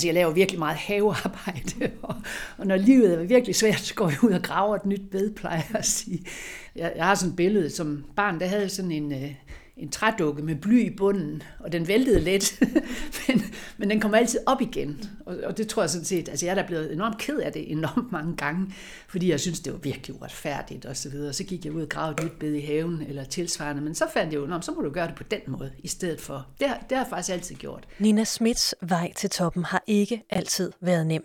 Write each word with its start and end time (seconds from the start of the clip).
Altså 0.00 0.08
jeg 0.08 0.14
laver 0.14 0.30
virkelig 0.32 0.58
meget 0.58 0.76
havearbejde, 0.76 1.90
og, 2.02 2.14
og 2.58 2.66
når 2.66 2.76
livet 2.76 3.14
er 3.14 3.22
virkelig 3.22 3.54
svært, 3.56 3.80
så 3.80 3.94
går 3.94 4.08
jeg 4.08 4.24
ud 4.24 4.30
og 4.30 4.42
graver 4.42 4.76
et 4.76 4.86
nyt 4.86 5.10
bed, 5.10 5.34
plejer 5.34 5.62
jeg 5.68 5.78
at 5.78 5.86
sige. 5.86 6.24
Jeg, 6.76 6.92
jeg 6.96 7.04
har 7.04 7.14
sådan 7.14 7.30
et 7.30 7.36
billede, 7.36 7.70
som 7.70 8.04
barn, 8.16 8.40
der 8.40 8.46
havde 8.46 8.68
sådan 8.68 8.90
en, 8.92 9.12
øh, 9.12 9.34
en 9.80 9.90
trædukke 9.90 10.42
med 10.42 10.54
bly 10.54 10.86
i 10.86 10.96
bunden, 10.96 11.42
og 11.58 11.72
den 11.72 11.88
væltede 11.88 12.20
lidt, 12.20 12.60
men, 13.28 13.42
men 13.76 13.90
den 13.90 14.00
kom 14.00 14.14
altid 14.14 14.40
op 14.46 14.60
igen. 14.60 15.04
Og, 15.26 15.36
og 15.44 15.58
det 15.58 15.68
tror 15.68 15.82
jeg 15.82 15.90
sådan 15.90 16.04
set, 16.04 16.28
altså 16.28 16.46
jeg 16.46 16.50
er 16.50 16.62
da 16.62 16.66
blevet 16.66 16.92
enormt 16.92 17.18
ked 17.18 17.38
af 17.38 17.52
det 17.52 17.72
enormt 17.72 18.12
mange 18.18 18.36
gange, 18.36 18.74
fordi 19.08 19.30
jeg 19.30 19.40
synes, 19.40 19.60
det 19.60 19.72
var 19.72 19.78
virkelig 19.78 20.16
uretfærdigt 20.16 20.86
og 20.86 20.96
så 20.96 21.08
videre. 21.08 21.32
Så 21.32 21.44
gik 21.44 21.64
jeg 21.64 21.72
ud 21.72 21.82
og 21.82 21.88
gravede 21.88 22.22
et 22.22 22.24
nyt 22.24 22.38
bed 22.38 22.54
i 22.54 22.60
haven 22.60 23.02
eller 23.08 23.24
tilsvarende, 23.24 23.82
men 23.82 23.94
så 23.94 24.04
fandt 24.12 24.32
jeg 24.32 24.40
jo, 24.40 24.60
så 24.60 24.72
må 24.72 24.82
du 24.82 24.90
gøre 24.90 25.06
det 25.06 25.14
på 25.14 25.22
den 25.22 25.40
måde 25.46 25.72
i 25.78 25.88
stedet 25.88 26.20
for. 26.20 26.46
Det, 26.60 26.68
har, 26.68 26.76
det 26.88 26.98
har 26.98 27.04
jeg 27.04 27.10
faktisk 27.10 27.32
altid 27.32 27.54
gjort. 27.54 27.88
Nina 27.98 28.24
Smits 28.24 28.74
vej 28.82 29.12
til 29.16 29.30
toppen 29.30 29.64
har 29.64 29.82
ikke 29.86 30.22
altid 30.30 30.72
været 30.80 31.06
nem. 31.06 31.24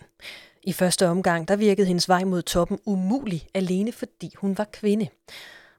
I 0.64 0.74
første 0.74 1.08
omgang, 1.08 1.48
der 1.48 1.56
virkede 1.56 1.88
hendes 1.88 2.10
vej 2.10 2.24
mod 2.24 2.42
toppen 2.42 2.80
umulig, 2.86 3.48
alene 3.54 3.92
fordi 3.92 4.34
hun 4.38 4.58
var 4.58 4.68
kvinde. 4.74 5.08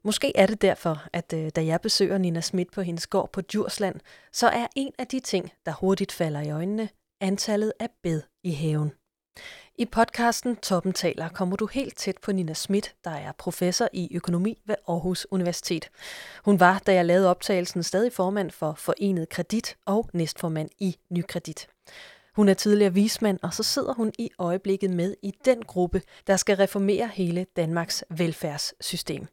Måske 0.06 0.32
er 0.36 0.46
det 0.46 0.62
derfor, 0.62 1.02
at 1.12 1.32
øh, 1.32 1.50
da 1.56 1.64
jeg 1.64 1.80
besøger 1.80 2.18
Nina 2.18 2.40
Schmidt 2.40 2.72
på 2.72 2.82
hendes 2.82 3.06
gård 3.06 3.32
på 3.32 3.40
Djursland, 3.40 4.00
så 4.32 4.48
er 4.48 4.66
en 4.76 4.92
af 4.98 5.06
de 5.06 5.20
ting, 5.20 5.52
der 5.66 5.72
hurtigt 5.72 6.12
falder 6.12 6.40
i 6.40 6.50
øjnene, 6.50 6.88
antallet 7.20 7.72
af 7.80 7.88
bed 8.02 8.22
i 8.44 8.52
haven. 8.52 8.92
I 9.78 9.84
podcasten 9.84 10.56
Toppen 10.56 10.92
taler 10.92 11.28
kommer 11.28 11.56
du 11.56 11.66
helt 11.66 11.96
tæt 11.96 12.18
på 12.22 12.32
Nina 12.32 12.54
Schmidt, 12.54 12.94
der 13.04 13.10
er 13.10 13.32
professor 13.32 13.88
i 13.92 14.16
økonomi 14.16 14.58
ved 14.66 14.74
Aarhus 14.88 15.26
Universitet. 15.30 15.88
Hun 16.44 16.60
var, 16.60 16.82
da 16.86 16.94
jeg 16.94 17.04
lavede 17.04 17.30
optagelsen, 17.30 17.82
stadig 17.82 18.12
formand 18.12 18.50
for 18.50 18.74
Forenet 18.74 19.28
Kredit 19.28 19.76
og 19.86 20.10
næstformand 20.12 20.70
i 20.78 20.96
Nykredit. 21.10 21.68
Hun 22.36 22.48
er 22.48 22.54
tidligere 22.54 22.94
vismand, 22.94 23.38
og 23.42 23.54
så 23.54 23.62
sidder 23.62 23.94
hun 23.94 24.12
i 24.18 24.30
øjeblikket 24.38 24.90
med 24.90 25.14
i 25.22 25.32
den 25.44 25.62
gruppe, 25.62 26.02
der 26.26 26.36
skal 26.36 26.56
reformere 26.56 27.10
hele 27.14 27.46
Danmarks 27.56 28.04
velfærdssystem. 28.10 29.26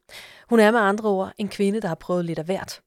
Hun 0.50 0.60
er 0.60 0.72
med 0.72 0.80
andre 0.80 1.10
ord 1.10 1.32
en 1.38 1.48
kvinde, 1.48 1.82
der 1.82 1.88
har 1.88 1.96
prøvet 1.96 2.26
lidt 2.26 2.40
af 2.40 2.46
hvert. 2.46 2.82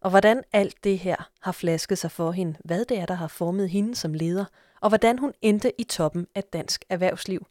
Og 0.00 0.10
hvordan 0.10 0.42
alt 0.52 0.84
det 0.84 0.98
her 0.98 1.30
har 1.42 1.52
flasket 1.52 1.98
sig 1.98 2.10
for 2.10 2.32
hende, 2.32 2.58
hvad 2.64 2.84
det 2.84 2.98
er, 2.98 3.06
der 3.06 3.14
har 3.14 3.28
formet 3.28 3.70
hende 3.70 3.94
som 3.94 4.14
leder, 4.14 4.44
og 4.80 4.88
hvordan 4.88 5.18
hun 5.18 5.32
endte 5.42 5.72
i 5.80 5.84
toppen 5.84 6.26
af 6.34 6.44
dansk 6.44 6.84
erhvervsliv, 6.88 7.46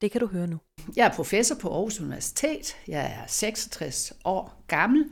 det 0.00 0.10
kan 0.10 0.20
du 0.20 0.26
høre 0.26 0.46
nu. 0.46 0.58
Jeg 0.96 1.06
er 1.06 1.14
professor 1.14 1.54
på 1.54 1.72
Aarhus 1.74 2.00
Universitet. 2.00 2.76
Jeg 2.88 3.04
er 3.04 3.26
66 3.26 4.12
år 4.24 4.64
gammel. 4.66 5.04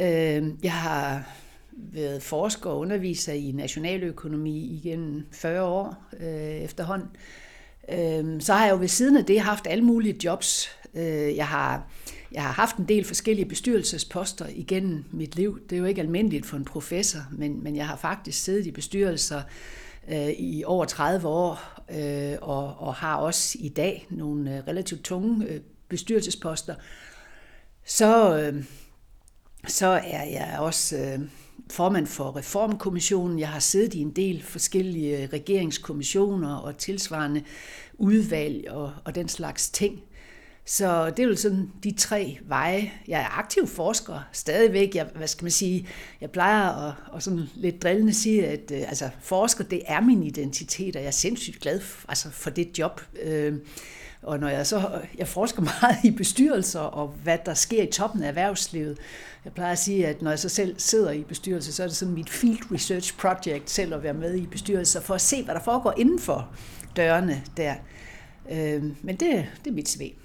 Øh, 0.00 0.64
jeg 0.64 0.72
har 0.72 1.24
været 1.76 2.22
forsker 2.22 2.70
og 2.70 2.78
underviser 2.78 3.32
i 3.32 3.52
nationaløkonomi 3.52 4.80
igennem 4.82 5.26
40 5.32 5.62
år 5.62 6.04
øh, 6.20 6.56
efterhånden. 6.56 7.08
Øh, 7.88 8.40
så 8.40 8.52
har 8.52 8.64
jeg 8.64 8.72
jo 8.72 8.78
ved 8.78 8.88
siden 8.88 9.16
af 9.16 9.24
det 9.24 9.40
haft 9.40 9.66
alle 9.66 9.84
mulige 9.84 10.18
jobs. 10.24 10.68
Øh, 10.94 11.36
jeg 11.36 11.48
har 11.48 11.88
jeg 12.32 12.42
har 12.42 12.52
haft 12.52 12.76
en 12.76 12.88
del 12.88 13.04
forskellige 13.04 13.46
bestyrelsesposter 13.46 14.46
igennem 14.48 15.04
mit 15.10 15.36
liv. 15.36 15.60
Det 15.70 15.76
er 15.76 15.80
jo 15.80 15.84
ikke 15.84 16.00
almindeligt 16.00 16.46
for 16.46 16.56
en 16.56 16.64
professor, 16.64 17.20
men, 17.32 17.62
men 17.62 17.76
jeg 17.76 17.86
har 17.86 17.96
faktisk 17.96 18.44
siddet 18.44 18.66
i 18.66 18.70
bestyrelser 18.70 19.42
øh, 20.08 20.28
i 20.28 20.64
over 20.64 20.84
30 20.84 21.28
år, 21.28 21.82
øh, 21.90 22.38
og, 22.40 22.76
og 22.78 22.94
har 22.94 23.16
også 23.16 23.58
i 23.60 23.68
dag 23.68 24.06
nogle 24.10 24.56
øh, 24.56 24.62
relativt 24.68 25.04
tunge 25.04 25.46
øh, 25.46 25.60
bestyrelsesposter. 25.88 26.74
Så, 27.84 28.38
øh, 28.38 28.64
så 29.68 29.86
er 29.86 30.24
jeg 30.24 30.56
også 30.58 30.96
øh, 30.96 31.20
formand 31.70 32.06
for 32.06 32.36
Reformkommissionen. 32.36 33.38
Jeg 33.38 33.48
har 33.48 33.58
siddet 33.58 33.94
i 33.94 34.00
en 34.00 34.10
del 34.10 34.42
forskellige 34.42 35.22
øh, 35.22 35.28
regeringskommissioner 35.32 36.56
og 36.56 36.78
tilsvarende 36.78 37.42
udvalg 37.94 38.70
og, 38.70 38.92
og 39.04 39.14
den 39.14 39.28
slags 39.28 39.70
ting. 39.70 40.00
Så 40.68 41.10
det 41.10 41.18
er 41.18 41.28
jo 41.28 41.36
sådan 41.36 41.70
de 41.84 41.90
tre 41.90 42.38
veje. 42.44 42.92
Jeg 43.08 43.20
er 43.20 43.38
aktiv 43.38 43.66
forsker 43.66 44.28
stadigvæk. 44.32 44.94
Jeg, 44.94 45.06
hvad 45.14 45.28
skal 45.28 45.44
man 45.44 45.50
sige, 45.50 45.88
jeg 46.20 46.30
plejer 46.30 46.88
at, 46.88 46.94
at 47.16 47.22
sådan 47.22 47.42
lidt 47.54 47.82
drillende 47.82 48.14
sige, 48.14 48.46
at 48.46 48.70
øh, 48.74 48.80
altså, 48.80 49.10
forsker, 49.20 49.64
det 49.64 49.82
er 49.86 50.00
min 50.00 50.22
identitet, 50.22 50.96
og 50.96 51.02
jeg 51.02 51.08
er 51.08 51.12
sindssygt 51.12 51.60
glad 51.60 51.80
for, 51.80 52.08
altså, 52.08 52.30
for 52.30 52.50
det 52.50 52.78
job. 52.78 53.00
Øh, 53.22 53.54
og 54.26 54.38
når 54.38 54.48
jeg 54.48 54.66
så, 54.66 55.00
jeg 55.18 55.28
forsker 55.28 55.62
meget 55.82 56.04
i 56.04 56.10
bestyrelser 56.10 56.80
og 56.80 57.08
hvad 57.22 57.38
der 57.46 57.54
sker 57.54 57.82
i 57.82 57.86
toppen 57.86 58.22
af 58.22 58.28
erhvervslivet. 58.28 58.98
Jeg 59.44 59.52
plejer 59.52 59.72
at 59.72 59.78
sige, 59.78 60.06
at 60.06 60.22
når 60.22 60.30
jeg 60.30 60.38
så 60.38 60.48
selv 60.48 60.74
sidder 60.78 61.10
i 61.10 61.22
bestyrelse, 61.22 61.72
så 61.72 61.82
er 61.82 61.86
det 61.86 61.96
sådan 61.96 62.14
mit 62.14 62.30
field 62.30 62.72
research 62.72 63.16
project 63.16 63.70
selv 63.70 63.94
at 63.94 64.02
være 64.02 64.14
med 64.14 64.34
i 64.34 64.46
bestyrelser 64.46 65.00
for 65.00 65.14
at 65.14 65.20
se, 65.20 65.44
hvad 65.44 65.54
der 65.54 65.60
foregår 65.60 65.94
inden 65.96 66.18
for 66.18 66.48
dørene 66.96 67.42
der. 67.56 67.74
Øh, 68.50 68.84
men 69.02 69.16
det, 69.16 69.46
det 69.64 69.70
er 69.70 69.74
mit 69.74 69.88
svag. 69.88 70.18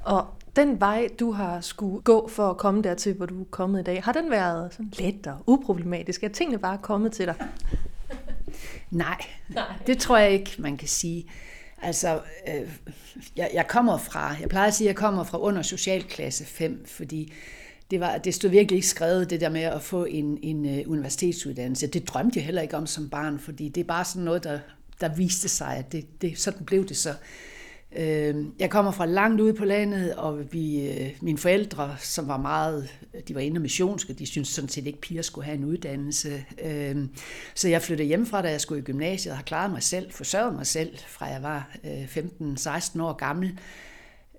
Og 0.00 0.26
den 0.56 0.80
vej, 0.80 1.08
du 1.20 1.32
har 1.32 1.60
skulle 1.60 2.02
gå 2.02 2.28
for 2.28 2.50
at 2.50 2.56
komme 2.56 2.82
dertil, 2.82 3.14
hvor 3.14 3.26
du 3.26 3.40
er 3.40 3.44
kommet 3.50 3.80
i 3.80 3.82
dag, 3.82 4.02
har 4.02 4.12
den 4.12 4.30
været 4.30 4.72
sådan 4.72 4.92
let 4.98 5.26
og 5.26 5.42
uproblematisk? 5.46 6.22
Er 6.22 6.28
tingene 6.28 6.58
bare 6.58 6.78
kommet 6.82 7.12
til 7.12 7.26
dig? 7.26 7.34
Nej, 8.90 9.20
Nej, 9.48 9.64
det 9.86 9.98
tror 9.98 10.16
jeg 10.16 10.30
ikke, 10.30 10.54
man 10.58 10.76
kan 10.76 10.88
sige. 10.88 11.26
Altså, 11.82 12.20
øh, 12.48 12.68
jeg, 13.36 13.50
jeg 13.54 13.66
kommer 13.68 13.98
fra, 13.98 14.36
jeg 14.40 14.48
plejer 14.48 14.66
at 14.66 14.74
sige, 14.74 14.88
at 14.88 14.92
jeg 14.92 14.96
kommer 14.96 15.24
fra 15.24 15.40
under 15.40 15.62
socialklasse 15.62 16.44
5, 16.44 16.86
fordi 16.86 17.32
det, 17.90 18.00
var, 18.00 18.18
det 18.18 18.34
stod 18.34 18.50
virkelig 18.50 18.76
ikke 18.76 18.88
skrevet, 18.88 19.30
det 19.30 19.40
der 19.40 19.48
med 19.48 19.62
at 19.62 19.82
få 19.82 20.04
en, 20.04 20.38
en 20.42 20.64
uh, 20.64 20.92
universitetsuddannelse. 20.92 21.86
Det 21.86 22.08
drømte 22.08 22.38
jeg 22.38 22.44
heller 22.44 22.62
ikke 22.62 22.76
om 22.76 22.86
som 22.86 23.08
barn, 23.08 23.38
fordi 23.38 23.68
det 23.68 23.80
er 23.80 23.84
bare 23.84 24.04
sådan 24.04 24.22
noget, 24.22 24.44
der, 24.44 24.58
der 25.00 25.14
viste 25.14 25.48
sig, 25.48 25.76
at 25.76 25.92
det, 25.92 26.22
det, 26.22 26.38
sådan 26.38 26.64
blev 26.64 26.88
det 26.88 26.96
så. 26.96 27.10
Øh, 27.10 27.16
Øhm, 27.96 28.54
jeg 28.58 28.70
kommer 28.70 28.90
fra 28.90 29.06
langt 29.06 29.40
ude 29.40 29.54
på 29.54 29.64
landet, 29.64 30.14
og 30.14 30.52
vi, 30.52 30.88
øh, 30.90 31.10
mine 31.20 31.38
forældre, 31.38 31.96
som 32.00 32.28
var 32.28 32.36
meget, 32.36 32.88
de 33.28 33.34
var 33.34 33.40
inde 33.40 33.60
missionske, 33.60 34.12
de 34.12 34.26
syntes 34.26 34.48
sådan 34.48 34.68
set 34.68 34.86
ikke, 34.86 34.96
at 34.96 35.00
piger 35.00 35.22
skulle 35.22 35.44
have 35.44 35.56
en 35.56 35.64
uddannelse. 35.64 36.44
Øhm, 36.64 37.10
så 37.54 37.68
jeg 37.68 37.82
flyttede 37.82 38.08
hjemmefra, 38.08 38.42
da 38.42 38.50
jeg 38.50 38.60
skulle 38.60 38.80
i 38.80 38.84
gymnasiet, 38.84 39.32
og 39.32 39.38
har 39.38 39.44
klaret 39.44 39.72
mig 39.72 39.82
selv, 39.82 40.12
forsørget 40.12 40.54
mig 40.54 40.66
selv, 40.66 40.98
fra 41.08 41.26
jeg 41.26 41.42
var 41.42 41.76
øh, 41.84 42.16
15-16 42.16 43.02
år 43.02 43.12
gammel. 43.12 43.58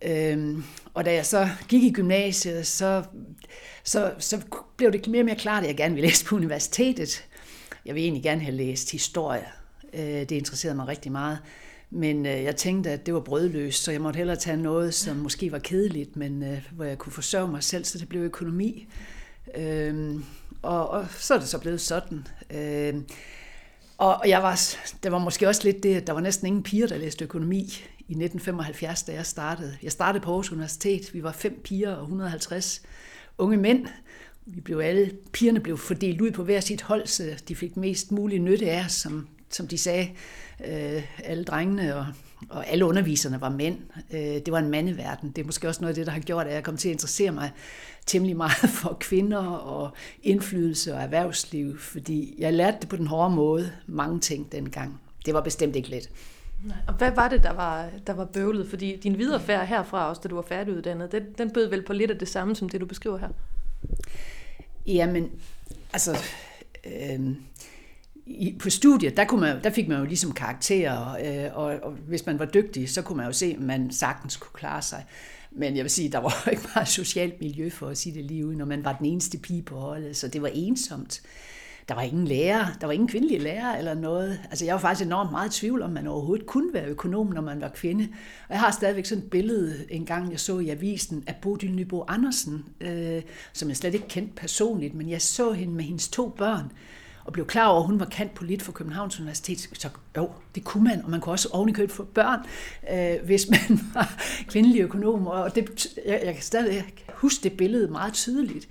Øhm, 0.06 0.64
og 0.94 1.06
da 1.06 1.14
jeg 1.14 1.26
så 1.26 1.50
gik 1.70 1.84
i 1.84 1.92
gymnasiet, 1.92 2.68
så, 2.68 3.04
så, 3.84 4.14
så 4.20 4.42
blev 4.78 4.92
det 4.92 5.08
mere 5.08 5.22
og 5.22 5.26
mere 5.26 5.36
klart, 5.36 5.64
at 5.64 5.68
jeg 5.68 5.78
gerne 5.78 5.96
ville 5.96 6.08
læse 6.08 6.26
på 6.26 6.36
universitetet. 6.36 7.26
Jeg 7.86 7.96
ville 7.96 8.06
egentlig 8.06 8.24
gerne 8.24 8.42
have 8.42 8.56
læst 8.56 8.92
historie. 8.92 9.46
Øh, 9.94 10.04
det 10.04 10.32
interesserede 10.32 10.76
mig 10.76 10.88
rigtig 10.88 11.12
meget. 11.12 11.40
Men 11.92 12.26
øh, 12.26 12.44
jeg 12.44 12.56
tænkte, 12.56 12.92
at 12.92 13.06
det 13.06 13.14
var 13.14 13.20
brødløst, 13.20 13.84
så 13.84 13.92
jeg 13.92 14.02
måtte 14.02 14.18
hellere 14.18 14.36
tage 14.36 14.58
noget, 14.58 14.94
som 14.94 15.18
måske 15.18 15.52
var 15.52 15.60
kedeligt, 15.60 16.16
men 16.16 16.44
øh, 16.44 16.70
hvor 16.72 16.86
jeg 16.86 16.98
kunne 16.98 17.14
forsørge 17.14 17.52
mig 17.52 17.64
selv, 17.64 17.86
så 17.86 17.98
det 17.98 18.10
blev 18.10 18.22
økonomi. 18.22 18.88
Øh, 19.56 20.16
og, 20.62 20.90
og 20.90 21.06
så 21.18 21.34
er 21.34 21.40
det 21.40 21.48
så 21.48 21.60
blevet 21.60 21.82
sådan. 21.82 22.28
Øh, 22.50 23.02
og 23.98 24.24
jeg 24.28 24.44
var, 24.44 24.62
det 25.04 25.12
var 25.12 25.18
måske 25.20 25.48
også 25.48 25.62
lidt 25.64 25.84
det, 25.84 25.96
at 25.96 26.08
der 26.08 26.14
var 26.14 26.22
næsten 26.22 26.48
ingen 26.48 26.64
piger, 26.64 26.88
der 26.88 26.98
læste 26.98 27.26
økonomi 27.26 27.60
i 27.98 28.14
1975, 28.14 29.04
da 29.04 29.14
jeg 29.14 29.26
startede. 29.26 29.78
Jeg 29.84 29.92
startede 29.92 30.24
på 30.24 30.30
Aarhus 30.30 30.52
Universitet. 30.52 31.14
Vi 31.14 31.24
var 31.24 31.32
fem 31.32 31.62
piger 31.64 31.94
og 31.96 32.02
150 32.02 32.82
unge 33.38 33.58
mænd. 33.58 33.88
Vi 34.46 34.62
blev 34.62 34.80
alle, 34.80 35.12
pigerne 35.32 35.60
blev 35.60 35.78
fordelt 35.78 36.22
ud 36.22 36.32
på 36.32 36.44
hver 36.44 36.60
sit 36.60 36.82
hold, 36.82 37.08
så 37.08 37.44
de 37.48 37.56
fik 37.56 37.78
mest 37.78 38.12
mulig 38.12 38.40
nytte 38.40 38.72
af 38.72 38.86
os, 38.86 38.92
som, 38.92 39.28
som 39.50 39.68
de 39.68 39.78
sagde 39.78 40.10
øh, 40.66 41.04
alle 41.24 41.44
drengene 41.44 41.96
og, 41.96 42.06
og 42.50 42.68
alle 42.68 42.86
underviserne 42.86 43.42
var 43.42 43.50
mænd. 43.50 43.78
Øh, 44.14 44.20
det 44.20 44.52
var 44.52 44.60
en 44.60 44.70
mandeverden. 44.70 45.32
Det 45.32 45.42
er 45.42 45.46
måske 45.46 45.68
også 45.68 45.82
noget 45.82 45.90
af 45.92 45.96
det, 45.96 46.06
der 46.06 46.12
har 46.12 46.20
gjort, 46.20 46.48
at 46.48 46.54
jeg 46.54 46.64
kom 46.64 46.78
til 46.78 46.90
at 46.90 46.94
interessere 46.94 47.32
mig 47.32 47.52
temmelig 48.06 48.38
meget 48.38 48.70
for 48.82 48.98
kvinder 49.00 49.46
og 49.48 49.92
indflydelse 50.24 50.94
og 50.94 51.02
erhvervsliv, 51.02 51.80
fordi 51.80 52.36
jeg 52.38 52.54
lærte 52.54 52.78
det 52.82 52.90
på 52.90 52.96
den 52.96 53.08
hårde 53.08 53.36
måde, 53.36 53.72
mange 53.88 54.20
ting 54.20 54.52
dengang. 54.52 55.02
Det 55.26 55.34
var 55.34 55.42
bestemt 55.42 55.76
ikke 55.76 55.90
let. 55.90 56.10
Og 56.88 56.94
hvad 56.94 57.12
var 57.12 57.28
det, 57.28 57.44
der 57.44 57.54
var, 57.54 57.90
der 58.08 58.14
var 58.14 58.26
bøvlet? 58.26 58.68
Fordi 58.70 58.96
din 59.04 59.18
viderefærd 59.18 59.68
herfra, 59.68 60.10
også 60.10 60.22
da 60.24 60.30
du 60.30 60.36
var 60.36 60.42
færdiguddannet, 60.42 61.12
den, 61.12 61.24
den 61.38 61.52
bød 61.52 61.70
vel 61.70 61.82
på 61.82 61.94
lidt 61.94 62.12
af 62.12 62.18
det 62.18 62.28
samme, 62.28 62.56
som 62.56 62.70
det 62.70 62.82
du 62.82 62.86
beskriver 62.86 63.18
her? 63.18 63.30
Jamen, 64.86 65.30
altså... 65.94 66.18
Øh, 66.86 67.36
i, 68.26 68.56
på 68.60 68.70
studiet, 68.70 69.18
der, 69.18 69.26
kunne 69.26 69.42
man, 69.42 69.64
der 69.64 69.70
fik 69.70 69.88
man 69.88 70.00
jo 70.00 70.06
ligesom 70.06 70.32
karakterer, 70.32 71.16
øh, 71.46 71.58
og, 71.58 71.80
og 71.84 71.92
hvis 71.92 72.26
man 72.26 72.40
var 72.40 72.46
dygtig, 72.46 72.90
så 72.90 73.02
kunne 73.02 73.18
man 73.18 73.26
jo 73.26 73.32
se, 73.32 73.46
at 73.46 73.60
man 73.60 73.92
sagtens 73.92 74.38
kunne 74.38 74.54
klare 74.54 74.82
sig. 74.82 75.06
Men 75.52 75.76
jeg 75.76 75.84
vil 75.84 75.92
sige, 75.92 76.10
der 76.10 76.20
var 76.20 76.48
ikke 76.52 76.64
meget 76.76 76.88
socialt 76.88 77.42
miljø, 77.42 77.70
for 77.70 77.88
at 77.88 77.98
sige 77.98 78.16
det 78.16 78.26
lige 78.26 78.48
ud, 78.48 78.56
når 78.56 78.66
man 78.66 78.86
var 78.86 78.98
den 78.98 79.06
eneste 79.06 79.38
pige 79.38 79.62
på 79.62 79.76
holdet, 79.76 80.18
så 80.18 80.28
det 80.28 80.42
var 80.42 80.50
ensomt. 80.54 81.22
Der 81.88 81.96
var 81.96 82.02
ingen 82.02 82.28
lærer, 82.28 82.66
der 82.82 82.88
var 82.88 82.94
ingen 82.94 83.08
kvindelige 83.08 83.40
lærer 83.40 83.78
eller 83.78 83.94
noget. 83.94 84.40
Altså 84.50 84.66
jeg 84.66 84.76
var 84.76 84.82
faktisk 84.82 85.06
enormt 85.06 85.32
meget 85.32 85.56
i 85.56 85.60
tvivl, 85.60 85.82
om 85.82 85.90
man 85.90 86.08
overhovedet 86.08 86.46
kunne 86.46 86.74
være 86.74 86.86
økonom, 86.86 87.28
når 87.28 87.42
man 87.42 87.62
var 87.62 87.70
kvinde. 87.70 88.08
Og 88.48 88.54
jeg 88.54 88.60
har 88.60 88.72
stadigvæk 88.72 89.06
sådan 89.06 89.24
et 89.24 89.30
billede, 89.30 89.86
en 89.90 90.06
gang 90.06 90.32
jeg 90.32 90.40
så 90.40 90.60
i 90.60 90.70
avisen, 90.70 91.24
af 91.28 91.36
Bodil 91.42 91.72
Nybo 91.72 92.04
Andersen, 92.08 92.66
øh, 92.82 93.22
som 93.54 93.70
jeg 93.70 93.78
slet 93.78 93.94
ikke 93.94 94.08
kendte 94.08 94.34
personligt, 94.36 94.94
men 94.94 95.10
jeg 95.10 95.22
så 95.22 95.52
hende 95.52 95.74
med 95.74 95.84
hendes 95.84 96.10
to 96.10 96.30
børn, 96.30 96.72
og 97.26 97.34
blev 97.34 97.48
klar 97.48 97.68
over, 97.68 97.80
at 97.80 97.88
hun 97.88 98.00
var 98.00 98.06
kant 98.06 98.34
på 98.34 98.44
lidt 98.44 98.62
for 98.62 98.72
Københavns 98.72 99.20
Universitet, 99.20 99.60
så 99.60 99.90
jo, 100.18 100.30
det 100.56 100.64
kunne 100.64 100.84
man, 100.84 101.04
og 101.04 101.10
man 101.10 101.22
kunne 101.22 101.34
også 101.34 101.50
oven 101.52 101.90
få 101.90 102.04
børn, 102.04 102.40
øh, 102.92 103.26
hvis 103.26 103.48
man 103.50 103.80
var 103.94 104.24
kvindelig 104.48 104.82
økonom, 104.82 105.28
og 105.28 105.56
det, 105.56 105.88
jeg, 106.06 106.22
jeg 106.26 106.34
kan 106.34 106.44
stadig 106.44 106.86
huske 107.14 107.44
det 107.44 107.58
billede 107.58 107.88
meget 107.88 108.14
tydeligt, 108.14 108.68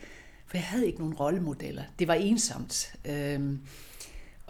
for 0.47 0.57
jeg 0.57 0.65
havde 0.65 0.87
ikke 0.87 0.99
nogen 0.99 1.15
rollemodeller. 1.15 1.83
Det 1.99 2.09
var 2.09 2.15
ensomt. 2.15 2.93
Øh, 3.05 3.41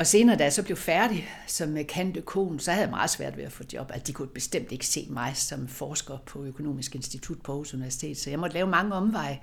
og 0.01 0.07
senere, 0.07 0.37
da 0.37 0.43
jeg 0.43 0.53
så 0.53 0.63
blev 0.63 0.77
færdig 0.77 1.29
som 1.47 1.77
øh, 1.77 1.87
kandøkon, 1.87 2.59
så 2.59 2.71
havde 2.71 2.85
jeg 2.85 2.91
meget 2.91 3.11
svært 3.11 3.37
ved 3.37 3.45
at 3.45 3.53
få 3.53 3.65
job. 3.73 3.91
Altså, 3.91 4.07
de 4.07 4.13
kunne 4.13 4.29
bestemt 4.29 4.73
ikke 4.73 4.87
se 4.87 5.07
mig 5.11 5.33
som 5.37 5.69
forsker 5.69 6.19
på 6.27 6.45
Økonomisk 6.45 6.95
Institut 6.95 7.41
på 7.43 7.53
Aarhus 7.53 7.75
Universitet, 7.75 8.19
så 8.19 8.31
jeg 8.31 8.39
måtte 8.39 8.55
lave 8.55 8.67
mange 8.67 8.95
omveje, 8.95 9.41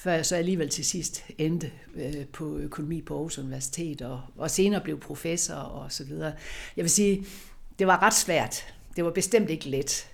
før 0.00 0.12
jeg 0.12 0.26
så 0.26 0.36
alligevel 0.36 0.68
til 0.68 0.84
sidst 0.84 1.24
endte 1.38 1.72
øh, 1.94 2.26
på 2.32 2.58
økonomi 2.58 3.02
på 3.02 3.14
Aarhus 3.14 3.38
Universitet, 3.38 4.02
og, 4.02 4.20
og 4.36 4.50
senere 4.50 4.80
blev 4.80 5.00
professor 5.00 5.54
og 5.54 5.92
så 5.92 6.04
videre. 6.04 6.32
Jeg 6.76 6.82
vil 6.82 6.90
sige, 6.90 7.24
det 7.78 7.86
var 7.86 8.02
ret 8.02 8.14
svært. 8.14 8.74
Det 8.96 9.04
var 9.04 9.10
bestemt 9.10 9.50
ikke 9.50 9.68
let. 9.68 10.08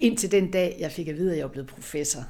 Indtil 0.00 0.30
den 0.30 0.50
dag, 0.50 0.76
jeg 0.80 0.92
fik 0.92 1.08
at 1.08 1.16
vide, 1.16 1.32
at 1.32 1.36
jeg 1.36 1.44
var 1.44 1.52
blevet 1.52 1.68
professor 1.68 2.24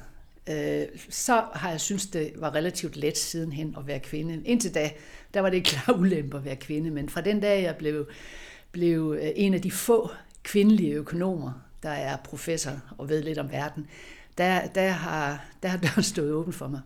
øh, 0.49 0.85
så 1.09 1.43
har 1.53 1.69
jeg 1.69 1.81
synes 1.81 2.05
det 2.05 2.31
var 2.35 2.55
relativt 2.55 2.95
let 2.95 3.17
sidenhen 3.17 3.75
at 3.77 3.87
være 3.87 3.99
kvinde. 3.99 4.41
Indtil 4.45 4.73
da, 4.73 4.91
der 5.33 5.39
var 5.39 5.49
det 5.49 5.57
ikke 5.57 5.69
klar 5.69 5.95
ulempe 5.97 6.37
at 6.37 6.45
være 6.45 6.55
kvinde, 6.55 6.91
men 6.91 7.09
fra 7.09 7.21
den 7.21 7.39
dag, 7.39 7.63
jeg 7.63 7.75
blev, 7.75 8.07
blev 8.71 9.17
øh, 9.21 9.29
en 9.35 9.53
af 9.53 9.61
de 9.61 9.71
få 9.71 10.09
kvindelige 10.43 10.93
økonomer, 10.93 11.51
der 11.83 11.89
er 11.89 12.17
professor 12.17 12.71
og 12.97 13.09
ved 13.09 13.23
lidt 13.23 13.37
om 13.37 13.51
verden, 13.51 13.87
der, 14.37 14.67
der, 14.67 14.89
har, 14.89 15.45
der 15.63 15.69
har 15.69 15.77
døren 15.77 16.03
stået 16.03 16.31
åben 16.31 16.53
for 16.53 16.67
mig. 16.67 16.81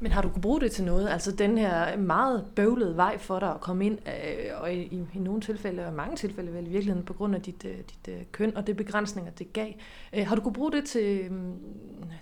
Men 0.00 0.12
har 0.12 0.22
du 0.22 0.28
kunne 0.28 0.42
bruge 0.42 0.60
det 0.60 0.72
til 0.72 0.84
noget? 0.84 1.08
Altså 1.08 1.32
den 1.32 1.58
her 1.58 1.96
meget 1.96 2.44
bøvlede 2.56 2.96
vej 2.96 3.18
for 3.18 3.38
dig 3.38 3.50
at 3.50 3.60
komme 3.60 3.86
ind, 3.86 3.98
øh, 4.08 4.60
og 4.60 4.74
i, 4.74 4.82
i, 4.82 5.06
i 5.14 5.18
nogle 5.18 5.40
tilfælde, 5.40 5.86
og 5.86 5.92
mange 5.92 6.16
tilfælde 6.16 6.54
vel 6.54 6.66
i 6.66 6.70
virkeligheden, 6.70 7.06
på 7.06 7.12
grund 7.12 7.34
af 7.34 7.42
dit, 7.42 7.64
øh, 7.64 7.76
dit 7.76 8.14
øh, 8.14 8.22
køn 8.32 8.56
og 8.56 8.66
det 8.66 8.76
begrænsninger, 8.76 9.30
det 9.30 9.52
gav. 9.52 9.72
Øh, 10.12 10.26
har 10.26 10.36
du 10.36 10.42
kunne 10.42 10.52
bruge 10.52 10.72
det 10.72 10.84
til, 10.84 11.32
mm, 11.32 11.54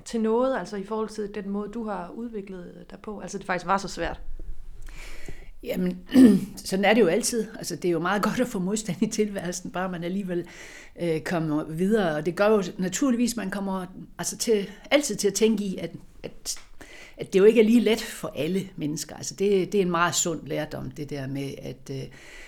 til 0.05 0.21
noget, 0.21 0.59
altså 0.59 0.77
i 0.77 0.85
forhold 0.85 1.09
til 1.09 1.35
den 1.35 1.51
måde, 1.51 1.69
du 1.69 1.89
har 1.89 2.11
udviklet 2.15 2.85
dig 2.91 2.99
på? 2.99 3.21
Altså 3.21 3.39
det 3.39 3.47
faktisk 3.47 3.67
var 3.67 3.77
så 3.77 3.89
svært? 3.89 4.21
Jamen, 5.63 5.99
sådan 6.65 6.85
er 6.85 6.95
det 6.95 7.01
jo 7.01 7.07
altid. 7.07 7.47
Altså, 7.59 7.77
det 7.77 7.89
er 7.89 7.93
jo 7.93 7.99
meget 7.99 8.23
godt 8.23 8.41
at 8.41 8.49
få 8.49 8.59
modstand 8.59 9.03
i 9.03 9.07
tilværelsen, 9.07 9.71
bare 9.71 9.89
man 9.89 10.05
alligevel 10.05 10.47
øh, 11.03 11.21
kommer 11.21 11.65
videre. 11.65 12.17
Og 12.17 12.27
det 12.27 12.37
gør 12.37 12.49
jo 12.49 12.63
naturligvis, 12.79 13.37
man 13.37 13.51
kommer 13.51 13.87
altså 14.19 14.37
til, 14.37 14.71
altid 14.91 15.17
til 15.17 15.29
at 15.29 15.35
tænke 15.35 15.65
i, 15.65 15.77
at, 15.77 15.91
at 16.23 16.59
at 17.17 17.33
det 17.33 17.39
jo 17.39 17.45
ikke 17.45 17.61
er 17.61 17.65
lige 17.65 17.81
let 17.81 18.01
for 18.01 18.33
alle 18.37 18.69
mennesker. 18.77 19.17
Altså 19.17 19.35
det, 19.35 19.73
det 19.73 19.79
er 19.79 19.83
en 19.83 19.91
meget 19.91 20.15
sund 20.15 20.47
lærdom, 20.47 20.91
det 20.91 21.11
der 21.11 21.27
med, 21.27 21.55
at, 21.59 21.91
øh, 21.91 22.03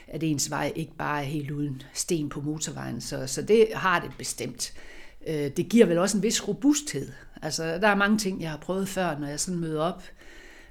at 0.08 0.22
ens 0.22 0.50
vej 0.50 0.72
ikke 0.76 0.96
bare 0.98 1.20
er 1.20 1.24
helt 1.24 1.50
uden 1.50 1.82
sten 1.92 2.28
på 2.28 2.40
motorvejen. 2.40 3.00
Så, 3.00 3.26
så 3.26 3.42
det 3.42 3.68
har 3.74 4.00
det 4.00 4.10
bestemt. 4.18 4.72
Øh, 5.26 5.50
det 5.56 5.68
giver 5.68 5.86
vel 5.86 5.98
også 5.98 6.16
en 6.16 6.22
vis 6.22 6.48
robusthed. 6.48 7.08
Altså, 7.42 7.64
der 7.78 7.88
er 7.88 7.94
mange 7.94 8.18
ting, 8.18 8.42
jeg 8.42 8.50
har 8.50 8.56
prøvet 8.56 8.88
før, 8.88 9.18
når 9.18 9.26
jeg 9.26 9.40
sådan 9.40 9.60
møder 9.60 9.82
op. 9.82 10.02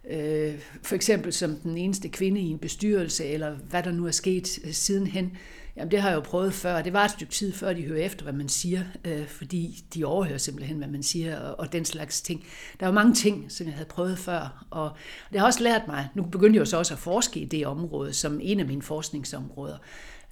Øh, 0.10 0.54
for 0.84 0.96
eksempel 0.96 1.34
som 1.34 1.56
den 1.56 1.78
eneste 1.78 2.10
kvinde 2.10 2.42
i 2.42 2.48
en 2.48 2.60
bestyrelse, 2.60 3.26
eller 3.26 3.56
hvad 3.70 3.84
der 3.84 3.92
nu 3.92 4.08
er 4.08 4.12
sket 4.12 4.60
øh, 4.64 4.74
sidenhen. 4.74 5.38
Jamen 5.76 5.92
det 5.92 6.02
har 6.02 6.10
jeg 6.10 6.16
jo 6.16 6.22
prøvet 6.22 6.54
før, 6.54 6.82
det 6.82 6.94
var 6.94 7.06
et 7.06 7.12
stykke 7.12 7.34
tid 7.34 7.54
før, 7.54 7.74
de 7.74 7.82
hører 7.82 8.06
efter, 8.06 8.24
hvad 8.24 8.34
man 8.34 8.50
siger, 8.50 8.84
øh, 9.06 9.28
fordi 9.28 9.84
de 9.94 10.06
overhører 10.06 10.38
simpelthen, 10.38 10.78
hvad 10.78 10.88
man 10.88 11.04
siger, 11.04 11.40
og, 11.40 11.60
og 11.60 11.74
den 11.74 11.86
slags 11.86 12.22
ting. 12.22 12.46
Der 12.80 12.86
var 12.86 12.94
mange 12.94 13.14
ting, 13.14 13.52
som 13.52 13.68
jeg 13.68 13.74
havde 13.74 13.90
prøvet 13.90 14.18
før, 14.18 14.66
og 14.70 14.92
det 15.32 15.40
har 15.40 15.48
også 15.48 15.64
lært 15.64 15.82
mig, 15.88 16.08
nu 16.16 16.24
begyndte 16.24 16.58
jeg 16.58 16.60
jo 16.60 16.66
så 16.66 16.78
også 16.78 16.94
at 16.94 17.00
forske 17.00 17.40
i 17.40 17.46
det 17.46 17.68
område, 17.68 18.14
som 18.14 18.40
en 18.44 18.60
af 18.60 18.66
mine 18.66 18.82
forskningsområder. 18.82 19.78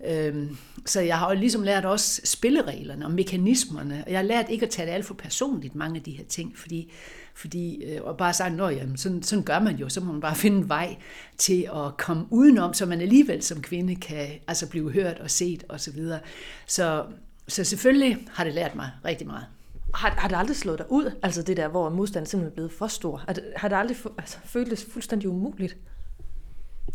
Øh, 0.07 0.51
så 0.85 1.01
jeg 1.01 1.19
har 1.19 1.33
jo 1.33 1.39
ligesom 1.39 1.63
lært 1.63 1.85
også 1.85 2.21
spillereglerne 2.23 3.05
og 3.05 3.11
mekanismerne, 3.11 4.03
og 4.05 4.11
jeg 4.11 4.19
har 4.19 4.25
lært 4.25 4.49
ikke 4.49 4.65
at 4.65 4.71
tage 4.71 4.85
det 4.85 4.93
alt 4.93 5.05
for 5.05 5.13
personligt, 5.13 5.75
mange 5.75 5.97
af 5.97 6.03
de 6.03 6.11
her 6.11 6.25
ting, 6.25 6.57
fordi 6.57 6.91
fordi, 7.35 7.83
øh, 7.83 8.01
og 8.03 8.17
bare 8.17 8.33
sagt, 8.33 8.61
at 8.61 8.87
sådan, 8.95 9.23
sådan 9.23 9.43
gør 9.43 9.59
man 9.59 9.75
jo, 9.75 9.89
så 9.89 10.01
må 10.01 10.11
man 10.11 10.21
bare 10.21 10.35
finde 10.35 10.57
en 10.57 10.69
vej 10.69 10.95
til 11.37 11.69
at 11.75 11.97
komme 11.97 12.25
udenom, 12.29 12.73
så 12.73 12.85
man 12.85 13.01
alligevel 13.01 13.43
som 13.43 13.61
kvinde 13.61 13.95
kan 13.95 14.27
altså 14.47 14.69
blive 14.69 14.91
hørt 14.91 15.19
og 15.19 15.29
set 15.29 15.63
osv. 15.69 15.79
Så, 15.79 15.91
videre. 15.91 16.19
så, 16.67 17.05
så 17.47 17.63
selvfølgelig 17.63 18.27
har 18.31 18.43
det 18.43 18.53
lært 18.53 18.75
mig 18.75 18.91
rigtig 19.05 19.27
meget. 19.27 19.45
Har, 19.93 20.09
har 20.09 20.27
det 20.27 20.37
aldrig 20.37 20.57
slået 20.57 20.79
dig 20.79 20.91
ud, 20.91 21.11
altså 21.23 21.41
det 21.41 21.57
der, 21.57 21.67
hvor 21.67 21.89
modstanden 21.89 22.29
simpelthen 22.29 22.51
er 22.51 22.55
blevet 22.55 22.71
for 22.71 22.87
stor? 22.87 23.17
Har 23.17 23.33
det, 23.33 23.43
har 23.55 23.67
det 23.67 23.75
aldrig 23.75 23.97
altså, 24.17 24.37
føltes 24.43 24.85
fuldstændig 24.93 25.29
umuligt? 25.29 25.77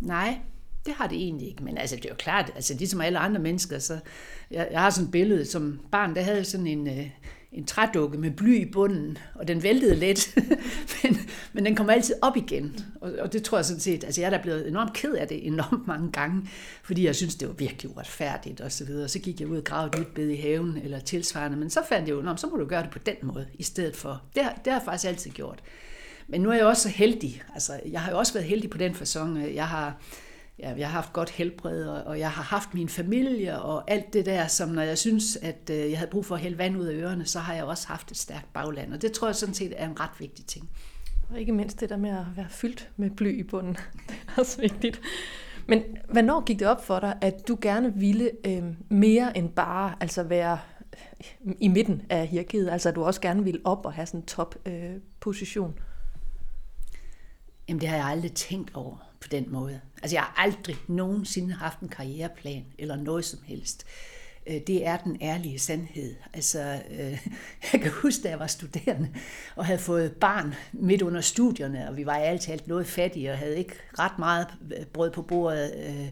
Nej, 0.00 0.38
det 0.87 0.94
har 0.94 1.06
det 1.06 1.19
egentlig 1.19 1.49
ikke, 1.49 1.65
men 1.65 1.79
altså, 1.79 1.97
det 1.97 2.05
er 2.05 2.09
jo 2.09 2.17
klart, 2.19 2.53
altså 2.55 2.75
ligesom 2.75 3.00
alle 3.00 3.19
andre 3.19 3.41
mennesker, 3.41 3.79
så 3.79 3.99
jeg, 4.50 4.69
jeg 4.71 4.81
har 4.81 4.91
sådan 4.91 5.06
et 5.06 5.12
billede, 5.12 5.44
som 5.44 5.81
barn, 5.93 6.15
der 6.15 6.23
havde 6.23 6.44
sådan 6.44 6.67
en, 6.67 6.87
øh, 6.87 7.11
en 7.52 7.66
trædukke 7.66 8.19
med 8.19 8.31
bly 8.31 8.60
i 8.60 8.70
bunden, 8.70 9.19
og 9.34 9.48
den 9.48 9.62
væltede 9.62 9.94
lidt, 9.94 10.37
men, 11.02 11.19
men 11.52 11.64
den 11.66 11.76
kom 11.76 11.90
altid 11.90 12.14
op 12.22 12.37
igen. 12.37 12.81
Og, 13.00 13.12
og 13.19 13.32
det 13.32 13.43
tror 13.43 13.58
jeg 13.58 13.64
sådan 13.64 13.81
set, 13.81 14.04
altså 14.04 14.20
jeg 14.20 14.26
er 14.26 14.31
da 14.31 14.43
blevet 14.43 14.69
enormt 14.69 14.93
ked 14.93 15.12
af 15.12 15.28
det 15.28 15.46
enormt 15.46 15.87
mange 15.93 16.12
gange, 16.12 16.48
fordi 16.82 17.06
jeg 17.06 17.16
synes, 17.16 17.34
det 17.34 17.48
var 17.48 17.54
virkelig 17.54 17.90
uretfærdigt 17.90 18.60
og 18.60 18.72
så 18.72 18.84
videre. 18.84 19.08
Så 19.08 19.19
gik 19.19 19.40
jeg 19.40 19.48
ud 19.48 19.56
og 19.56 19.64
gravede 19.64 19.90
et 19.94 19.98
nyt 19.98 20.14
bed 20.14 20.28
i 20.28 20.37
haven 20.37 20.81
eller 20.84 21.00
tilsvarende, 21.00 21.56
men 21.58 21.70
så 21.70 21.81
fandt 21.88 22.08
jeg 22.08 22.14
jo, 22.14 22.37
så 22.37 22.46
må 22.46 22.56
du 22.56 22.64
gøre 22.64 22.82
det 22.82 22.90
på 22.90 22.98
den 22.98 23.16
måde 23.22 23.46
i 23.54 23.62
stedet 23.62 23.96
for. 23.96 24.22
Det, 24.34 24.42
det 24.64 24.72
har 24.72 24.78
jeg 24.81 24.84
faktisk 24.84 25.08
altid 25.08 25.31
gjort. 25.31 25.62
Men 26.28 26.40
nu 26.40 26.50
er 26.50 26.54
jeg 26.54 26.66
også 26.66 26.82
så 26.82 26.88
heldig, 26.88 27.42
altså 27.54 27.81
jeg 27.90 28.00
har 28.00 28.10
jo 28.10 28.19
også 28.19 28.32
været 28.32 28.46
heldig 28.46 28.70
på 28.70 28.78
den 28.78 28.94
fasong, 28.94 29.54
jeg 29.54 29.69
har 29.69 30.00
ja, 30.58 30.75
jeg 30.76 30.87
har 30.87 30.93
haft 30.93 31.12
godt 31.12 31.31
helbred, 31.31 31.87
og 31.87 32.19
jeg 32.19 32.31
har 32.31 32.43
haft 32.43 32.75
min 32.75 32.88
familie 32.88 33.62
og 33.62 33.91
alt 33.91 34.12
det 34.12 34.26
der, 34.26 34.47
som 34.47 34.69
når 34.69 34.82
jeg 34.82 34.99
synes, 34.99 35.37
at 35.37 35.70
øh, 35.70 35.91
jeg 35.91 35.99
havde 35.99 36.11
brug 36.11 36.26
for 36.26 36.35
at 36.35 36.41
hælde 36.41 36.58
vand 36.58 36.76
ud 36.76 36.87
af 36.87 36.94
ørerne, 36.94 37.26
så 37.26 37.38
har 37.38 37.55
jeg 37.55 37.64
også 37.64 37.88
haft 37.88 38.11
et 38.11 38.17
stærkt 38.17 38.53
bagland, 38.53 38.94
og 38.94 39.03
det 39.03 39.12
tror 39.12 39.29
jeg 39.29 39.37
sådan 39.37 39.55
set 39.55 39.75
er 39.76 39.88
en 39.88 40.00
ret 40.00 40.11
vigtig 40.19 40.47
ting. 40.47 40.70
Og 41.31 41.41
ikke 41.41 41.53
mindst 41.53 41.81
det 41.81 41.88
der 41.88 41.97
med 41.97 42.11
at 42.11 42.26
være 42.37 42.49
fyldt 42.49 42.91
med 42.97 43.11
bly 43.11 43.41
i 43.41 43.43
bunden. 43.43 43.76
Det 44.08 44.17
er 44.29 44.41
også 44.41 44.61
vigtigt. 44.61 45.00
Men 45.67 45.82
hvornår 46.08 46.44
gik 46.44 46.59
det 46.59 46.69
op 46.69 46.85
for 46.85 47.00
dig, 47.00 47.19
at 47.20 47.49
du 47.49 47.59
gerne 47.61 47.94
ville 47.94 48.31
øh, 48.47 48.62
mere 48.88 49.37
end 49.37 49.50
bare 49.50 49.94
altså 50.00 50.23
være 50.23 50.59
i 51.61 51.69
midten 51.69 52.02
af 52.11 52.26
hierarkiet, 52.26 52.70
altså 52.70 52.88
at 52.88 52.94
du 52.94 53.05
også 53.05 53.20
gerne 53.20 53.44
ville 53.44 53.61
op 53.64 53.87
og 53.87 53.93
have 53.93 54.06
sådan 54.06 54.20
en 54.20 54.26
top 54.26 54.55
øh, 54.67 54.94
position? 55.20 55.79
Jamen 57.69 57.81
det 57.81 57.88
har 57.88 57.97
jeg 57.97 58.06
aldrig 58.06 58.32
tænkt 58.32 58.70
over 58.75 59.06
på 59.26 59.31
den 59.31 59.52
måde. 59.52 59.81
Altså 60.02 60.17
jeg 60.17 60.23
har 60.23 60.34
aldrig 60.37 60.76
nogensinde 60.88 61.55
haft 61.55 61.81
en 61.81 61.88
karriereplan 61.88 62.64
eller 62.78 62.96
noget 62.96 63.25
som 63.25 63.38
helst. 63.46 63.87
Øh, 64.46 64.61
det 64.67 64.87
er 64.87 64.96
den 64.96 65.19
ærlige 65.23 65.58
sandhed. 65.58 66.14
Altså, 66.33 66.80
øh, 66.90 67.26
jeg 67.73 67.80
kan 67.80 67.90
huske, 67.90 68.23
da 68.23 68.28
jeg 68.28 68.38
var 68.38 68.47
studerende 68.47 69.09
og 69.56 69.66
havde 69.66 69.78
fået 69.78 70.12
barn 70.12 70.54
midt 70.73 71.02
under 71.02 71.21
studierne, 71.21 71.88
og 71.88 71.97
vi 71.97 72.06
var 72.06 72.16
alt 72.16 72.49
alt 72.49 72.68
noget 72.68 72.87
fattige 72.87 73.30
og 73.30 73.38
havde 73.38 73.59
ikke 73.59 73.75
ret 73.99 74.18
meget 74.18 74.47
brød 74.92 75.11
på 75.11 75.23
bordet. 75.23 75.75
Øh, 75.76 76.06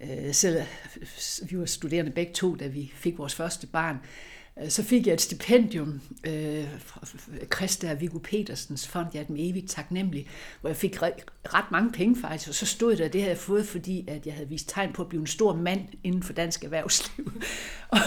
øh 0.00 0.34
selv 0.34 0.56
øh, 0.56 1.50
vi 1.50 1.58
var 1.58 1.66
studerende 1.66 2.10
begge 2.10 2.32
to, 2.32 2.54
da 2.54 2.66
vi 2.66 2.92
fik 2.94 3.18
vores 3.18 3.34
første 3.34 3.66
barn. 3.66 3.96
Øh, 3.96 4.31
Øh, 4.60 4.70
så 4.70 4.82
fik 4.82 5.06
jeg 5.06 5.14
et 5.14 5.20
stipendium 5.20 6.00
øh, 6.26 6.64
fra 6.78 7.06
Christa 7.54 7.92
Viggo 7.92 8.18
Petersens 8.18 8.88
fond, 8.88 9.06
jeg 9.14 9.20
er 9.20 9.24
dem 9.24 9.36
evigt 9.38 9.70
taknemmelig, 9.70 10.26
hvor 10.60 10.70
jeg 10.70 10.76
fik 10.76 11.02
ret 11.02 11.70
mange 11.70 11.92
penge 11.92 12.20
faktisk, 12.20 12.48
og 12.48 12.54
så 12.54 12.66
stod 12.66 12.96
der, 12.96 13.04
at 13.04 13.12
det 13.12 13.20
havde 13.20 13.32
jeg 13.32 13.38
fået, 13.38 13.66
fordi 13.66 14.04
at 14.08 14.26
jeg 14.26 14.34
havde 14.34 14.48
vist 14.48 14.68
tegn 14.68 14.92
på 14.92 15.02
at 15.02 15.08
blive 15.08 15.20
en 15.20 15.26
stor 15.26 15.56
mand 15.56 15.80
inden 16.04 16.22
for 16.22 16.32
dansk 16.32 16.64
erhvervsliv. 16.64 17.32
og, 17.88 17.98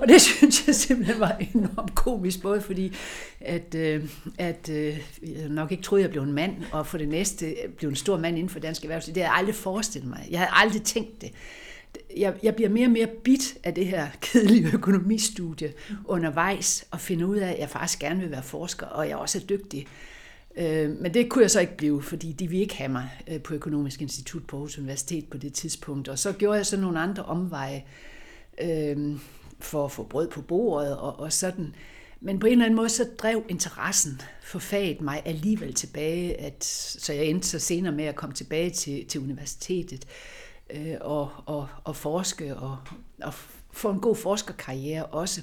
og 0.00 0.08
det 0.08 0.20
synes 0.20 0.66
jeg 0.66 0.74
simpelthen 0.74 1.20
var 1.20 1.36
enormt 1.54 1.94
komisk, 1.94 2.42
både 2.42 2.60
fordi, 2.60 2.92
at, 3.40 3.74
øh, 3.74 4.08
at 4.38 4.68
øh, 4.68 4.98
jeg 5.22 5.48
nok 5.48 5.72
ikke 5.72 5.82
troede, 5.82 6.04
at 6.04 6.08
jeg 6.08 6.10
blev 6.10 6.22
en 6.22 6.32
mand, 6.32 6.56
og 6.72 6.86
for 6.86 6.98
det 6.98 7.08
næste 7.08 7.46
øh, 7.46 7.68
blev 7.76 7.90
en 7.90 7.96
stor 7.96 8.18
mand 8.18 8.36
inden 8.38 8.50
for 8.50 8.58
dansk 8.58 8.82
erhvervsliv. 8.82 9.14
Det 9.14 9.22
havde 9.22 9.32
jeg 9.32 9.38
aldrig 9.38 9.54
forestillet 9.54 10.10
mig. 10.10 10.28
Jeg 10.30 10.38
havde 10.38 10.50
aldrig 10.52 10.82
tænkt 10.82 11.20
det 11.20 11.32
jeg, 12.16 12.34
jeg 12.42 12.54
bliver 12.54 12.68
mere 12.70 12.86
og 12.86 12.92
mere 12.92 13.06
bit 13.06 13.58
af 13.64 13.74
det 13.74 13.86
her 13.86 14.08
kedelige 14.20 14.70
økonomistudie 14.74 15.72
undervejs, 16.04 16.84
og 16.90 17.00
finder 17.00 17.26
ud 17.26 17.36
af, 17.36 17.52
at 17.52 17.58
jeg 17.58 17.70
faktisk 17.70 17.98
gerne 17.98 18.20
vil 18.20 18.30
være 18.30 18.42
forsker, 18.42 18.86
og 18.86 19.08
jeg 19.08 19.16
også 19.16 19.38
er 19.38 19.42
dygtig. 19.42 19.86
Øh, 20.56 20.90
men 20.90 21.14
det 21.14 21.28
kunne 21.28 21.42
jeg 21.42 21.50
så 21.50 21.60
ikke 21.60 21.76
blive, 21.76 22.02
fordi 22.02 22.32
de 22.32 22.48
ville 22.48 22.62
ikke 22.62 22.76
have 22.76 22.88
mig 22.88 23.10
øh, 23.28 23.40
på 23.40 23.54
Økonomisk 23.54 24.02
Institut 24.02 24.44
på 24.46 24.56
Aarhus 24.56 24.78
Universitet 24.78 25.24
på 25.30 25.38
det 25.38 25.52
tidspunkt. 25.52 26.08
Og 26.08 26.18
så 26.18 26.32
gjorde 26.32 26.56
jeg 26.56 26.66
så 26.66 26.76
nogle 26.76 27.00
andre 27.00 27.22
omveje 27.22 27.84
øh, 28.62 29.16
for 29.60 29.84
at 29.84 29.92
få 29.92 30.02
brød 30.02 30.28
på 30.28 30.40
bordet 30.42 30.96
og, 30.96 31.20
og 31.20 31.32
sådan. 31.32 31.74
Men 32.20 32.38
på 32.38 32.46
en 32.46 32.52
eller 32.52 32.64
anden 32.64 32.76
måde, 32.76 32.88
så 32.88 33.08
drev 33.18 33.44
interessen 33.48 34.20
for 34.42 34.58
faget 34.58 35.00
mig 35.00 35.22
alligevel 35.24 35.74
tilbage, 35.74 36.40
at, 36.40 36.64
så 36.64 37.12
jeg 37.12 37.24
endte 37.26 37.48
så 37.48 37.58
senere 37.58 37.92
med 37.92 38.04
at 38.04 38.16
komme 38.16 38.34
tilbage 38.34 38.70
til, 38.70 39.06
til 39.06 39.20
universitetet 39.20 40.04
øh, 40.04 40.41
øh, 40.72 40.96
og, 41.00 41.30
og, 41.46 41.68
og 41.84 41.96
forske 41.96 42.56
og, 42.56 42.78
og 43.22 43.34
få 43.72 43.90
en 43.90 44.00
god 44.00 44.16
forskerkarriere 44.16 45.06
også. 45.06 45.42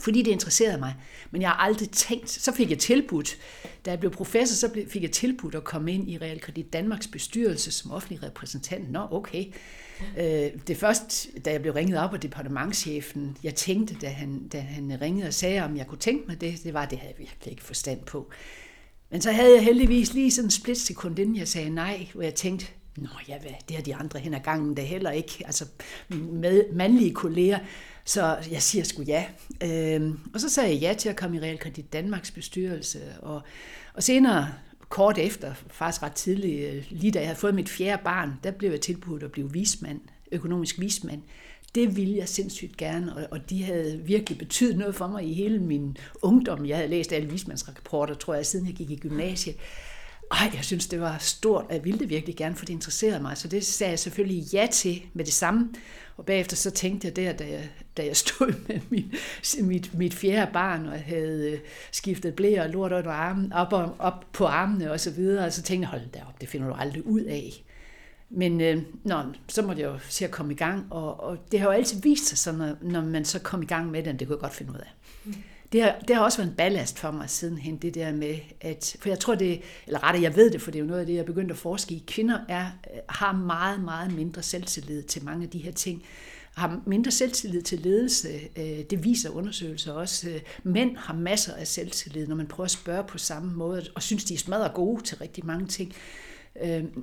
fordi 0.00 0.22
det 0.22 0.30
interesserede 0.30 0.78
mig. 0.78 0.94
Men 1.30 1.42
jeg 1.42 1.50
har 1.50 1.56
aldrig 1.56 1.90
tænkt, 1.90 2.30
så 2.30 2.52
fik 2.52 2.70
jeg 2.70 2.78
tilbudt, 2.78 3.36
da 3.84 3.90
jeg 3.90 4.00
blev 4.00 4.12
professor, 4.12 4.54
så 4.54 4.84
fik 4.88 5.02
jeg 5.02 5.10
tilbudt 5.12 5.54
at 5.54 5.64
komme 5.64 5.92
ind 5.92 6.10
i 6.10 6.18
Realkredit 6.18 6.72
Danmarks 6.72 7.06
bestyrelse 7.06 7.72
som 7.72 7.90
offentlig 7.90 8.22
repræsentant. 8.22 8.90
Nå, 8.92 9.06
okay. 9.10 9.44
Øh, 10.18 10.50
det 10.66 10.76
først, 10.76 11.28
da 11.44 11.52
jeg 11.52 11.60
blev 11.60 11.72
ringet 11.72 11.98
op 11.98 12.14
af 12.14 12.20
departementschefen, 12.20 13.36
jeg 13.42 13.54
tænkte, 13.54 13.94
da 13.94 14.08
han, 14.08 14.48
da 14.48 14.60
han 14.60 14.98
ringede 15.00 15.26
og 15.26 15.34
sagde, 15.34 15.64
om 15.64 15.76
jeg 15.76 15.86
kunne 15.86 15.98
tænke 15.98 16.24
mig 16.28 16.40
det, 16.40 16.60
det 16.64 16.74
var, 16.74 16.86
det 16.86 16.98
havde 16.98 17.14
jeg 17.18 17.26
virkelig 17.26 17.50
ikke 17.50 17.64
forstand 17.64 18.00
på. 18.00 18.30
Men 19.10 19.20
så 19.20 19.32
havde 19.32 19.54
jeg 19.54 19.64
heldigvis 19.64 20.14
lige 20.14 20.30
sådan 20.30 20.46
en 20.46 20.50
splitsekund, 20.50 21.18
inden 21.18 21.36
jeg 21.36 21.48
sagde 21.48 21.70
nej, 21.70 22.08
hvor 22.14 22.22
jeg 22.22 22.34
tænkte, 22.34 22.66
Nå 22.96 23.08
ja, 23.28 23.38
hvad, 23.38 23.50
det 23.68 23.76
har 23.76 23.82
de 23.82 23.94
andre 23.94 24.20
hen 24.20 24.34
ad 24.34 24.40
gangen 24.40 24.74
da 24.74 24.82
heller 24.82 25.10
ikke. 25.10 25.42
Altså 25.46 25.66
med 26.08 26.72
mandlige 26.72 27.14
kolleger. 27.14 27.58
Så 28.04 28.36
jeg 28.50 28.62
siger 28.62 28.84
sgu 28.84 29.02
ja. 29.02 29.24
Øhm, 29.62 30.18
og 30.34 30.40
så 30.40 30.48
sagde 30.48 30.70
jeg 30.70 30.80
ja 30.80 30.94
til 30.98 31.08
at 31.08 31.16
komme 31.16 31.36
i 31.36 31.40
Realkredit 31.40 31.92
Danmarks 31.92 32.30
bestyrelse. 32.30 33.00
Og, 33.22 33.42
og 33.94 34.02
senere, 34.02 34.48
kort 34.88 35.18
efter, 35.18 35.54
faktisk 35.68 36.02
ret 36.02 36.12
tidligt, 36.12 36.74
øh, 36.74 36.84
lige 36.90 37.10
da 37.10 37.18
jeg 37.18 37.28
havde 37.28 37.38
fået 37.38 37.54
mit 37.54 37.68
fjerde 37.68 38.02
barn, 38.04 38.32
der 38.44 38.50
blev 38.50 38.70
jeg 38.70 38.80
tilbudt 38.80 39.22
at 39.22 39.32
blive 39.32 39.52
vismand, 39.52 40.00
økonomisk 40.32 40.80
vismand. 40.80 41.22
Det 41.74 41.96
ville 41.96 42.16
jeg 42.16 42.28
sindssygt 42.28 42.76
gerne, 42.76 43.16
og, 43.16 43.26
og 43.30 43.50
de 43.50 43.64
havde 43.64 44.00
virkelig 44.04 44.38
betydet 44.38 44.78
noget 44.78 44.94
for 44.94 45.06
mig 45.06 45.24
i 45.24 45.32
hele 45.32 45.58
min 45.58 45.96
ungdom. 46.22 46.66
Jeg 46.66 46.76
havde 46.76 46.90
læst 46.90 47.12
alle 47.12 47.30
vismandsrapporter, 47.30 48.14
tror 48.14 48.34
jeg, 48.34 48.46
siden 48.46 48.66
jeg 48.66 48.74
gik 48.74 48.90
i 48.90 48.96
gymnasiet. 48.96 49.56
Ej, 50.32 50.50
jeg 50.54 50.64
synes, 50.64 50.86
det 50.86 51.00
var 51.00 51.16
stort, 51.18 51.64
og 51.68 51.74
jeg 51.74 51.84
ville 51.84 51.98
det 51.98 52.08
virkelig 52.08 52.36
gerne, 52.36 52.56
for 52.56 52.64
det 52.64 52.72
interesserede 52.72 53.22
mig. 53.22 53.38
Så 53.38 53.48
det 53.48 53.64
sagde 53.64 53.90
jeg 53.90 53.98
selvfølgelig 53.98 54.52
ja 54.52 54.68
til 54.72 55.02
med 55.12 55.24
det 55.24 55.34
samme. 55.34 55.68
Og 56.16 56.26
bagefter 56.26 56.56
så 56.56 56.70
tænkte 56.70 57.06
jeg 57.06 57.16
der, 57.16 57.32
da 57.32 57.44
jeg, 57.44 57.70
da 57.96 58.04
jeg 58.04 58.16
stod 58.26 58.54
med 58.68 58.80
min, 58.90 59.14
mit, 59.60 59.94
mit 59.94 60.14
fjerde 60.14 60.52
barn, 60.52 60.86
og 60.86 61.00
havde 61.00 61.50
øh, 61.50 61.58
skiftet 61.92 62.34
blære 62.34 62.62
og 62.62 62.70
lort 62.70 62.92
op, 62.92 63.06
armen, 63.06 63.52
op, 63.52 63.72
op 63.98 64.24
på 64.32 64.46
armene 64.46 64.92
og 64.92 65.00
så 65.00 65.10
videre, 65.10 65.46
og 65.46 65.52
så 65.52 65.62
tænkte 65.62 65.82
jeg, 65.82 65.88
hold 65.88 66.10
da 66.14 66.20
op, 66.28 66.40
det 66.40 66.48
finder 66.48 66.68
du 66.68 66.74
aldrig 66.74 67.06
ud 67.06 67.20
af. 67.20 67.64
Men 68.30 68.60
øh, 68.60 68.82
nå, 69.04 69.22
så 69.48 69.62
måtte 69.62 69.82
jeg 69.82 69.88
jo 69.88 69.98
se 70.08 70.24
at 70.24 70.30
komme 70.30 70.52
i 70.52 70.56
gang, 70.56 70.86
og, 70.90 71.20
og 71.20 71.38
det 71.52 71.60
har 71.60 71.66
jo 71.66 71.72
altid 71.72 72.00
vist 72.00 72.26
sig, 72.26 72.38
så 72.38 72.52
når, 72.52 72.76
når 72.82 73.00
man 73.00 73.24
så 73.24 73.38
kom 73.38 73.62
i 73.62 73.66
gang 73.66 73.90
med 73.90 74.02
det, 74.02 74.20
det 74.20 74.28
kunne 74.28 74.36
jeg 74.36 74.40
godt 74.40 74.54
finde 74.54 74.72
ud 74.72 74.78
af. 74.78 74.94
Mm 75.24 75.34
det 75.74 75.82
har, 75.82 75.98
det 76.08 76.16
har 76.16 76.22
også 76.22 76.38
været 76.38 76.50
en 76.50 76.56
ballast 76.56 76.98
for 76.98 77.10
mig 77.10 77.30
sidenhen, 77.30 77.76
det 77.76 77.94
der 77.94 78.12
med, 78.12 78.36
at, 78.60 78.96
for 79.00 79.08
jeg 79.08 79.18
tror 79.18 79.34
det, 79.34 79.60
eller 79.86 80.04
rettere, 80.04 80.22
jeg 80.22 80.36
ved 80.36 80.50
det, 80.50 80.62
for 80.62 80.70
det 80.70 80.78
er 80.78 80.82
jo 80.82 80.88
noget 80.88 81.00
af 81.00 81.06
det, 81.06 81.14
jeg 81.14 81.24
begyndte 81.24 81.52
at 81.52 81.58
forske 81.58 81.94
i. 81.94 82.04
Kvinder 82.06 82.38
er, 82.48 82.66
øh, 82.94 83.00
har 83.08 83.32
meget, 83.32 83.84
meget 83.84 84.12
mindre 84.12 84.42
selvtillid 84.42 85.02
til 85.02 85.24
mange 85.24 85.44
af 85.44 85.50
de 85.50 85.58
her 85.58 85.72
ting 85.72 86.02
har 86.54 86.80
mindre 86.86 87.10
selvtillid 87.10 87.62
til 87.62 87.78
ledelse. 87.78 88.28
Øh, 88.56 88.84
det 88.90 89.04
viser 89.04 89.30
undersøgelser 89.30 89.92
også. 89.92 90.28
Øh, 90.28 90.40
mænd 90.62 90.96
har 90.96 91.14
masser 91.14 91.54
af 91.54 91.66
selvtillid, 91.66 92.26
når 92.26 92.36
man 92.36 92.46
prøver 92.46 92.64
at 92.64 92.70
spørge 92.70 93.04
på 93.04 93.18
samme 93.18 93.52
måde, 93.52 93.86
og 93.94 94.02
synes, 94.02 94.24
de 94.24 94.34
er 94.34 94.38
smadret 94.38 94.74
gode 94.74 95.02
til 95.02 95.18
rigtig 95.18 95.46
mange 95.46 95.66
ting. 95.66 95.94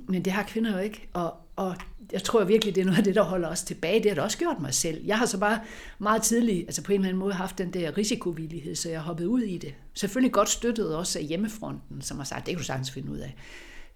Men 0.08 0.24
det 0.24 0.32
har 0.32 0.42
kvinder 0.42 0.72
jo 0.72 0.78
ikke, 0.78 1.08
og, 1.12 1.34
og 1.56 1.76
jeg 2.12 2.22
tror 2.22 2.44
virkelig, 2.44 2.74
det 2.74 2.80
er 2.80 2.84
noget 2.84 2.98
af 2.98 3.04
det, 3.04 3.14
der 3.14 3.22
holder 3.22 3.48
os 3.48 3.62
tilbage. 3.62 4.02
Det 4.02 4.10
har 4.10 4.14
det 4.14 4.24
også 4.24 4.38
gjort 4.38 4.60
mig 4.60 4.74
selv. 4.74 5.04
Jeg 5.04 5.18
har 5.18 5.26
så 5.26 5.38
bare 5.38 5.60
meget 5.98 6.22
tidligt, 6.22 6.66
altså 6.66 6.82
på 6.82 6.92
en 6.92 7.00
eller 7.00 7.08
anden 7.08 7.18
måde, 7.18 7.34
haft 7.34 7.58
den 7.58 7.72
der 7.72 7.98
risikovillighed, 7.98 8.74
så 8.74 8.90
jeg 8.90 9.00
hoppet 9.00 9.24
ud 9.24 9.42
i 9.42 9.58
det. 9.58 9.74
Selvfølgelig 9.94 10.32
godt 10.32 10.48
støttet 10.48 10.96
også 10.96 11.18
af 11.18 11.24
hjemmefronten, 11.24 12.02
som 12.02 12.16
har 12.16 12.24
sagt, 12.24 12.46
det 12.46 12.52
kan 12.52 12.58
du 12.58 12.64
sagtens 12.64 12.90
finde 12.90 13.10
ud 13.12 13.18
af. 13.18 13.34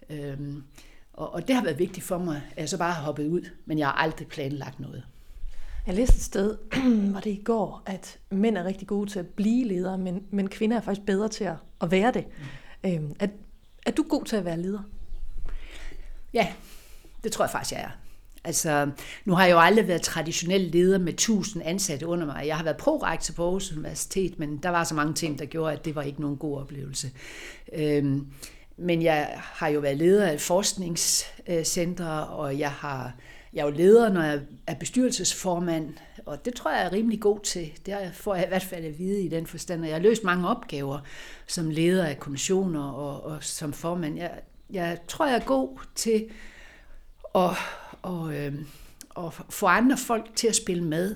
Øhm, 0.09 0.63
og, 1.13 1.33
og 1.33 1.47
det 1.47 1.55
har 1.55 1.63
været 1.63 1.79
vigtigt 1.79 2.05
for 2.05 2.17
mig, 2.17 2.41
at 2.51 2.61
jeg 2.61 2.69
så 2.69 2.77
bare 2.77 2.93
har 2.93 3.03
hoppet 3.03 3.27
ud, 3.27 3.49
men 3.65 3.79
jeg 3.79 3.87
har 3.87 3.93
aldrig 3.93 4.27
planlagt 4.27 4.79
noget. 4.79 5.03
Jeg 5.87 5.95
læste 5.95 6.15
et 6.15 6.21
sted, 6.21 6.57
var 7.13 7.19
det 7.19 7.29
i 7.29 7.41
går, 7.43 7.83
at 7.85 8.19
mænd 8.29 8.57
er 8.57 8.63
rigtig 8.63 8.87
gode 8.87 9.09
til 9.09 9.19
at 9.19 9.27
blive 9.27 9.67
ledere, 9.67 9.97
men, 9.97 10.23
men 10.31 10.49
kvinder 10.49 10.77
er 10.77 10.81
faktisk 10.81 11.05
bedre 11.05 11.29
til 11.29 11.43
at, 11.43 11.55
at 11.81 11.91
være 11.91 12.11
det. 12.11 12.25
Mm. 12.83 12.89
Øhm, 12.89 13.15
er, 13.19 13.27
er 13.85 13.91
du 13.91 14.05
god 14.09 14.25
til 14.25 14.35
at 14.35 14.45
være 14.45 14.61
leder? 14.61 14.81
Ja, 16.33 16.47
det 17.27 17.33
tror 17.33 17.45
jeg 17.45 17.51
faktisk, 17.51 17.71
jeg 17.71 17.81
er. 17.81 17.89
Altså, 18.43 18.89
nu 19.25 19.33
har 19.33 19.45
jeg 19.45 19.51
jo 19.51 19.59
aldrig 19.59 19.87
været 19.87 20.01
traditionel 20.01 20.61
leder 20.61 20.97
med 20.97 21.13
tusind 21.13 21.63
ansatte 21.65 22.07
under 22.07 22.25
mig. 22.25 22.43
Jeg 22.47 22.57
har 22.57 22.63
været 22.63 22.77
prorektor 22.77 23.33
på 23.33 23.43
Aarhus 23.43 23.71
Universitet, 23.71 24.39
men 24.39 24.57
der 24.57 24.69
var 24.69 24.83
så 24.83 24.95
mange 24.95 25.13
ting, 25.13 25.39
der 25.39 25.45
gjorde, 25.45 25.73
at 25.73 25.85
det 25.85 25.95
var 25.95 26.01
ikke 26.01 26.21
nogen 26.21 26.37
god 26.37 26.59
oplevelse. 26.59 27.11
Øhm, 27.73 28.27
men 28.77 29.01
jeg 29.03 29.33
har 29.37 29.67
jo 29.67 29.79
været 29.79 29.97
leder 29.97 30.27
af 30.27 30.41
forskningscentre, 30.41 32.27
og 32.27 32.59
jeg 32.59 32.71
har 32.71 33.13
jeg 33.53 33.61
er 33.61 33.65
jo 33.65 33.71
leder, 33.77 34.09
når 34.09 34.21
jeg 34.21 34.41
er 34.67 34.75
bestyrelsesformand, 34.75 35.93
og 36.25 36.45
det 36.45 36.53
tror 36.53 36.71
jeg 36.71 36.85
er 36.85 36.91
rimelig 36.91 37.21
god 37.21 37.39
til. 37.39 37.71
Det 37.85 37.95
får 38.13 38.35
jeg 38.35 38.45
i 38.45 38.47
hvert 38.47 38.63
fald 38.63 38.85
at 38.85 38.99
vide 38.99 39.21
i 39.21 39.27
den 39.27 39.47
forstand, 39.47 39.85
jeg 39.85 39.95
har 39.95 40.01
løst 40.01 40.23
mange 40.23 40.47
opgaver 40.47 40.99
som 41.47 41.69
leder 41.69 42.05
af 42.05 42.19
kommissioner 42.19 42.83
og, 42.83 43.23
og 43.23 43.43
som 43.43 43.73
formand. 43.73 44.17
Jeg, 44.17 44.31
jeg 44.69 44.97
tror, 45.07 45.27
jeg 45.27 45.35
er 45.35 45.45
god 45.45 45.79
til 45.95 46.25
at, 47.35 47.49
og, 48.01 48.35
øh, 48.35 48.53
og 49.09 49.33
få 49.33 49.65
andre 49.65 49.97
folk 49.97 50.35
til 50.35 50.47
at 50.47 50.55
spille 50.55 50.83
med, 50.83 51.15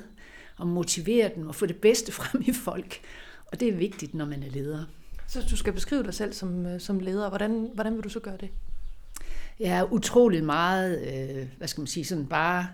og 0.57 0.67
motivere 0.67 1.31
dem, 1.35 1.47
og 1.47 1.55
få 1.55 1.65
det 1.65 1.75
bedste 1.75 2.11
frem 2.19 2.43
i 2.45 2.53
folk. 2.53 2.99
Og 3.45 3.59
det 3.59 3.67
er 3.67 3.73
vigtigt, 3.73 4.13
når 4.13 4.25
man 4.25 4.43
er 4.43 4.49
leder. 4.49 4.85
Så 5.27 5.41
du 5.49 5.57
skal 5.57 5.73
beskrive 5.73 6.03
dig 6.03 6.13
selv 6.13 6.33
som, 6.33 6.65
øh, 6.65 6.79
som 6.79 6.99
leder. 6.99 7.29
Hvordan, 7.29 7.69
hvordan 7.73 7.95
vil 7.95 8.03
du 8.03 8.09
så 8.09 8.19
gøre 8.19 8.37
det? 8.39 8.49
Jeg 9.59 9.77
er 9.77 9.93
utrolig 9.93 10.43
meget, 10.43 11.01
øh, 11.01 11.47
hvad 11.57 11.67
skal 11.67 11.81
man 11.81 11.87
sige, 11.87 12.05
sådan 12.05 12.25
bare, 12.25 12.67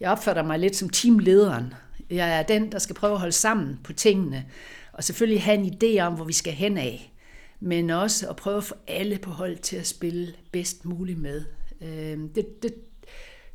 jeg 0.00 0.10
opfatter 0.10 0.42
mig 0.42 0.58
lidt 0.58 0.76
som 0.76 0.88
teamlederen. 0.88 1.74
Jeg 2.10 2.38
er 2.38 2.42
den, 2.42 2.72
der 2.72 2.78
skal 2.78 2.96
prøve 2.96 3.12
at 3.12 3.18
holde 3.18 3.32
sammen 3.32 3.80
på 3.84 3.92
tingene, 3.92 4.46
og 4.92 5.04
selvfølgelig 5.04 5.42
have 5.42 5.58
en 5.58 5.74
idé 5.74 6.00
om, 6.00 6.14
hvor 6.14 6.24
vi 6.24 6.32
skal 6.32 6.52
hen 6.52 6.78
af, 6.78 7.12
men 7.60 7.90
også 7.90 8.28
at 8.28 8.36
prøve 8.36 8.56
at 8.56 8.64
få 8.64 8.74
alle 8.86 9.18
på 9.18 9.30
hold 9.30 9.56
til 9.56 9.76
at 9.76 9.86
spille 9.86 10.34
bedst 10.52 10.84
muligt 10.84 11.18
med. 11.18 11.44
Øh, 11.80 12.18
det, 12.34 12.62
det, 12.62 12.74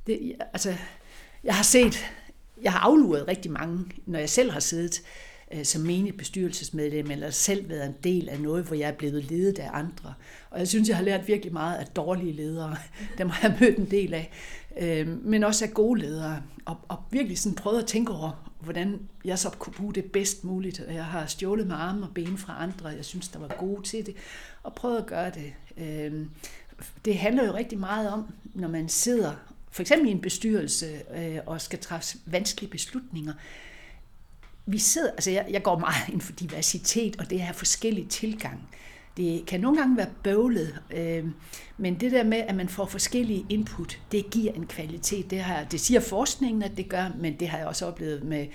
det, 0.08 0.36
altså, 0.54 0.76
jeg 1.44 1.56
har 1.56 1.64
set, 1.64 2.06
jeg 2.62 2.72
har 2.72 2.80
afluret 2.80 3.28
rigtig 3.28 3.52
mange, 3.52 3.86
når 4.06 4.20
jeg 4.20 4.30
selv 4.30 4.52
har 4.52 4.60
siddet 4.60 5.02
øh, 5.52 5.66
som 5.66 5.82
menig 5.82 6.18
bestyrelsesmedlem, 6.18 7.12
eller 7.12 7.30
selv 7.30 7.70
været 7.70 7.86
en 7.86 7.96
del 8.04 8.30
af 8.30 8.42
noget, 8.42 8.66
hvor 8.66 8.76
jeg 8.76 8.88
er 8.88 8.98
blevet 8.98 9.24
ledet 9.24 9.60
af 9.60 9.70
andre. 9.74 10.14
Og 10.50 10.60
jeg 10.60 10.68
synes, 10.68 10.90
jeg 10.90 10.98
har 10.98 11.04
lært 11.04 11.28
virkelig 11.28 11.54
meget 11.54 11.78
af 11.78 11.86
dårlige 11.86 12.34
ledere. 12.34 12.76
Dem 13.18 13.30
har 13.30 13.50
jeg 13.50 13.58
mødt 13.62 13.78
en 13.78 13.92
del 13.92 14.14
af. 14.14 14.32
Øh, 14.80 15.08
men 15.26 15.44
også 15.44 15.66
af 15.66 15.74
gode 15.74 16.00
ledere. 16.00 16.44
Og, 16.66 16.78
og 16.88 16.98
virkelig 17.12 17.40
sådan 17.40 17.56
prøvet 17.56 17.80
at 17.80 17.88
tænke 17.88 18.12
over, 18.12 18.52
hvordan 18.60 19.00
jeg 19.26 19.40
så 19.40 19.50
kunne 19.50 19.74
bruge 19.74 19.94
det 19.94 20.12
bedst 20.12 20.44
muligt. 20.44 20.80
Og 20.80 20.94
jeg 20.94 21.06
har 21.06 21.26
stjålet 21.26 21.68
med 21.68 21.76
arme 21.76 22.06
og 22.06 22.14
ben 22.14 22.38
fra 22.38 22.64
andre, 22.64 22.88
jeg 22.88 23.06
synes, 23.06 23.28
der 23.28 23.40
var 23.40 23.56
gode 23.60 23.84
til 23.84 24.06
det. 24.06 24.16
Og 24.64 24.74
prøvet 24.74 24.98
at 24.98 25.06
gøre 25.06 25.32
det. 25.32 25.54
Øh, 25.78 26.26
det 27.06 27.18
handler 27.18 27.46
jo 27.46 27.54
rigtig 27.54 27.80
meget 27.80 28.10
om, 28.10 28.34
når 28.54 28.68
man 28.68 28.90
sidder 28.90 29.36
for 29.72 29.82
eksempel 29.82 30.08
i 30.08 30.12
en 30.12 30.22
bestyrelse 30.22 30.86
øh, 31.18 31.38
og 31.46 31.62
skal 31.62 31.80
træffe 31.80 32.18
vanskelige 32.26 32.72
beslutninger. 32.72 33.34
Vi 34.66 34.78
sidder, 34.78 35.12
altså 35.12 35.32
jeg, 35.32 35.46
jeg 35.50 35.64
går 35.64 35.80
meget 35.80 36.10
ind 36.10 36.22
for 36.22 36.34
diversitet 36.34 37.16
og 37.20 37.30
det 37.30 37.42
her 37.42 37.54
forskellige 37.54 38.08
tilgang. 38.08 38.70
Det 39.18 39.46
kan 39.46 39.60
nogle 39.60 39.78
gange 39.78 39.98
være 39.98 40.10
bøvlet, 40.24 40.80
øh, 40.92 41.26
men 41.78 42.00
det 42.00 42.12
der 42.12 42.24
med, 42.24 42.38
at 42.38 42.56
man 42.56 42.70
får 42.70 42.86
forskellige 42.86 43.46
input, 43.50 44.00
det 44.12 44.30
giver 44.32 44.54
en 44.54 44.68
kvalitet. 44.68 45.32
Det, 45.32 45.40
har, 45.40 45.64
det 45.64 45.80
siger 45.80 46.00
forskningen, 46.00 46.64
at 46.64 46.78
det 46.78 46.90
gør, 46.90 47.12
men 47.20 47.40
det 47.40 47.48
har 47.48 47.58
jeg 47.58 47.68
også 47.68 47.86
oplevet 47.86 48.24
med, 48.24 48.48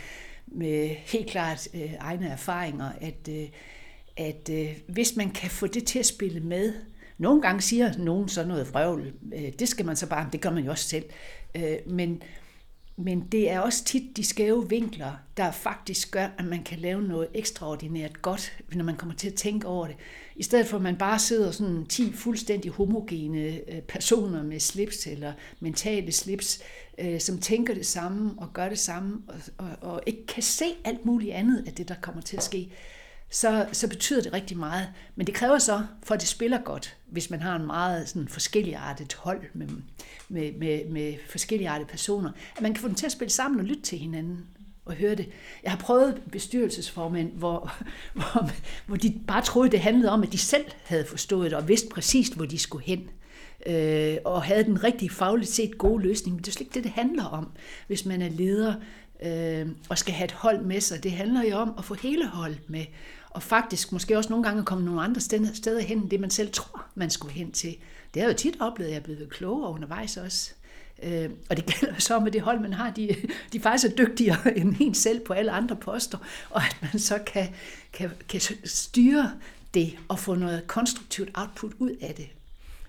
med 0.46 0.88
helt 0.88 1.30
klart 1.30 1.68
øh, 1.74 1.92
egne 2.00 2.26
erfaringer, 2.28 2.92
at, 3.00 3.28
øh, 3.30 3.48
at 4.16 4.50
øh, 4.52 4.68
hvis 4.88 5.16
man 5.16 5.30
kan 5.30 5.50
få 5.50 5.66
det 5.66 5.84
til 5.84 5.98
at 5.98 6.06
spille 6.06 6.40
med, 6.40 6.72
nogle 7.18 7.42
gange 7.42 7.60
siger 7.60 7.98
nogen 7.98 8.28
sådan 8.28 8.48
noget 8.48 8.72
vrøvl. 8.72 9.12
Øh, 9.34 9.52
det 9.58 9.68
skal 9.68 9.86
man 9.86 9.96
så 9.96 10.06
bare, 10.06 10.28
det 10.32 10.40
gør 10.40 10.50
man 10.50 10.64
jo 10.64 10.70
også 10.70 10.88
selv. 10.88 11.04
Øh, 11.54 11.76
men, 11.86 12.22
men 12.96 13.28
det 13.32 13.50
er 13.50 13.60
også 13.60 13.84
tit 13.84 14.16
de 14.16 14.24
skæve 14.24 14.68
vinkler, 14.68 15.12
der 15.36 15.50
faktisk 15.50 16.10
gør, 16.10 16.28
at 16.38 16.44
man 16.44 16.62
kan 16.62 16.78
lave 16.78 17.02
noget 17.02 17.28
ekstraordinært 17.34 18.22
godt, 18.22 18.56
når 18.74 18.84
man 18.84 18.96
kommer 18.96 19.14
til 19.14 19.28
at 19.28 19.34
tænke 19.34 19.66
over 19.66 19.86
det. 19.86 19.96
I 20.36 20.42
stedet 20.42 20.66
for, 20.66 20.76
at 20.76 20.82
man 20.82 20.96
bare 20.96 21.18
sidder 21.18 21.50
sådan 21.50 21.86
10 21.86 22.12
fuldstændig 22.12 22.70
homogene 22.70 23.60
øh, 23.72 23.82
personer 23.88 24.42
med 24.42 24.60
slips 24.60 25.06
eller 25.06 25.32
mentale 25.60 26.12
slips, 26.12 26.62
som 27.18 27.38
tænker 27.38 27.74
det 27.74 27.86
samme 27.86 28.34
og 28.36 28.52
gør 28.52 28.68
det 28.68 28.78
samme, 28.78 29.22
og, 29.28 29.36
og, 29.58 29.92
og 29.92 30.00
ikke 30.06 30.26
kan 30.26 30.42
se 30.42 30.64
alt 30.84 31.04
muligt 31.04 31.32
andet 31.32 31.64
af 31.66 31.72
det, 31.72 31.88
der 31.88 31.94
kommer 32.02 32.22
til 32.22 32.36
at 32.36 32.42
ske 32.42 32.70
så, 33.34 33.66
så 33.72 33.88
betyder 33.88 34.22
det 34.22 34.32
rigtig 34.32 34.56
meget. 34.56 34.88
Men 35.16 35.26
det 35.26 35.34
kræver 35.34 35.58
så, 35.58 35.82
for 36.02 36.14
at 36.14 36.20
det 36.20 36.28
spiller 36.28 36.58
godt, 36.58 36.96
hvis 37.06 37.30
man 37.30 37.42
har 37.42 37.56
en 37.56 37.66
meget 37.66 38.08
sådan 38.08 38.28
forskelligartet 38.28 39.14
hold 39.14 39.40
med, 39.54 39.68
med, 40.28 40.52
med, 40.52 40.88
med 40.88 41.14
forskelligartede 41.28 41.88
personer, 41.88 42.30
at 42.56 42.62
man 42.62 42.74
kan 42.74 42.80
få 42.80 42.88
dem 42.88 42.94
til 42.94 43.06
at 43.06 43.12
spille 43.12 43.32
sammen 43.32 43.60
og 43.60 43.66
lytte 43.66 43.82
til 43.82 43.98
hinanden 43.98 44.46
og 44.84 44.94
høre 44.94 45.14
det. 45.14 45.28
Jeg 45.62 45.72
har 45.72 45.78
prøvet 45.78 46.22
bestyrelsesformænd, 46.32 47.32
hvor, 47.32 47.72
hvor, 48.12 48.50
hvor 48.86 48.96
de 48.96 49.20
bare 49.26 49.42
troede, 49.42 49.70
det 49.70 49.80
handlede 49.80 50.10
om, 50.10 50.22
at 50.22 50.32
de 50.32 50.38
selv 50.38 50.64
havde 50.84 51.04
forstået 51.04 51.50
det 51.50 51.58
og 51.58 51.68
vidste 51.68 51.88
præcist, 51.88 52.36
hvor 52.36 52.44
de 52.44 52.58
skulle 52.58 52.84
hen 52.84 53.10
øh, 53.66 54.16
og 54.24 54.42
havde 54.42 54.64
den 54.64 54.84
rigtige 54.84 55.10
fagligt 55.10 55.50
set 55.50 55.78
gode 55.78 56.02
løsning. 56.02 56.36
Men 56.36 56.42
det 56.44 56.48
er 56.48 56.52
slet 56.52 56.66
ikke 56.66 56.74
det, 56.74 56.84
det 56.84 56.92
handler 56.92 57.24
om, 57.24 57.50
hvis 57.86 58.04
man 58.04 58.22
er 58.22 58.28
leder. 58.30 58.74
øh, 59.24 59.68
og 59.88 59.98
skal 59.98 60.14
have 60.14 60.24
et 60.24 60.32
hold 60.32 60.64
med 60.64 60.80
sig. 60.80 61.02
Det 61.02 61.12
handler 61.12 61.44
jo 61.50 61.56
om 61.56 61.74
at 61.78 61.84
få 61.84 61.94
hele 61.94 62.28
holdet 62.28 62.60
med, 62.68 62.84
og 63.34 63.42
faktisk 63.42 63.92
måske 63.92 64.16
også 64.16 64.30
nogle 64.30 64.44
gange 64.44 64.64
komme 64.64 64.84
nogle 64.84 65.02
andre 65.02 65.20
steder 65.54 65.80
hen, 65.80 65.98
end 65.98 66.10
det 66.10 66.20
man 66.20 66.30
selv 66.30 66.52
tror, 66.52 66.84
man 66.94 67.10
skulle 67.10 67.34
hen 67.34 67.52
til. 67.52 67.76
Det 68.14 68.22
har 68.22 68.28
jeg 68.28 68.34
jo 68.34 68.38
tit 68.38 68.56
oplevet, 68.60 68.88
at 68.88 68.94
jeg 68.94 69.00
er 69.00 69.04
blevet 69.04 69.30
klogere 69.30 69.70
undervejs 69.70 70.16
også. 70.16 70.52
Øh, 71.02 71.30
og 71.50 71.56
det 71.56 71.66
gælder 71.66 71.98
så 71.98 72.18
med 72.20 72.32
det 72.32 72.40
hold, 72.40 72.60
man 72.60 72.72
har. 72.72 72.90
De, 72.90 73.16
de 73.52 73.60
faktisk 73.60 73.92
er 73.92 73.96
dygtigere 73.96 74.38
end 74.58 74.76
en 74.80 74.94
selv 74.94 75.20
på 75.20 75.32
alle 75.32 75.50
andre 75.50 75.76
poster, 75.76 76.18
og 76.50 76.62
at 76.62 76.76
man 76.82 76.98
så 76.98 77.18
kan, 77.26 77.48
kan, 77.92 78.10
kan 78.28 78.40
styre 78.64 79.32
det 79.74 79.96
og 80.08 80.18
få 80.18 80.34
noget 80.34 80.66
konstruktivt 80.66 81.30
output 81.34 81.72
ud 81.78 81.96
af 82.00 82.14
det. 82.14 82.28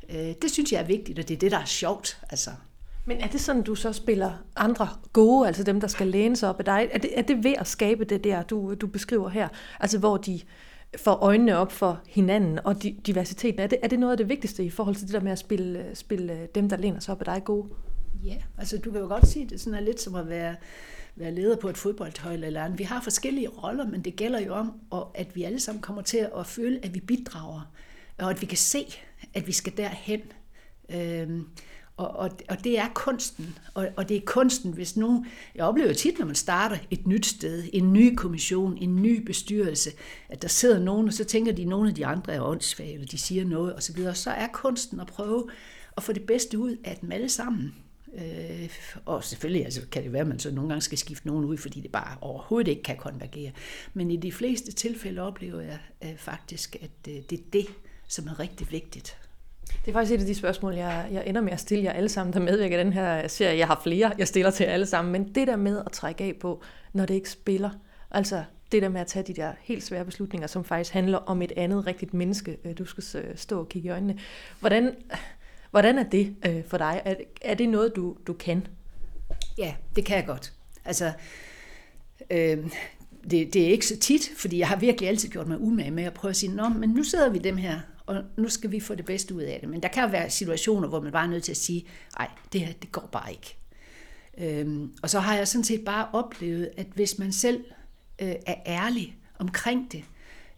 Øh, 0.09 0.35
det 0.41 0.51
synes 0.51 0.71
jeg 0.71 0.81
er 0.81 0.85
vigtigt, 0.85 1.19
og 1.19 1.27
det 1.27 1.33
er 1.33 1.39
det, 1.39 1.51
der 1.51 1.59
er 1.59 1.65
sjovt. 1.65 2.17
Altså. 2.29 2.51
Men 3.05 3.17
er 3.17 3.27
det 3.27 3.41
sådan, 3.41 3.63
du 3.63 3.75
så 3.75 3.93
spiller 3.93 4.31
andre 4.55 4.89
gode, 5.13 5.47
altså 5.47 5.63
dem, 5.63 5.79
der 5.81 5.87
skal 5.87 6.07
læne 6.07 6.35
sig 6.35 6.49
op 6.49 6.59
af 6.59 6.65
dig? 6.65 6.89
Er 6.91 6.97
det, 6.97 7.19
er 7.19 7.21
det 7.21 7.43
ved 7.43 7.53
at 7.57 7.67
skabe 7.67 8.03
det 8.03 8.23
der, 8.23 8.43
du, 8.43 8.73
du 8.73 8.87
beskriver 8.87 9.29
her? 9.29 9.47
Altså 9.79 9.99
hvor 9.99 10.17
de 10.17 10.39
får 10.97 11.13
øjnene 11.13 11.57
op 11.57 11.71
for 11.71 12.01
hinanden 12.07 12.59
og 12.63 12.83
diversiteten. 12.83 13.59
Er 13.59 13.67
det, 13.67 13.77
er 13.83 13.87
det 13.87 13.99
noget 13.99 14.11
af 14.11 14.17
det 14.17 14.29
vigtigste 14.29 14.63
i 14.63 14.69
forhold 14.69 14.95
til 14.95 15.07
det 15.07 15.13
der 15.13 15.19
med 15.19 15.31
at 15.31 15.39
spille, 15.39 15.85
spille 15.93 16.33
øh, 16.33 16.47
dem, 16.55 16.69
der 16.69 16.77
læner 16.77 16.99
sig 16.99 17.11
op 17.11 17.21
af 17.21 17.25
dig 17.25 17.43
gode? 17.43 17.69
Ja, 18.23 18.35
altså 18.57 18.77
du 18.77 18.91
kan 18.91 19.01
jo 19.01 19.07
godt 19.07 19.27
sige, 19.27 19.43
at 19.43 19.49
det 19.49 19.61
sådan 19.61 19.79
er 19.79 19.83
lidt 19.83 20.01
som 20.01 20.15
at 20.15 20.29
være, 20.29 20.55
være 21.15 21.31
leder 21.31 21.55
på 21.55 21.69
et 21.69 21.77
fodboldhold 21.77 22.43
eller 22.43 22.63
andet. 22.63 22.79
Vi 22.79 22.83
har 22.83 23.01
forskellige 23.01 23.49
roller, 23.49 23.87
men 23.87 24.01
det 24.01 24.15
gælder 24.15 24.39
jo 24.39 24.53
om, 24.53 24.73
at 25.15 25.35
vi 25.35 25.43
alle 25.43 25.59
sammen 25.59 25.81
kommer 25.81 26.01
til 26.01 26.27
at 26.37 26.47
føle, 26.47 26.79
at 26.83 26.93
vi 26.93 26.99
bidrager, 26.99 27.71
og 28.17 28.29
at 28.29 28.41
vi 28.41 28.45
kan 28.45 28.57
se, 28.57 28.85
at 29.33 29.47
vi 29.47 29.51
skal 29.51 29.77
derhen. 29.77 30.21
Øhm, 30.89 31.47
og, 31.97 32.07
og, 32.07 32.29
og 32.49 32.63
det 32.63 32.79
er 32.79 32.87
kunsten. 32.93 33.57
Og, 33.73 33.87
og 33.95 34.09
det 34.09 34.17
er 34.17 34.21
kunsten, 34.25 34.71
hvis 34.71 34.97
nu... 34.97 35.25
Jeg 35.55 35.65
oplever 35.65 35.93
tit, 35.93 36.19
når 36.19 36.25
man 36.25 36.35
starter 36.35 36.77
et 36.91 37.07
nyt 37.07 37.25
sted, 37.25 37.63
en 37.73 37.93
ny 37.93 38.15
kommission, 38.15 38.77
en 38.77 38.95
ny 38.95 39.25
bestyrelse, 39.25 39.91
at 40.29 40.41
der 40.41 40.47
sidder 40.47 40.79
nogen, 40.79 41.07
og 41.07 41.13
så 41.13 41.23
tænker 41.23 41.51
de, 41.51 41.61
at 41.61 41.67
nogle 41.67 41.89
af 41.89 41.95
de 41.95 42.05
andre 42.05 42.33
er 42.33 42.41
åndssvage, 42.41 42.93
eller 42.93 43.07
de 43.07 43.17
siger 43.17 43.45
noget 43.45 43.75
osv. 43.75 43.95
Så, 43.95 44.13
så 44.13 44.29
er 44.29 44.47
kunsten 44.47 44.99
at 44.99 45.07
prøve 45.07 45.49
at 45.97 46.03
få 46.03 46.13
det 46.13 46.23
bedste 46.23 46.59
ud 46.59 46.77
af 46.83 46.97
dem 47.01 47.11
alle 47.11 47.29
sammen. 47.29 47.75
Øh, 48.15 48.69
og 49.05 49.23
selvfølgelig 49.23 49.65
altså, 49.65 49.81
kan 49.91 50.03
det 50.03 50.13
være, 50.13 50.21
at 50.21 50.27
man 50.27 50.39
så 50.39 50.51
nogle 50.51 50.69
gange 50.69 50.81
skal 50.81 50.97
skifte 50.97 51.27
nogen 51.27 51.45
ud, 51.45 51.57
fordi 51.57 51.79
det 51.79 51.91
bare 51.91 52.17
overhovedet 52.21 52.71
ikke 52.71 52.83
kan 52.83 52.97
konvergere. 52.97 53.51
Men 53.93 54.11
i 54.11 54.17
de 54.17 54.31
fleste 54.31 54.71
tilfælde 54.71 55.21
oplever 55.21 55.61
jeg 55.61 55.79
øh, 56.03 56.17
faktisk, 56.17 56.75
at 56.81 57.11
øh, 57.11 57.15
det 57.29 57.39
er 57.39 57.43
det, 57.53 57.67
som 58.07 58.27
er 58.27 58.39
rigtig 58.39 58.71
vigtigt. 58.71 59.17
Det 59.85 59.91
er 59.91 59.93
faktisk 59.93 60.13
et 60.13 60.19
af 60.19 60.25
de 60.25 60.35
spørgsmål, 60.35 60.73
jeg, 60.73 61.07
jeg 61.11 61.23
ender 61.27 61.41
med 61.41 61.51
at 61.51 61.59
stille 61.59 61.83
jer 61.83 61.91
alle 61.91 62.09
sammen, 62.09 62.33
der 62.33 62.39
medvirker 62.39 62.79
i 62.79 62.83
den 62.83 62.93
her 62.93 63.27
serie. 63.27 63.57
Jeg 63.57 63.67
har 63.67 63.79
flere, 63.83 64.11
jeg 64.17 64.27
stiller 64.27 64.51
til 64.51 64.63
alle 64.63 64.85
sammen, 64.85 65.11
men 65.11 65.35
det 65.35 65.47
der 65.47 65.55
med 65.55 65.83
at 65.85 65.91
trække 65.91 66.23
af 66.23 66.35
på, 66.39 66.61
når 66.93 67.05
det 67.05 67.13
ikke 67.13 67.29
spiller, 67.29 67.69
altså 68.11 68.43
det 68.71 68.81
der 68.81 68.89
med 68.89 69.01
at 69.01 69.07
tage 69.07 69.23
de 69.23 69.33
der 69.33 69.51
helt 69.61 69.83
svære 69.83 70.05
beslutninger, 70.05 70.47
som 70.47 70.63
faktisk 70.63 70.93
handler 70.93 71.17
om 71.17 71.41
et 71.41 71.51
andet 71.57 71.87
rigtigt 71.87 72.13
menneske, 72.13 72.57
øh, 72.65 72.77
du 72.77 72.85
skal 72.85 73.03
øh, 73.23 73.37
stå 73.37 73.59
og 73.59 73.69
kigge 73.69 73.87
i 73.87 73.91
øjnene. 73.91 74.19
Hvordan, 74.59 74.95
hvordan 75.71 75.97
er 75.97 76.03
det 76.03 76.35
øh, 76.45 76.63
for 76.67 76.77
dig? 76.77 77.01
Er, 77.05 77.15
er 77.41 77.53
det 77.53 77.69
noget, 77.69 77.95
du, 77.95 78.17
du 78.27 78.33
kan? 78.33 78.67
Ja, 79.57 79.75
det 79.95 80.05
kan 80.05 80.17
jeg 80.17 80.25
godt. 80.25 80.53
Altså, 80.85 81.11
øh, 82.29 82.57
det, 83.31 83.53
det 83.53 83.55
er 83.55 83.69
ikke 83.69 83.87
så 83.87 83.99
tit, 83.99 84.31
fordi 84.37 84.59
jeg 84.59 84.67
har 84.67 84.75
virkelig 84.75 85.09
altid 85.09 85.29
gjort 85.29 85.47
mig 85.47 85.61
umage 85.61 85.91
med 85.91 86.03
at 86.03 86.13
prøve 86.13 86.29
at 86.29 86.35
sige, 86.35 86.55
Nå, 86.55 86.69
men 86.69 86.89
nu 86.89 87.03
sidder 87.03 87.29
vi 87.29 87.37
dem 87.37 87.57
her 87.57 87.79
og 88.05 88.23
nu 88.37 88.49
skal 88.49 88.71
vi 88.71 88.79
få 88.79 88.95
det 88.95 89.05
bedste 89.05 89.35
ud 89.35 89.41
af 89.41 89.59
det. 89.59 89.69
Men 89.69 89.83
der 89.83 89.87
kan 89.87 90.03
jo 90.03 90.09
være 90.09 90.29
situationer, 90.29 90.87
hvor 90.87 91.01
man 91.01 91.11
bare 91.11 91.25
er 91.25 91.29
nødt 91.29 91.43
til 91.43 91.51
at 91.51 91.57
sige, 91.57 91.85
nej, 92.19 92.29
det 92.53 92.61
her, 92.61 92.73
det 92.73 92.91
går 92.91 93.09
bare 93.11 93.31
ikke. 93.31 93.57
Øhm, 94.37 94.91
og 95.03 95.09
så 95.09 95.19
har 95.19 95.35
jeg 95.35 95.47
sådan 95.47 95.63
set 95.63 95.85
bare 95.85 96.07
oplevet, 96.13 96.69
at 96.77 96.87
hvis 96.93 97.19
man 97.19 97.31
selv 97.31 97.65
øh, 98.21 98.35
er 98.45 98.55
ærlig 98.65 99.17
omkring 99.39 99.91
det, 99.91 100.03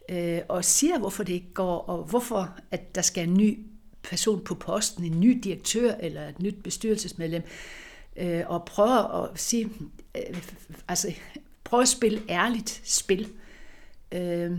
øh, 0.08 0.40
og 0.48 0.64
siger, 0.64 0.98
hvorfor 0.98 1.22
det 1.22 1.32
ikke 1.32 1.52
går, 1.54 1.78
og 1.78 2.04
hvorfor 2.04 2.58
at 2.70 2.94
der 2.94 3.02
skal 3.02 3.28
en 3.28 3.34
ny 3.34 3.66
person 4.02 4.44
på 4.44 4.54
posten, 4.54 5.04
en 5.04 5.20
ny 5.20 5.40
direktør 5.44 5.94
eller 5.94 6.28
et 6.28 6.40
nyt 6.40 6.62
bestyrelsesmedlem, 6.62 7.42
øh, 8.16 8.42
og 8.46 8.64
prøver 8.64 9.24
at 9.24 9.40
sige, 9.40 9.70
øh, 10.16 10.42
altså 10.88 11.14
prøve 11.64 11.82
at 11.82 11.88
spille 11.88 12.22
ærligt 12.28 12.80
spil. 12.84 13.28
Øh, 14.12 14.58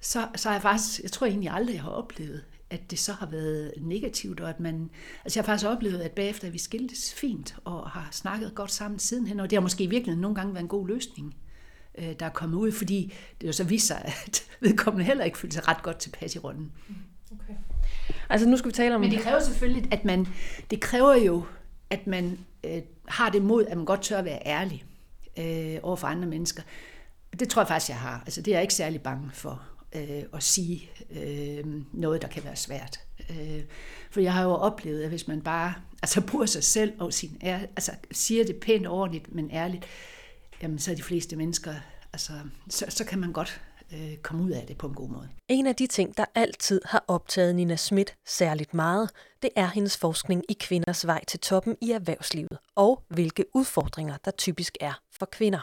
så, 0.00 0.28
så 0.36 0.48
har 0.48 0.54
jeg 0.54 0.62
faktisk, 0.62 1.00
jeg 1.02 1.12
tror 1.12 1.26
egentlig 1.26 1.50
aldrig, 1.50 1.74
jeg 1.74 1.82
har 1.82 1.90
oplevet, 1.90 2.44
at 2.70 2.90
det 2.90 2.98
så 2.98 3.12
har 3.12 3.26
været 3.26 3.72
negativt, 3.80 4.40
og 4.40 4.48
at 4.48 4.60
man, 4.60 4.90
altså 5.24 5.38
jeg 5.38 5.44
har 5.44 5.52
faktisk 5.52 5.68
oplevet, 5.68 5.98
at 5.98 6.12
bagefter 6.12 6.46
at 6.46 6.52
vi 6.52 6.58
skiltes 6.58 7.14
fint, 7.14 7.56
og 7.64 7.90
har 7.90 8.08
snakket 8.12 8.54
godt 8.54 8.72
sammen 8.72 8.98
sidenhen, 8.98 9.40
og 9.40 9.50
det 9.50 9.56
har 9.56 9.60
måske 9.60 9.86
virkelig 9.86 10.16
nogle 10.16 10.34
gange 10.34 10.54
været 10.54 10.62
en 10.62 10.68
god 10.68 10.88
løsning, 10.88 11.34
øh, 11.98 12.14
der 12.20 12.26
er 12.26 12.30
kommet 12.30 12.56
ud, 12.56 12.72
fordi 12.72 13.12
det 13.40 13.46
jo 13.46 13.52
så 13.52 13.64
viser 13.64 13.94
sig, 13.94 14.12
at 14.26 14.42
vedkommende 14.60 15.04
heller 15.04 15.24
ikke 15.24 15.38
føler 15.38 15.52
sig 15.52 15.68
ret 15.68 15.82
godt 15.82 15.98
tilpas 15.98 16.34
i 16.34 16.38
rollen. 16.38 16.72
Mm, 16.88 16.94
okay. 17.32 17.54
Altså 18.28 18.48
nu 18.48 18.56
skal 18.56 18.68
vi 18.68 18.74
tale 18.74 18.94
om... 18.94 19.00
Men 19.00 19.10
det 19.10 19.20
kræver 19.20 19.40
selvfølgelig, 19.40 19.92
at 19.92 20.04
man, 20.04 20.28
det 20.70 20.80
kræver 20.80 21.14
jo, 21.14 21.44
at 21.90 22.06
man 22.06 22.38
øh, 22.64 22.82
har 23.08 23.30
det 23.30 23.42
mod, 23.42 23.66
at 23.66 23.76
man 23.76 23.86
godt 23.86 24.02
tør 24.02 24.18
at 24.18 24.24
være 24.24 24.46
ærlig 24.46 24.84
øh, 25.38 25.78
over 25.82 25.96
for 25.96 26.06
andre 26.06 26.28
mennesker. 26.28 26.62
Det 27.40 27.48
tror 27.48 27.62
jeg 27.62 27.68
faktisk, 27.68 27.88
jeg 27.88 27.98
har. 27.98 28.20
Altså 28.20 28.42
det 28.42 28.50
er 28.50 28.56
jeg 28.56 28.62
ikke 28.62 28.74
særlig 28.74 29.02
bange 29.02 29.30
for 29.32 29.62
øh, 29.94 30.22
at 30.32 30.42
sige 30.42 30.90
øh, 31.10 31.64
noget, 31.92 32.22
der 32.22 32.28
kan 32.28 32.44
være 32.44 32.56
svært. 32.56 33.00
Øh, 33.30 33.62
for 34.10 34.20
jeg 34.20 34.32
har 34.32 34.42
jo 34.42 34.50
oplevet, 34.50 35.02
at 35.02 35.08
hvis 35.08 35.28
man 35.28 35.40
bare 35.40 35.74
altså, 36.02 36.20
bruger 36.20 36.46
sig 36.46 36.64
selv 36.64 36.92
og 36.98 37.12
sin 37.12 37.38
ær, 37.42 37.58
altså, 37.58 37.92
siger 38.12 38.44
det 38.44 38.56
pænt 38.56 38.86
ordentligt, 38.86 39.34
men 39.34 39.50
ærligt, 39.50 39.84
jamen, 40.62 40.78
så 40.78 40.90
er 40.90 40.94
de 40.94 41.02
fleste 41.02 41.36
mennesker, 41.36 41.74
altså, 42.12 42.32
så, 42.68 42.84
så 42.88 43.04
kan 43.04 43.18
man 43.18 43.32
godt 43.32 43.60
øh, 43.92 44.16
komme 44.16 44.42
ud 44.44 44.50
af 44.50 44.64
det 44.66 44.78
på 44.78 44.86
en 44.86 44.94
god 44.94 45.08
måde. 45.08 45.28
En 45.48 45.66
af 45.66 45.76
de 45.76 45.86
ting, 45.86 46.16
der 46.16 46.24
altid 46.34 46.80
har 46.84 47.04
optaget 47.08 47.54
Nina 47.54 47.76
Schmidt 47.76 48.14
særligt 48.26 48.74
meget, 48.74 49.10
det 49.42 49.50
er 49.56 49.66
hendes 49.66 49.96
forskning 49.96 50.44
i 50.48 50.56
kvinders 50.60 51.06
vej 51.06 51.24
til 51.24 51.40
toppen 51.40 51.76
i 51.80 51.90
erhvervslivet, 51.90 52.58
og 52.76 53.02
hvilke 53.08 53.44
udfordringer 53.54 54.16
der 54.24 54.30
typisk 54.30 54.76
er 54.80 55.00
for 55.18 55.26
kvinder. 55.26 55.60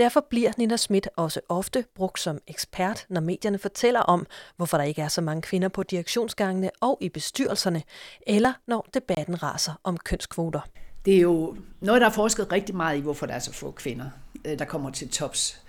Derfor 0.00 0.26
bliver 0.30 0.52
Nina 0.58 0.76
Schmidt 0.76 1.08
også 1.16 1.40
ofte 1.48 1.84
brugt 1.94 2.20
som 2.20 2.38
ekspert, 2.46 3.06
når 3.08 3.20
medierne 3.20 3.58
fortæller 3.58 4.00
om, 4.00 4.26
hvorfor 4.56 4.76
der 4.76 4.84
ikke 4.84 5.02
er 5.02 5.08
så 5.08 5.20
mange 5.20 5.42
kvinder 5.42 5.68
på 5.68 5.82
direktionsgangene 5.82 6.70
og 6.80 6.98
i 7.00 7.08
bestyrelserne, 7.08 7.82
eller 8.26 8.52
når 8.66 8.88
debatten 8.94 9.42
raser 9.42 9.72
om 9.84 9.96
kønskvoter. 9.96 10.60
Det 11.04 11.16
er 11.16 11.20
jo 11.20 11.56
noget, 11.80 12.00
der 12.00 12.06
er 12.06 12.12
forsket 12.12 12.52
rigtig 12.52 12.76
meget 12.76 12.98
i, 12.98 13.00
hvorfor 13.00 13.26
der 13.26 13.34
er 13.34 13.38
så 13.38 13.52
få 13.52 13.70
kvinder, 13.70 14.10
øh, 14.44 14.58
der 14.58 14.64
kommer 14.64 14.90
til 14.90 15.08
tops. 15.08 15.62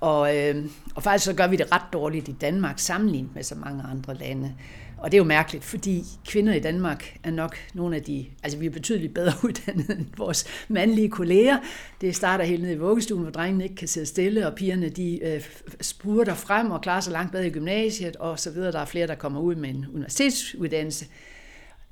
Og, 0.00 0.36
øh, 0.36 0.64
og 0.94 1.02
faktisk 1.02 1.24
så 1.24 1.34
gør 1.34 1.46
vi 1.46 1.56
det 1.56 1.72
ret 1.72 1.92
dårligt 1.92 2.28
i 2.28 2.32
Danmark 2.32 2.78
sammenlignet 2.78 3.34
med 3.34 3.42
så 3.42 3.54
mange 3.54 3.84
andre 3.90 4.14
lande. 4.14 4.54
Og 5.02 5.12
det 5.12 5.16
er 5.16 5.18
jo 5.18 5.24
mærkeligt, 5.24 5.64
fordi 5.64 6.04
kvinder 6.26 6.54
i 6.54 6.60
Danmark 6.60 7.16
er 7.22 7.30
nok 7.30 7.56
nogle 7.74 7.96
af 7.96 8.02
de, 8.02 8.26
altså 8.42 8.58
vi 8.58 8.66
er 8.66 8.70
betydeligt 8.70 9.14
bedre 9.14 9.32
uddannet 9.44 9.90
end 9.90 10.06
vores 10.16 10.46
mandlige 10.68 11.08
kolleger. 11.08 11.58
Det 12.00 12.16
starter 12.16 12.44
helt 12.44 12.62
ned 12.62 12.70
i 12.70 12.78
vuggestuen, 12.78 13.22
hvor 13.22 13.30
drengene 13.30 13.64
ikke 13.64 13.76
kan 13.76 13.88
sidde 13.88 14.06
stille, 14.06 14.46
og 14.46 14.54
pigerne 14.54 14.88
de 14.88 15.24
øh, 15.24 15.44
spurter 15.80 16.34
frem 16.34 16.70
og 16.70 16.80
klarer 16.80 17.00
sig 17.00 17.12
langt 17.12 17.32
bedre 17.32 17.46
i 17.46 17.50
gymnasiet, 17.50 18.16
og 18.16 18.38
så 18.38 18.50
videre. 18.50 18.72
Der 18.72 18.78
er 18.78 18.84
flere, 18.84 19.06
der 19.06 19.14
kommer 19.14 19.40
ud 19.40 19.54
med 19.54 19.70
en 19.70 19.86
universitetsuddannelse. 19.94 21.06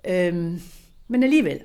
Øhm, 0.09 0.61
men 1.09 1.23
alligevel, 1.23 1.61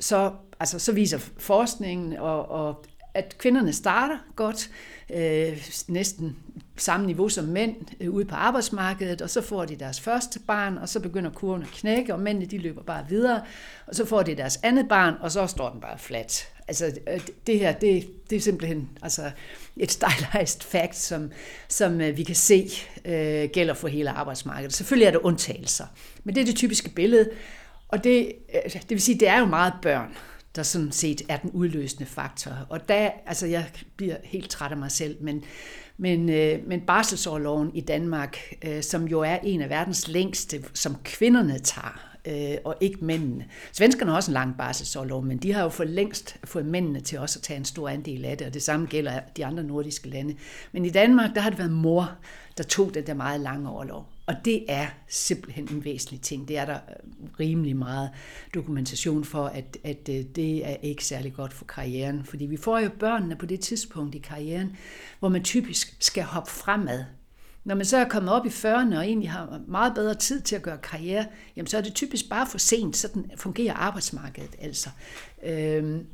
så, 0.00 0.32
altså, 0.60 0.78
så 0.78 0.92
viser 0.92 1.18
forskningen 1.38 2.16
og, 2.16 2.48
og 2.50 2.84
at 3.14 3.38
kvinderne 3.38 3.72
starter 3.72 4.18
godt, 4.36 4.70
øh, 5.14 5.68
næsten 5.88 6.36
samme 6.76 7.06
niveau 7.06 7.28
som 7.28 7.44
mænd 7.44 7.76
øh, 8.00 8.10
ude 8.10 8.24
på 8.24 8.34
arbejdsmarkedet, 8.34 9.22
og 9.22 9.30
så 9.30 9.42
får 9.42 9.64
de 9.64 9.76
deres 9.76 10.00
første 10.00 10.40
barn, 10.40 10.78
og 10.78 10.88
så 10.88 11.00
begynder 11.00 11.30
kurven 11.30 11.62
at 11.62 11.68
knække, 11.68 12.14
og 12.14 12.20
mændene 12.20 12.46
de 12.46 12.58
løber 12.58 12.82
bare 12.82 13.04
videre, 13.08 13.42
og 13.86 13.94
så 13.94 14.04
får 14.04 14.22
de 14.22 14.34
deres 14.34 14.60
andet 14.62 14.88
barn, 14.88 15.14
og 15.20 15.32
så 15.32 15.46
står 15.46 15.70
den 15.70 15.80
bare 15.80 15.98
flat. 15.98 16.48
Altså 16.68 16.92
øh, 17.08 17.20
det 17.46 17.58
her, 17.58 17.72
det, 17.72 18.08
det 18.30 18.36
er 18.36 18.40
simpelthen 18.40 18.88
altså, 19.02 19.30
et 19.76 19.90
stylized 19.90 20.60
fact, 20.60 20.96
som, 20.96 21.30
som 21.68 22.00
øh, 22.00 22.16
vi 22.16 22.22
kan 22.22 22.34
se 22.34 22.70
øh, 23.04 23.48
gælder 23.52 23.74
for 23.74 23.88
hele 23.88 24.10
arbejdsmarkedet. 24.10 24.72
Selvfølgelig 24.72 25.06
er 25.06 25.10
der 25.10 25.24
undtagelser, 25.24 25.86
men 26.24 26.34
det 26.34 26.40
er 26.40 26.44
det 26.44 26.56
typiske 26.56 26.90
billede, 26.90 27.30
og 27.88 28.04
det, 28.04 28.32
øh, 28.54 28.72
det 28.72 28.90
vil 28.90 29.02
sige, 29.02 29.20
det 29.20 29.28
er 29.28 29.38
jo 29.38 29.46
meget 29.46 29.72
børn, 29.82 30.16
der 30.56 30.62
sådan 30.62 30.92
set 30.92 31.22
er 31.28 31.36
den 31.36 31.50
udløsende 31.50 32.06
faktor. 32.06 32.52
Og 32.68 32.88
der, 32.88 33.10
altså 33.26 33.46
jeg 33.46 33.70
bliver 33.96 34.16
helt 34.24 34.50
træt 34.50 34.70
af 34.70 34.76
mig 34.76 34.90
selv, 34.90 35.16
men, 35.20 35.44
men, 35.98 36.28
øh, 36.28 36.58
men 36.66 36.80
barselsårloven 36.80 37.70
i 37.74 37.80
Danmark, 37.80 38.38
øh, 38.64 38.82
som 38.82 39.04
jo 39.04 39.20
er 39.20 39.38
en 39.42 39.62
af 39.62 39.70
verdens 39.70 40.08
længste, 40.08 40.64
som 40.74 40.96
kvinderne 41.04 41.58
tager, 41.58 42.16
øh, 42.26 42.58
og 42.64 42.76
ikke 42.80 43.04
mændene. 43.04 43.44
Svenskerne 43.72 44.10
har 44.10 44.16
også 44.16 44.30
en 44.30 44.34
lang 44.34 44.56
barselsårlov, 44.58 45.24
men 45.24 45.38
de 45.38 45.52
har 45.52 45.62
jo 45.62 45.68
for 45.68 45.84
længst 45.84 46.36
fået 46.44 46.66
mændene 46.66 47.00
til 47.00 47.18
også 47.18 47.38
at 47.38 47.42
tage 47.42 47.56
en 47.56 47.64
stor 47.64 47.88
andel 47.88 48.24
af 48.24 48.38
det, 48.38 48.46
og 48.46 48.54
det 48.54 48.62
samme 48.62 48.86
gælder 48.86 49.20
de 49.36 49.46
andre 49.46 49.62
nordiske 49.64 50.08
lande. 50.08 50.34
Men 50.72 50.84
i 50.84 50.90
Danmark, 50.90 51.34
der 51.34 51.40
har 51.40 51.50
det 51.50 51.58
været 51.58 51.72
mor, 51.72 52.10
der 52.58 52.64
tog 52.64 52.94
den 52.94 53.06
der 53.06 53.14
meget 53.14 53.40
lange 53.40 53.70
overlov. 53.70 54.15
Og 54.26 54.34
det 54.44 54.64
er 54.68 54.86
simpelthen 55.08 55.68
en 55.70 55.84
væsentlig 55.84 56.20
ting. 56.20 56.48
Det 56.48 56.58
er 56.58 56.64
der 56.64 56.74
øh, 56.74 57.28
rimelig 57.40 57.76
meget 57.76 58.10
dokumentation 58.54 59.24
for, 59.24 59.46
at, 59.46 59.78
at 59.84 60.08
øh, 60.10 60.24
det 60.36 60.66
er 60.66 60.76
ikke 60.82 61.04
særlig 61.04 61.34
godt 61.34 61.52
for 61.52 61.64
karrieren. 61.64 62.24
Fordi 62.24 62.46
vi 62.46 62.56
får 62.56 62.78
jo 62.78 62.90
børnene 62.98 63.36
på 63.36 63.46
det 63.46 63.60
tidspunkt 63.60 64.14
i 64.14 64.18
karrieren, 64.18 64.76
hvor 65.18 65.28
man 65.28 65.44
typisk 65.44 65.96
skal 66.00 66.22
hoppe 66.22 66.50
fremad. 66.50 67.04
Når 67.64 67.74
man 67.74 67.84
så 67.84 67.96
er 67.96 68.08
kommet 68.08 68.32
op 68.32 68.46
i 68.46 68.48
40'erne 68.48 68.96
og 68.96 69.06
egentlig 69.06 69.30
har 69.30 69.60
meget 69.68 69.94
bedre 69.94 70.14
tid 70.14 70.40
til 70.40 70.56
at 70.56 70.62
gøre 70.62 70.78
karriere, 70.78 71.26
jamen 71.56 71.66
så 71.66 71.76
er 71.76 71.80
det 71.80 71.94
typisk 71.94 72.28
bare 72.28 72.46
for 72.46 72.58
sent, 72.58 72.96
sådan 72.96 73.30
fungerer 73.36 73.74
arbejdsmarkedet 73.74 74.56
altså. 74.58 74.90
Øhm, 75.44 76.06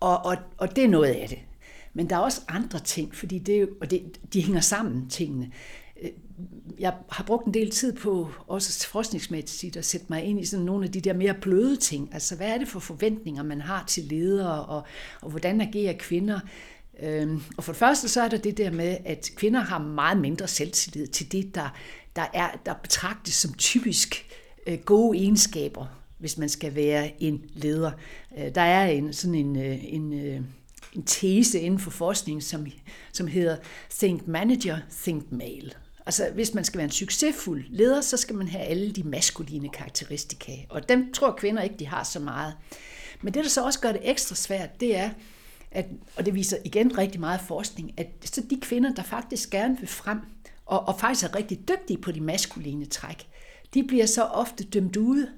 og, 0.00 0.24
og, 0.24 0.36
og 0.56 0.76
det 0.76 0.84
er 0.84 0.88
noget 0.88 1.08
af 1.08 1.28
det. 1.28 1.38
Men 1.94 2.10
der 2.10 2.16
er 2.16 2.20
også 2.20 2.40
andre 2.48 2.78
ting, 2.78 3.14
fordi 3.14 3.38
det, 3.38 3.68
og 3.80 3.90
det, 3.90 4.20
de 4.32 4.42
hænger 4.42 4.60
sammen, 4.60 5.08
tingene. 5.08 5.50
Jeg 6.78 6.94
har 7.08 7.24
brugt 7.24 7.46
en 7.46 7.54
del 7.54 7.70
tid 7.70 7.92
på, 7.92 8.28
også 8.46 8.88
forskningsmæssigt, 8.88 9.76
at 9.76 9.84
sætte 9.84 10.06
mig 10.08 10.24
ind 10.24 10.40
i 10.40 10.44
sådan 10.44 10.66
nogle 10.66 10.84
af 10.84 10.92
de 10.92 11.00
der 11.00 11.12
mere 11.12 11.34
bløde 11.34 11.76
ting. 11.76 12.08
Altså, 12.12 12.36
hvad 12.36 12.48
er 12.48 12.58
det 12.58 12.68
for 12.68 12.80
forventninger, 12.80 13.42
man 13.42 13.60
har 13.60 13.84
til 13.86 14.04
ledere, 14.04 14.64
og, 14.64 14.82
og 15.20 15.30
hvordan 15.30 15.60
agerer 15.60 15.94
kvinder? 15.98 16.40
Øhm, 17.02 17.42
og 17.56 17.64
for 17.64 17.72
det 17.72 17.78
første, 17.78 18.08
så 18.08 18.22
er 18.22 18.28
der 18.28 18.38
det 18.38 18.58
der 18.58 18.70
med, 18.70 18.96
at 19.04 19.30
kvinder 19.36 19.60
har 19.60 19.78
meget 19.78 20.18
mindre 20.18 20.48
selvtillid 20.48 21.06
til 21.06 21.32
det, 21.32 21.54
der, 21.54 21.76
der, 22.16 22.26
er, 22.34 22.48
der 22.66 22.74
betragtes 22.74 23.34
som 23.34 23.54
typisk 23.54 24.26
øh, 24.66 24.78
gode 24.78 25.18
egenskaber, 25.18 25.86
hvis 26.18 26.38
man 26.38 26.48
skal 26.48 26.74
være 26.74 27.22
en 27.22 27.44
leder. 27.54 27.92
Øh, 28.38 28.54
der 28.54 28.60
er 28.60 28.86
en 28.86 29.12
sådan 29.12 29.34
en, 29.34 29.56
øh, 29.56 29.84
en, 29.84 30.12
en 30.12 30.46
en 30.92 31.02
tese 31.02 31.60
inden 31.60 31.80
for 31.80 31.90
forskning, 31.90 32.42
som, 32.42 32.66
som 33.12 33.26
hedder 33.26 33.56
Think 33.90 34.26
Manager, 34.26 34.78
Think 35.02 35.32
Male. 35.32 35.70
Altså, 36.08 36.30
hvis 36.34 36.54
man 36.54 36.64
skal 36.64 36.78
være 36.78 36.84
en 36.84 36.90
succesfuld 36.90 37.64
leder, 37.68 38.00
så 38.00 38.16
skal 38.16 38.36
man 38.36 38.48
have 38.48 38.64
alle 38.64 38.92
de 38.92 39.02
maskuline 39.02 39.68
karakteristika, 39.68 40.52
og 40.68 40.88
dem 40.88 41.12
tror 41.12 41.32
kvinder 41.32 41.62
ikke, 41.62 41.76
de 41.78 41.86
har 41.86 42.04
så 42.04 42.20
meget. 42.20 42.54
Men 43.22 43.34
det, 43.34 43.44
der 43.44 43.50
så 43.50 43.64
også 43.64 43.80
gør 43.80 43.92
det 43.92 44.00
ekstra 44.04 44.34
svært, 44.34 44.80
det 44.80 44.96
er, 44.96 45.10
at, 45.70 45.86
og 46.16 46.26
det 46.26 46.34
viser 46.34 46.56
igen 46.64 46.98
rigtig 46.98 47.20
meget 47.20 47.40
forskning, 47.40 47.94
at 47.96 48.06
så 48.24 48.42
de 48.50 48.58
kvinder, 48.60 48.94
der 48.94 49.02
faktisk 49.02 49.50
gerne 49.50 49.78
vil 49.78 49.88
frem, 49.88 50.18
og, 50.66 50.88
og 50.88 51.00
faktisk 51.00 51.24
er 51.24 51.36
rigtig 51.36 51.68
dygtige 51.68 51.98
på 51.98 52.12
de 52.12 52.20
maskuline 52.20 52.86
træk, 52.86 53.26
de 53.74 53.84
bliver 53.84 54.06
så 54.06 54.22
ofte 54.22 54.64
dømt 54.64 54.96
ude 54.96 55.28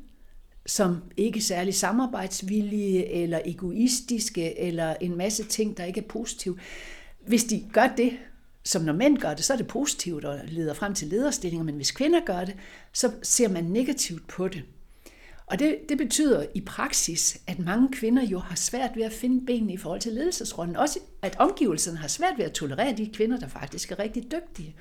som 0.67 1.03
ikke 1.17 1.41
særlig 1.41 1.75
samarbejdsvillige 1.75 3.07
eller 3.07 3.41
egoistiske 3.45 4.59
eller 4.59 4.95
en 5.01 5.17
masse 5.17 5.45
ting, 5.45 5.77
der 5.77 5.85
ikke 5.85 6.01
er 6.01 6.09
positive. 6.09 6.59
Hvis 7.27 7.45
de 7.45 7.65
gør 7.73 7.87
det, 7.97 8.13
som 8.65 8.83
når 8.83 8.93
mænd 8.93 9.19
gør 9.19 9.35
det, 9.35 9.45
så 9.45 9.53
er 9.53 9.57
det 9.57 9.67
positivt 9.67 10.25
og 10.25 10.41
leder 10.45 10.75
frem 10.75 10.95
til 10.95 11.09
lederstillinger, 11.09 11.65
men 11.65 11.75
hvis 11.75 11.91
kvinder 11.91 12.21
gør 12.27 12.45
det, 12.45 12.57
så 12.93 13.13
ser 13.23 13.49
man 13.49 13.65
negativt 13.65 14.29
på 14.29 14.49
det. 14.49 14.63
Og 15.47 15.59
det, 15.59 15.79
det 15.89 15.99
betyder 15.99 16.47
i 16.55 16.61
praksis, 16.61 17.41
at 17.47 17.59
mange 17.59 17.89
kvinder 17.93 18.23
jo 18.23 18.39
har 18.39 18.57
svært 18.57 18.91
ved 18.95 19.03
at 19.03 19.13
finde 19.13 19.47
benene 19.47 19.73
i 19.73 19.77
forhold 19.77 20.01
til 20.01 20.13
ledelsesrollen. 20.13 20.77
Også 20.77 20.99
at 21.23 21.37
omgivelserne 21.39 21.99
har 21.99 22.09
svært 22.09 22.39
ved 22.39 22.45
at 22.45 22.53
tolerere 22.53 22.97
de 22.97 23.11
kvinder, 23.15 23.39
der 23.39 23.49
faktisk 23.49 23.93
er 23.93 23.99
rigtig 23.99 24.23
dygtige. 24.23 24.77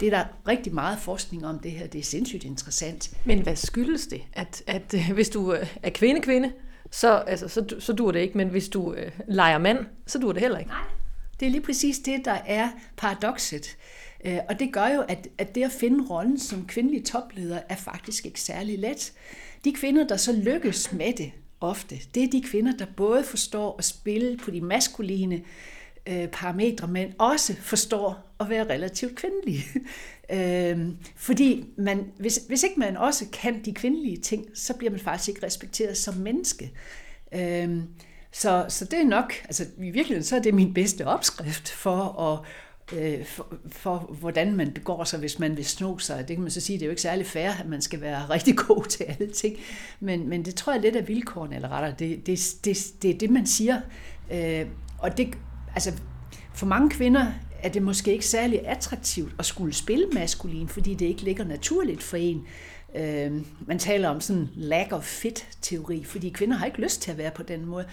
Det 0.00 0.06
er 0.06 0.10
der 0.10 0.24
rigtig 0.48 0.74
meget 0.74 0.98
forskning 0.98 1.46
om 1.46 1.58
det 1.58 1.70
her. 1.70 1.86
Det 1.86 1.98
er 1.98 2.02
sindssygt 2.02 2.44
interessant. 2.44 3.16
Men 3.24 3.42
hvad 3.42 3.56
skyldes 3.56 4.06
det? 4.06 4.22
At, 4.32 4.62
at 4.66 4.94
øh, 4.94 5.10
hvis 5.14 5.28
du 5.28 5.54
øh, 5.54 5.76
er 5.82 5.90
kvinde-kvinde, 5.90 6.52
så, 6.90 7.08
altså, 7.16 7.48
så, 7.48 7.64
så 7.78 7.92
dur 7.92 8.12
det 8.12 8.20
ikke, 8.20 8.38
men 8.38 8.48
hvis 8.48 8.68
du 8.68 8.94
øh, 8.94 9.12
leger 9.28 9.58
mand, 9.58 9.78
så 10.06 10.18
dur 10.18 10.32
det 10.32 10.42
heller 10.42 10.58
ikke. 10.58 10.70
Nej, 10.70 10.84
det 11.42 11.48
er 11.48 11.52
lige 11.52 11.62
præcis 11.62 11.98
det, 11.98 12.24
der 12.24 12.38
er 12.46 12.68
paradokset. 12.96 13.76
Øh, 14.24 14.38
og 14.48 14.58
det 14.58 14.72
gør 14.72 14.86
jo, 14.86 15.00
at, 15.00 15.28
at 15.38 15.54
det 15.54 15.62
at 15.62 15.72
finde 15.72 16.04
rollen 16.10 16.38
som 16.38 16.66
kvindelig 16.66 17.04
topleder 17.04 17.60
er 17.68 17.76
faktisk 17.76 18.26
ikke 18.26 18.40
særlig 18.40 18.78
let. 18.78 19.12
De 19.64 19.72
kvinder, 19.72 20.06
der 20.06 20.16
så 20.16 20.32
lykkes 20.32 20.92
med 20.92 21.12
det 21.12 21.32
ofte, 21.60 21.98
det 22.14 22.22
er 22.22 22.30
de 22.30 22.42
kvinder, 22.42 22.76
der 22.76 22.86
både 22.96 23.24
forstår 23.24 23.76
at 23.78 23.84
spille 23.84 24.36
på 24.36 24.50
de 24.50 24.60
maskuline 24.60 25.42
øh, 26.06 26.28
parametre, 26.28 26.88
men 26.88 27.12
også 27.18 27.54
forstår 27.54 28.34
at 28.40 28.48
være 28.48 28.64
relativt 28.64 29.16
kvindelig. 29.16 29.64
øh, 30.38 30.88
fordi 31.16 31.64
man, 31.76 32.12
hvis, 32.18 32.40
hvis 32.48 32.62
ikke 32.62 32.80
man 32.80 32.96
også 32.96 33.24
kan 33.32 33.64
de 33.64 33.74
kvindelige 33.74 34.16
ting, 34.16 34.46
så 34.54 34.76
bliver 34.76 34.90
man 34.90 35.00
faktisk 35.00 35.28
ikke 35.28 35.46
respekteret 35.46 35.96
som 35.96 36.14
menneske. 36.14 36.72
Øh, 37.34 37.78
så, 38.32 38.66
så 38.68 38.84
det 38.84 38.98
er 38.98 39.04
nok, 39.04 39.32
altså 39.44 39.64
i 39.78 39.90
virkeligheden 39.90 40.24
så 40.24 40.36
er 40.36 40.40
det 40.40 40.54
min 40.54 40.74
bedste 40.74 41.06
opskrift 41.06 41.68
for 41.68 42.20
at 42.20 42.38
øh, 42.92 43.24
for, 43.24 43.54
for, 43.68 43.98
hvordan 44.20 44.56
man 44.56 44.72
begår 44.72 45.04
sig, 45.04 45.18
hvis 45.18 45.38
man 45.38 45.56
vil 45.56 45.64
sno 45.64 45.98
sig. 45.98 46.28
Det 46.28 46.36
kan 46.36 46.42
man 46.42 46.50
så 46.50 46.60
sige, 46.60 46.78
det 46.78 46.82
er 46.82 46.86
jo 46.86 46.90
ikke 46.90 47.02
særlig 47.02 47.26
fair, 47.26 47.50
at 47.50 47.68
man 47.68 47.82
skal 47.82 48.00
være 48.00 48.26
rigtig 48.34 48.56
god 48.56 48.84
til 48.84 49.04
alle 49.04 49.30
ting. 49.32 49.56
Men, 50.00 50.28
men 50.28 50.44
det 50.44 50.54
tror 50.54 50.72
jeg 50.72 50.82
lidt 50.82 50.96
af 50.96 51.08
vilkårene, 51.08 51.54
eller 51.54 51.68
rettere, 51.68 51.94
det, 51.98 52.26
det, 52.26 52.54
det, 52.64 53.02
det 53.02 53.10
er 53.10 53.18
det, 53.18 53.30
man 53.30 53.46
siger. 53.46 53.80
Øh, 54.32 54.66
og 54.98 55.16
det, 55.16 55.34
altså, 55.74 55.92
for 56.54 56.66
mange 56.66 56.90
kvinder 56.90 57.26
er 57.62 57.68
det 57.68 57.82
måske 57.82 58.12
ikke 58.12 58.26
særlig 58.26 58.68
attraktivt 58.68 59.34
at 59.38 59.46
skulle 59.46 59.72
spille 59.72 60.06
maskulin, 60.12 60.68
fordi 60.68 60.94
det 60.94 61.06
ikke 61.06 61.22
ligger 61.22 61.44
naturligt 61.44 62.02
for 62.02 62.16
en. 62.16 62.46
Øh, 62.94 63.32
man 63.66 63.78
taler 63.78 64.08
om 64.08 64.20
sådan 64.20 64.48
lack 64.54 64.92
of 64.92 65.04
fit-teori, 65.04 66.04
fordi 66.04 66.28
kvinder 66.28 66.56
har 66.56 66.66
ikke 66.66 66.80
lyst 66.80 67.02
til 67.02 67.10
at 67.10 67.18
være 67.18 67.30
på 67.30 67.42
den 67.42 67.66
måde. 67.66 67.86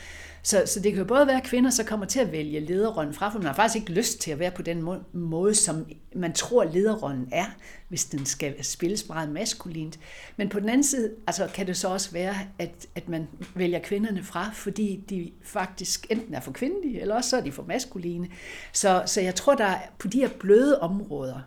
Så, 0.44 0.64
så 0.66 0.80
det 0.80 0.92
kan 0.92 1.00
jo 1.00 1.06
både 1.06 1.28
være 1.28 1.42
kvinder, 1.42 1.70
så 1.70 1.84
kommer 1.84 2.06
til 2.06 2.20
at 2.20 2.32
vælge 2.32 2.60
lederrollen 2.60 3.14
fra, 3.14 3.30
for 3.30 3.40
man 3.40 3.48
har 3.48 3.54
faktisk 3.54 3.76
ikke 3.76 3.92
lyst 3.92 4.20
til 4.22 4.32
at 4.32 4.40
være 4.40 4.52
på 4.52 4.62
den 4.62 4.88
måde, 5.14 5.56
som 5.56 5.86
man 6.16 6.34
tror 6.34 6.64
lederrollen 6.64 7.30
er, 7.32 7.46
hvis 7.88 8.06
den 8.06 8.26
skal 8.26 8.64
spilles 8.64 9.08
meget 9.08 9.30
maskulint. 9.30 10.00
Men 10.38 10.50
på 10.50 10.60
den 10.60 10.70
anden 10.70 10.84
side 10.84 11.12
altså, 11.28 11.48
kan 11.54 11.68
det 11.68 11.78
så 11.78 11.88
også 11.88 12.12
være, 12.12 12.36
at, 12.60 12.88
at 12.96 13.10
man 13.10 13.28
vælger 13.56 13.80
kvinderne 13.80 14.24
fra, 14.24 14.50
fordi 14.54 15.04
de 15.10 15.32
faktisk 15.44 16.08
enten 16.10 16.34
er 16.34 16.40
for 16.40 16.52
kvindelige, 16.52 17.02
eller 17.02 17.16
også 17.16 17.30
så 17.30 17.38
er 17.38 17.42
de 17.42 17.52
for 17.52 17.64
maskuline. 17.64 18.28
Så, 18.74 19.04
så 19.06 19.22
jeg 19.22 19.36
tror, 19.36 19.56
der 19.56 19.74
på 20.00 20.08
de 20.08 20.20
her 20.20 20.30
bløde 20.40 20.80
områder, 20.80 21.40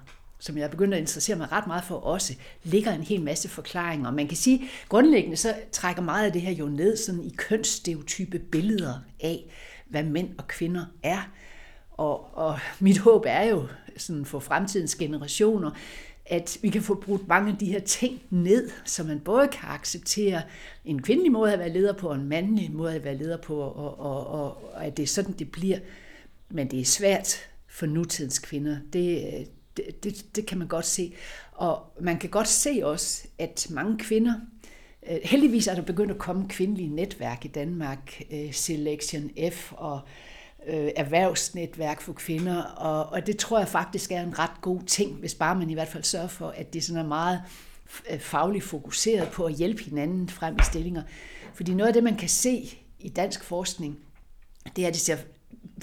som 0.43 0.59
jeg 0.59 0.65
er 0.65 0.69
begyndt 0.69 0.95
at 0.95 1.01
interessere 1.01 1.37
mig 1.37 1.53
ret 1.53 1.67
meget 1.67 1.85
for 1.85 1.95
også, 1.95 2.35
ligger 2.63 2.93
en 2.93 3.03
hel 3.03 3.23
masse 3.23 3.49
forklaringer. 3.49 4.11
Man 4.11 4.29
kan 4.29 4.37
sige, 4.37 4.63
grundlæggende 4.89 5.37
så 5.37 5.55
trækker 5.73 6.03
meget 6.03 6.27
af 6.27 6.33
det 6.33 6.43
her 6.43 6.51
jo 6.53 6.67
ned 6.67 6.97
sådan 6.97 7.25
i 7.25 7.35
kønsstereotype 7.37 8.39
billeder 8.39 8.95
af, 9.21 9.45
hvad 9.91 10.03
mænd 10.03 10.29
og 10.39 10.49
kvinder 10.49 10.85
er. 11.03 11.31
Og, 11.91 12.37
og 12.37 12.59
mit 12.81 12.99
håb 12.99 13.25
er 13.27 13.43
jo 13.43 13.67
sådan 13.97 14.25
for 14.25 14.41
fremtidens 14.41 14.95
generationer, 14.95 15.71
at 16.27 16.59
vi 16.63 16.69
kan 16.69 16.83
få 16.83 16.95
brudt 16.95 17.29
mange 17.29 17.53
af 17.53 17.59
de 17.59 17.67
her 17.67 17.81
ting 17.81 18.23
ned, 18.31 18.71
så 18.85 19.05
man 19.05 19.21
både 19.21 19.49
kan 19.49 19.69
acceptere 19.69 20.43
en 20.85 21.03
kvindelig 21.03 21.33
måde 21.33 21.53
at 21.53 21.59
være 21.59 21.73
leder 21.73 21.93
på, 21.93 22.09
og 22.09 22.15
en 22.15 22.29
mandlig 22.29 22.73
måde 22.73 22.95
at 22.95 23.05
være 23.05 23.17
leder 23.17 23.37
på, 23.37 23.61
og, 23.61 24.01
og, 24.01 24.27
og, 24.27 24.75
og 24.75 24.85
at 24.85 24.97
det 24.97 25.03
er 25.03 25.07
sådan, 25.07 25.33
det 25.33 25.53
bliver. 25.53 25.79
Men 26.51 26.71
det 26.71 26.81
er 26.81 26.85
svært 26.85 27.37
for 27.69 27.87
nutidens 27.87 28.39
kvinder. 28.39 28.77
Det, 28.93 29.35
øh, 29.35 29.47
det, 29.77 30.05
det, 30.05 30.37
det 30.37 30.47
kan 30.47 30.59
man 30.59 30.69
godt 30.69 30.87
se. 30.87 31.15
Og 31.53 31.93
man 32.01 32.19
kan 32.19 32.31
godt 32.31 32.49
se 32.49 32.81
også, 32.83 33.27
at 33.39 33.67
mange 33.71 33.99
kvinder, 33.99 34.35
øh, 35.11 35.19
heldigvis 35.25 35.67
er 35.67 35.75
der 35.75 35.83
begyndt 35.83 36.11
at 36.11 36.19
komme 36.19 36.49
kvindelige 36.49 36.89
netværk 36.89 37.45
i 37.45 37.49
Danmark, 37.49 38.23
øh, 38.33 38.53
Selection 38.53 39.31
F 39.51 39.73
og 39.73 40.01
øh, 40.67 40.91
erhvervsnetværk 40.97 42.01
for 42.01 42.13
kvinder, 42.13 42.63
og, 42.63 43.07
og 43.07 43.27
det 43.27 43.37
tror 43.37 43.59
jeg 43.59 43.69
faktisk 43.69 44.13
er 44.13 44.23
en 44.23 44.39
ret 44.39 44.61
god 44.61 44.83
ting, 44.83 45.17
hvis 45.17 45.35
bare 45.35 45.59
man 45.59 45.71
i 45.71 45.75
hvert 45.75 45.89
fald 45.89 46.03
sørger 46.03 46.29
for, 46.29 46.49
at 46.49 46.75
det 46.75 46.85
sådan 46.85 47.05
er 47.05 47.09
meget 47.09 47.43
øh, 48.11 48.21
fagligt 48.21 48.65
fokuseret 48.65 49.29
på 49.29 49.45
at 49.45 49.55
hjælpe 49.55 49.83
hinanden 49.83 50.29
frem 50.29 50.57
i 50.57 50.63
stillinger. 50.63 51.03
Fordi 51.55 51.75
noget 51.75 51.89
af 51.89 51.95
det, 51.95 52.05
man 52.05 52.17
kan 52.17 52.29
se 52.29 52.79
i 52.99 53.09
dansk 53.09 53.45
forskning, 53.45 53.99
det 54.77 54.85
er, 54.85 54.89
at 54.89 54.95
det 54.95 55.01
ser, 55.01 55.17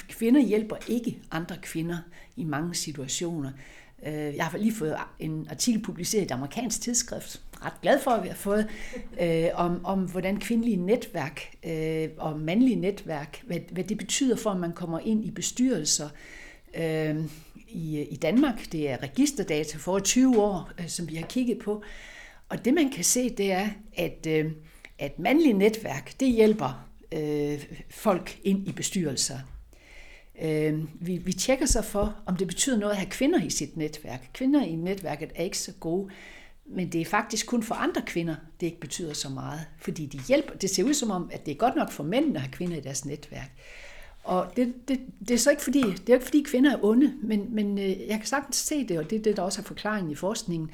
kvinder 0.09 0.41
hjælper 0.41 0.75
ikke 0.87 1.17
andre 1.31 1.55
kvinder 1.61 1.97
i 2.35 2.43
mange 2.43 2.75
situationer. 2.75 3.51
Øh, 4.07 4.35
jeg 4.35 4.45
har 4.45 4.57
lige 4.57 4.75
fået 4.75 4.95
en 5.19 5.47
artikel 5.49 5.81
publiceret 5.81 6.21
i 6.21 6.25
et 6.25 6.31
amerikansk 6.31 6.81
tidsskrift, 6.81 7.41
ret 7.65 7.81
glad 7.81 7.99
for 7.99 8.11
at 8.11 8.23
vi 8.23 8.27
har 8.27 8.35
fået, 8.35 8.67
øh, 9.21 9.47
om, 9.53 9.85
om 9.85 9.99
hvordan 9.99 10.39
kvindelige 10.39 10.77
netværk 10.77 11.41
øh, 11.65 12.09
og 12.17 12.39
mandlige 12.39 12.75
netværk, 12.75 13.41
hvad, 13.47 13.59
hvad 13.71 13.83
det 13.83 13.97
betyder 13.97 14.35
for, 14.35 14.49
at 14.49 14.59
man 14.59 14.73
kommer 14.73 14.99
ind 14.99 15.25
i 15.25 15.31
bestyrelser 15.31 16.09
øh, 16.77 17.15
i, 17.67 18.01
i 18.01 18.15
Danmark. 18.15 18.71
Det 18.71 18.89
er 18.89 19.03
registerdata 19.03 19.77
for 19.77 19.99
20 19.99 20.41
år, 20.41 20.71
øh, 20.79 20.87
som 20.87 21.09
vi 21.09 21.15
har 21.15 21.27
kigget 21.27 21.59
på. 21.59 21.83
Og 22.49 22.65
det 22.65 22.73
man 22.73 22.89
kan 22.89 23.03
se, 23.03 23.29
det 23.29 23.51
er, 23.51 23.67
at, 23.97 24.27
øh, 24.27 24.51
at 24.99 25.19
mandlige 25.19 25.53
netværk, 25.53 26.13
det 26.19 26.31
hjælper 26.31 26.87
øh, 27.11 27.65
folk 27.89 28.39
ind 28.43 28.67
i 28.67 28.71
bestyrelser. 28.71 29.39
Øh, 30.41 30.83
vi, 30.93 31.17
vi 31.17 31.33
tjekker 31.33 31.65
så 31.65 31.81
for, 31.81 32.15
om 32.25 32.35
det 32.35 32.47
betyder 32.47 32.77
noget 32.77 32.91
at 32.91 32.97
have 32.97 33.09
kvinder 33.09 33.43
i 33.43 33.49
sit 33.49 33.77
netværk. 33.77 34.29
Kvinder 34.33 34.63
i 34.63 34.75
netværket 34.75 35.31
er 35.35 35.43
ikke 35.43 35.57
så 35.57 35.71
gode. 35.79 36.09
men 36.65 36.91
det 36.91 37.01
er 37.01 37.05
faktisk 37.05 37.47
kun 37.47 37.63
for 37.63 37.75
andre 37.75 38.01
kvinder, 38.01 38.35
det 38.59 38.65
ikke 38.67 38.79
betyder 38.79 39.13
så 39.13 39.29
meget. 39.29 39.59
Fordi 39.77 40.05
de 40.05 40.19
hjælper. 40.27 40.53
Det 40.53 40.69
ser 40.69 40.83
ud 40.83 40.93
som 40.93 41.11
om, 41.11 41.29
at 41.33 41.45
det 41.45 41.51
er 41.51 41.55
godt 41.55 41.75
nok 41.75 41.91
for 41.91 42.03
mænd 42.03 42.35
at 42.35 42.41
have 42.41 42.51
kvinder 42.51 42.77
i 42.77 42.79
deres 42.79 43.05
netværk. 43.05 43.51
Og 44.23 44.51
det, 44.55 44.73
det, 44.87 44.99
det 45.19 45.31
er 45.31 45.37
så 45.37 45.49
ikke 45.49 45.61
fordi, 45.61 45.81
det 45.81 46.09
er 46.09 46.13
ikke 46.13 46.25
fordi 46.25 46.41
kvinder 46.41 46.71
er 46.71 46.83
onde, 46.83 47.13
men, 47.23 47.55
men 47.55 47.77
øh, 47.77 47.89
jeg 47.89 48.17
kan 48.17 48.25
sagtens 48.25 48.55
se 48.55 48.87
det, 48.87 48.99
og 48.99 49.09
det 49.09 49.15
er 49.19 49.23
det, 49.23 49.37
der 49.37 49.43
også 49.43 49.61
er 49.61 49.65
forklaringen 49.65 50.11
i 50.11 50.15
forskningen, 50.15 50.71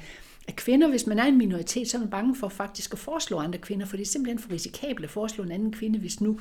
at 0.48 0.56
kvinder, 0.56 0.88
hvis 0.88 1.06
man 1.06 1.18
er 1.18 1.24
en 1.24 1.38
minoritet, 1.38 1.90
så 1.90 1.96
er 1.96 2.00
man 2.00 2.10
bange 2.10 2.36
for 2.36 2.48
faktisk 2.48 2.92
at 2.92 2.98
foreslå 2.98 3.38
andre 3.38 3.58
kvinder, 3.58 3.86
for 3.86 3.96
det 3.96 4.02
er 4.02 4.10
simpelthen 4.10 4.38
for 4.38 4.50
risikabelt 4.50 5.04
at 5.04 5.10
foreslå 5.10 5.44
en 5.44 5.52
anden 5.52 5.72
kvinde, 5.72 5.98
hvis 5.98 6.20
nu, 6.20 6.40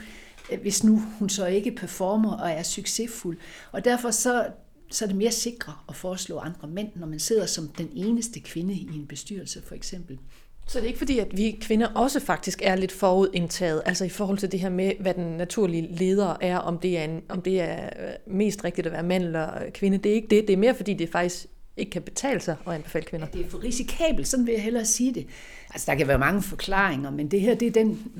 øh, 0.51 0.61
hvis 0.61 0.83
nu 0.83 1.01
hun 1.19 1.29
så 1.29 1.45
ikke 1.45 1.71
performer 1.71 2.37
og 2.37 2.51
er 2.51 2.63
succesfuld. 2.63 3.37
Og 3.71 3.85
derfor 3.85 4.11
så, 4.11 4.47
så 4.91 5.05
er 5.05 5.07
det 5.07 5.17
mere 5.17 5.31
sikre 5.31 5.73
at 5.89 5.95
foreslå 5.95 6.37
andre 6.37 6.67
mænd, 6.67 6.87
når 6.95 7.07
man 7.07 7.19
sidder 7.19 7.45
som 7.45 7.67
den 7.67 7.89
eneste 7.95 8.39
kvinde 8.39 8.73
i 8.73 8.89
en 8.95 9.07
bestyrelse 9.07 9.61
for 9.61 9.75
eksempel. 9.75 10.19
Så 10.67 10.77
det 10.77 10.83
er 10.83 10.87
ikke 10.87 10.99
fordi, 10.99 11.19
at 11.19 11.37
vi 11.37 11.57
kvinder 11.61 11.87
også 11.87 12.19
faktisk 12.19 12.61
er 12.63 12.75
lidt 12.75 12.91
forudindtaget, 12.91 13.81
altså 13.85 14.05
i 14.05 14.09
forhold 14.09 14.37
til 14.37 14.51
det 14.51 14.59
her 14.59 14.69
med, 14.69 14.91
hvad 14.99 15.13
den 15.13 15.37
naturlige 15.37 15.95
leder 15.95 16.35
er, 16.41 16.57
om 16.57 16.79
det 16.79 16.97
er, 16.97 17.03
en, 17.03 17.21
om 17.29 17.41
det 17.41 17.61
er 17.61 17.85
øh, 17.85 18.13
mest 18.27 18.63
rigtigt 18.63 18.87
at 18.87 18.93
være 18.93 19.03
mand 19.03 19.23
eller 19.23 19.49
kvinde. 19.73 19.97
Det 19.97 20.11
er 20.11 20.15
ikke 20.15 20.27
det. 20.27 20.47
Det 20.47 20.53
er 20.53 20.57
mere 20.57 20.75
fordi, 20.75 20.93
det 20.93 21.09
faktisk 21.09 21.45
ikke 21.77 21.91
kan 21.91 22.01
betale 22.01 22.39
sig 22.39 22.55
at 22.67 22.73
anbefale 22.73 23.05
kvinder. 23.05 23.27
Ja, 23.33 23.37
det 23.37 23.45
er 23.45 23.49
for 23.49 23.63
risikabelt, 23.63 24.27
sådan 24.27 24.45
vil 24.45 24.51
jeg 24.53 24.63
hellere 24.63 24.85
sige 24.85 25.13
det. 25.13 25.27
Altså, 25.69 25.91
der 25.91 25.97
kan 25.97 26.07
være 26.07 26.19
mange 26.19 26.41
forklaringer, 26.41 27.11
men 27.11 27.31
det 27.31 27.41
her 27.41 27.55
det 27.55 27.67
er 27.67 27.71
den 27.71 28.11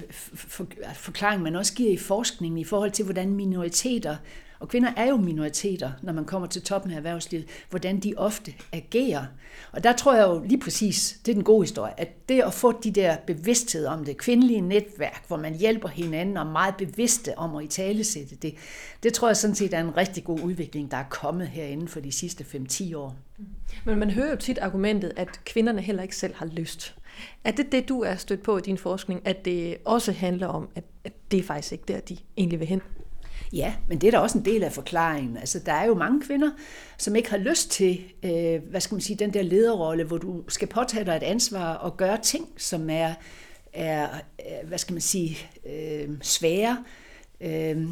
forklaring, 0.93 1.41
man 1.41 1.55
også 1.55 1.73
giver 1.73 1.91
i 1.91 1.97
forskningen 1.97 2.57
i 2.57 2.63
forhold 2.63 2.91
til, 2.91 3.05
hvordan 3.05 3.33
minoriteter 3.33 4.15
og 4.59 4.69
kvinder 4.69 4.91
er 4.97 5.05
jo 5.05 5.17
minoriteter, 5.17 5.91
når 6.01 6.13
man 6.13 6.25
kommer 6.25 6.47
til 6.47 6.61
toppen 6.61 6.91
af 6.91 6.97
erhvervslivet, 6.97 7.45
hvordan 7.69 7.99
de 7.99 8.13
ofte 8.17 8.53
agerer. 8.73 9.25
Og 9.71 9.83
der 9.83 9.93
tror 9.93 10.15
jeg 10.15 10.27
jo 10.27 10.43
lige 10.45 10.59
præcis, 10.59 11.19
det 11.25 11.31
er 11.31 11.35
den 11.35 11.43
gode 11.43 11.63
historie, 11.63 11.99
at 11.99 12.29
det 12.29 12.41
at 12.41 12.53
få 12.53 12.81
de 12.81 12.91
der 12.91 13.17
bevidsthed 13.27 13.85
om 13.85 14.05
det, 14.05 14.17
kvindelige 14.17 14.61
netværk, 14.61 15.23
hvor 15.27 15.37
man 15.37 15.55
hjælper 15.55 15.89
hinanden 15.89 16.37
og 16.37 16.47
er 16.47 16.51
meget 16.51 16.75
bevidste 16.77 17.37
om 17.37 17.55
at 17.55 17.63
i 17.63 17.67
talesætte 17.67 18.35
det, 18.35 18.55
det 19.03 19.13
tror 19.13 19.27
jeg 19.27 19.37
sådan 19.37 19.55
set 19.55 19.73
er 19.73 19.79
en 19.79 19.97
rigtig 19.97 20.23
god 20.23 20.41
udvikling, 20.41 20.91
der 20.91 20.97
er 20.97 21.05
kommet 21.09 21.47
herinde 21.47 21.87
for 21.87 21.99
de 21.99 22.11
sidste 22.11 22.43
5-10 22.43 22.97
år. 22.97 23.15
Men 23.85 23.99
man 23.99 24.11
hører 24.11 24.29
jo 24.29 24.35
tit 24.35 24.57
argumentet, 24.57 25.13
at 25.15 25.45
kvinderne 25.45 25.81
heller 25.81 26.03
ikke 26.03 26.15
selv 26.15 26.35
har 26.35 26.45
lyst. 26.45 26.95
Er 27.43 27.51
det 27.51 27.71
det, 27.71 27.89
du 27.89 28.01
er 28.01 28.15
stødt 28.15 28.43
på 28.43 28.57
i 28.57 28.61
din 28.61 28.77
forskning, 28.77 29.21
at 29.25 29.45
det 29.45 29.77
også 29.85 30.11
handler 30.11 30.47
om, 30.47 30.69
at, 30.75 30.83
at 31.03 31.13
det 31.31 31.39
er 31.39 31.43
faktisk 31.43 31.71
ikke 31.71 31.83
der, 31.87 31.99
de 31.99 32.17
egentlig 32.37 32.59
vil 32.59 32.67
hen? 32.67 32.81
Ja, 33.55 33.73
men 33.87 34.01
det 34.01 34.07
er 34.07 34.11
da 34.11 34.17
også 34.17 34.37
en 34.37 34.45
del 34.45 34.63
af 34.63 34.71
forklaringen. 34.73 35.37
Altså, 35.37 35.59
der 35.59 35.73
er 35.73 35.85
jo 35.85 35.93
mange 35.93 36.21
kvinder, 36.21 36.51
som 36.97 37.15
ikke 37.15 37.29
har 37.29 37.37
lyst 37.37 37.71
til, 37.71 38.01
øh, 38.23 38.61
hvad 38.69 38.81
skal 38.81 38.95
man 38.95 39.01
sige, 39.01 39.17
den 39.17 39.33
der 39.33 39.41
lederrolle, 39.41 40.03
hvor 40.03 40.17
du 40.17 40.43
skal 40.47 40.67
påtage 40.67 41.05
dig 41.05 41.15
et 41.15 41.23
ansvar 41.23 41.73
og 41.73 41.97
gøre 41.97 42.17
ting, 42.23 42.47
som 42.57 42.89
er, 42.89 43.13
er 43.73 44.07
øh, 44.39 44.67
hvad 44.67 44.77
skal 44.77 44.93
man 44.93 45.01
sige, 45.01 45.37
øh, 45.65 46.09
svære. 46.21 46.83
Øh, 47.41 47.87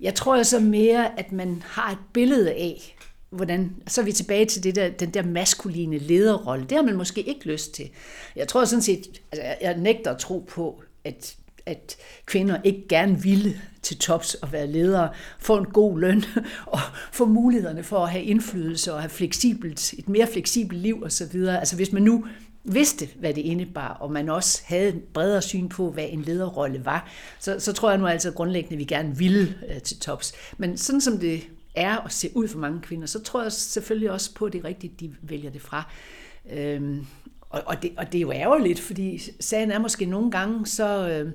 jeg 0.00 0.14
tror 0.14 0.42
så 0.42 0.60
mere, 0.60 1.18
at 1.18 1.32
man 1.32 1.62
har 1.66 1.92
et 1.92 1.98
billede 2.12 2.52
af, 2.52 2.96
hvordan, 3.30 3.76
så 3.86 4.00
er 4.00 4.04
vi 4.04 4.12
tilbage 4.12 4.46
til 4.46 4.64
det 4.64 4.74
der, 4.74 4.88
den 4.88 5.10
der 5.10 5.22
maskuline 5.22 5.98
lederrolle. 5.98 6.64
Det 6.64 6.76
har 6.76 6.84
man 6.84 6.96
måske 6.96 7.22
ikke 7.22 7.46
lyst 7.46 7.74
til. 7.74 7.90
Jeg 8.36 8.48
tror 8.48 8.64
sådan 8.64 8.82
set, 8.82 9.22
altså 9.32 9.54
jeg 9.60 9.76
nægter 9.76 10.10
at 10.10 10.18
tro 10.18 10.38
på, 10.48 10.82
at 11.04 11.36
at 11.66 11.96
kvinder 12.26 12.58
ikke 12.64 12.88
gerne 12.88 13.22
ville 13.22 13.60
til 13.82 13.98
tops 13.98 14.34
og 14.34 14.52
være 14.52 14.66
ledere, 14.66 15.10
få 15.38 15.58
en 15.58 15.64
god 15.64 16.00
løn 16.00 16.24
og 16.66 16.80
få 17.12 17.26
mulighederne 17.26 17.82
for 17.82 17.98
at 17.98 18.10
have 18.10 18.24
indflydelse 18.24 18.94
og 18.94 19.00
have 19.00 19.10
fleksibelt, 19.10 19.92
et 19.92 20.08
mere 20.08 20.26
fleksibelt 20.26 20.80
liv 20.80 21.02
osv. 21.02 21.36
Altså 21.36 21.76
hvis 21.76 21.92
man 21.92 22.02
nu 22.02 22.26
vidste, 22.64 23.08
hvad 23.18 23.34
det 23.34 23.40
indebar, 23.40 23.88
og 23.88 24.12
man 24.12 24.28
også 24.28 24.62
havde 24.64 24.88
et 24.88 25.02
bredere 25.14 25.42
syn 25.42 25.68
på, 25.68 25.90
hvad 25.90 26.06
en 26.08 26.22
lederrolle 26.22 26.84
var, 26.84 27.10
så, 27.40 27.60
så 27.60 27.72
tror 27.72 27.90
jeg 27.90 27.98
nu 27.98 28.06
altså 28.06 28.32
grundlæggende, 28.32 28.74
at 28.74 28.78
vi 28.78 28.84
gerne 28.84 29.16
ville 29.16 29.54
øh, 29.68 29.82
til 29.82 29.98
tops. 29.98 30.32
Men 30.58 30.76
sådan 30.76 31.00
som 31.00 31.18
det 31.18 31.42
er 31.74 31.96
og 31.96 32.12
se 32.12 32.30
ud 32.34 32.48
for 32.48 32.58
mange 32.58 32.80
kvinder, 32.80 33.06
så 33.06 33.22
tror 33.22 33.42
jeg 33.42 33.52
selvfølgelig 33.52 34.10
også 34.10 34.34
på, 34.34 34.44
at 34.44 34.52
det 34.52 34.58
er 34.58 34.64
rigtigt, 34.64 35.00
de 35.00 35.14
vælger 35.22 35.50
det 35.50 35.62
fra. 35.62 35.90
Øhm, 36.52 37.06
og, 37.52 37.62
og, 37.66 37.82
det, 37.82 37.92
og 37.96 38.12
det 38.12 38.18
er 38.18 38.22
jo 38.22 38.32
ærgerligt, 38.32 38.80
fordi 38.80 39.22
sagen 39.40 39.70
er 39.70 39.78
måske 39.78 40.06
nogle 40.06 40.30
gange 40.30 40.66
så... 40.66 41.08
Øh, 41.08 41.32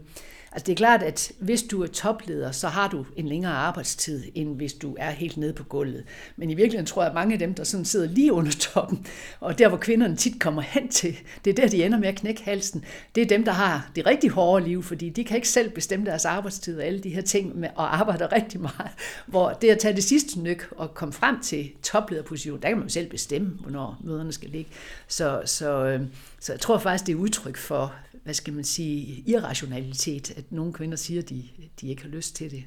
Altså 0.57 0.65
det 0.65 0.71
er 0.71 0.77
klart, 0.77 1.03
at 1.03 1.31
hvis 1.39 1.63
du 1.63 1.83
er 1.83 1.87
topleder, 1.87 2.51
så 2.51 2.67
har 2.67 2.87
du 2.87 3.05
en 3.15 3.27
længere 3.27 3.53
arbejdstid, 3.53 4.23
end 4.35 4.55
hvis 4.55 4.73
du 4.73 4.95
er 4.99 5.09
helt 5.09 5.37
nede 5.37 5.53
på 5.53 5.63
gulvet. 5.63 6.03
Men 6.37 6.49
i 6.49 6.53
virkeligheden 6.53 6.85
tror 6.85 7.01
jeg, 7.01 7.09
at 7.09 7.13
mange 7.13 7.33
af 7.33 7.39
dem, 7.39 7.53
der 7.53 7.63
sådan 7.63 7.85
sidder 7.85 8.07
lige 8.07 8.33
under 8.33 8.51
toppen, 8.51 9.05
og 9.39 9.59
der 9.59 9.69
hvor 9.69 9.77
kvinderne 9.77 10.15
tit 10.15 10.39
kommer 10.39 10.61
hen 10.61 10.89
til, 10.89 11.17
det 11.45 11.51
er 11.51 11.55
der, 11.55 11.67
de 11.67 11.85
ender 11.85 11.99
med 11.99 12.07
at 12.07 12.15
knække 12.15 12.43
halsen. 12.43 12.85
Det 13.15 13.21
er 13.21 13.27
dem, 13.27 13.45
der 13.45 13.51
har 13.51 13.91
det 13.95 14.05
rigtig 14.05 14.29
hårde 14.29 14.65
liv, 14.65 14.83
fordi 14.83 15.09
de 15.09 15.23
kan 15.23 15.35
ikke 15.35 15.49
selv 15.49 15.69
bestemme 15.69 16.05
deres 16.05 16.25
arbejdstid 16.25 16.77
og 16.77 16.85
alle 16.85 16.99
de 16.99 17.09
her 17.09 17.21
ting, 17.21 17.59
med, 17.59 17.69
og 17.75 17.97
arbejder 17.97 18.31
rigtig 18.31 18.61
meget. 18.61 18.91
Hvor 19.25 19.49
det 19.49 19.69
at 19.69 19.79
tage 19.79 19.95
det 19.95 20.03
sidste 20.03 20.39
nyk 20.39 20.67
og 20.71 20.93
komme 20.93 21.13
frem 21.13 21.39
til 21.41 21.71
toplederposition, 21.83 22.61
der 22.61 22.67
kan 22.67 22.77
man 22.77 22.87
jo 22.87 22.93
selv 22.93 23.09
bestemme, 23.09 23.49
hvornår 23.59 23.97
møderne 24.03 24.31
skal 24.31 24.49
ligge. 24.49 24.71
Så, 25.07 25.41
så, 25.45 25.85
øhm, 25.85 26.07
så 26.39 26.53
jeg 26.53 26.59
tror 26.59 26.77
faktisk, 26.77 27.07
det 27.07 27.13
er 27.13 27.17
udtryk 27.17 27.57
for, 27.57 27.93
hvad 28.27 28.33
skal 28.33 28.53
man 28.53 28.63
sige, 28.63 29.23
irrationalitet, 29.25 30.31
at 30.37 30.51
nogle 30.51 30.73
kvinder 30.73 30.97
siger, 30.97 31.21
at 31.21 31.29
de, 31.29 31.43
de 31.81 31.87
ikke 31.87 32.01
har 32.01 32.09
lyst 32.09 32.35
til 32.35 32.51
det. 32.51 32.63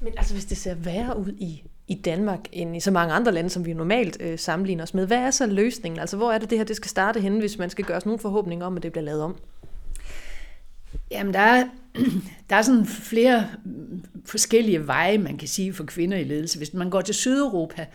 Men 0.00 0.12
altså, 0.16 0.34
hvis 0.34 0.44
det 0.44 0.56
ser 0.56 0.74
værre 0.74 1.18
ud 1.18 1.32
i, 1.38 1.62
i 1.88 1.94
Danmark 1.94 2.40
end 2.52 2.76
i 2.76 2.80
så 2.80 2.90
mange 2.90 3.14
andre 3.14 3.32
lande, 3.32 3.50
som 3.50 3.66
vi 3.66 3.72
normalt 3.72 4.16
øh, 4.20 4.38
sammenligner 4.38 4.82
os 4.82 4.94
med, 4.94 5.06
hvad 5.06 5.18
er 5.18 5.30
så 5.30 5.46
løsningen? 5.46 6.00
Altså, 6.00 6.16
hvor 6.16 6.32
er 6.32 6.38
det 6.38 6.50
det 6.50 6.58
her, 6.58 6.64
det 6.64 6.76
skal 6.76 6.88
starte 6.88 7.20
henne, 7.20 7.40
hvis 7.40 7.58
man 7.58 7.70
skal 7.70 7.84
gøre 7.84 7.96
os 7.96 8.06
nogle 8.06 8.18
forhåbninger 8.18 8.66
om, 8.66 8.76
at 8.76 8.82
det 8.82 8.92
bliver 8.92 9.04
lavet 9.04 9.22
om? 9.22 9.36
Jamen, 11.10 11.34
der 11.34 11.40
er, 11.40 11.68
der 12.50 12.56
er 12.56 12.62
sådan 12.62 12.86
flere 12.86 13.46
forskellige 14.24 14.86
veje, 14.86 15.18
man 15.18 15.38
kan 15.38 15.48
sige 15.48 15.72
for 15.72 15.84
kvinder 15.84 16.18
i 16.18 16.24
ledelse. 16.24 16.58
Hvis 16.58 16.74
man 16.74 16.90
går 16.90 17.00
til 17.00 17.14
Sydeuropa, 17.14 17.86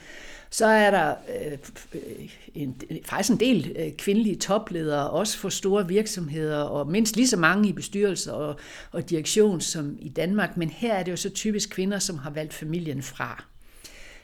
så 0.51 0.65
er 0.65 0.91
der 0.91 1.15
øh, 1.41 1.57
øh, 1.93 2.29
en, 2.53 2.81
faktisk 3.05 3.31
en 3.31 3.39
del 3.39 3.75
øh, 3.79 3.91
kvindelige 3.97 4.35
topledere, 4.35 5.09
også 5.09 5.37
for 5.37 5.49
store 5.49 5.87
virksomheder, 5.87 6.59
og 6.59 6.87
mindst 6.87 7.15
lige 7.15 7.27
så 7.27 7.37
mange 7.37 7.69
i 7.69 7.73
bestyrelser 7.73 8.31
og, 8.31 8.55
og 8.91 9.09
direktion 9.09 9.61
som 9.61 9.97
i 9.99 10.09
Danmark. 10.09 10.57
Men 10.57 10.69
her 10.69 10.93
er 10.93 11.03
det 11.03 11.11
jo 11.11 11.17
så 11.17 11.29
typisk 11.29 11.69
kvinder, 11.69 11.99
som 11.99 12.17
har 12.17 12.29
valgt 12.29 12.53
familien 12.53 13.01
fra. 13.01 13.43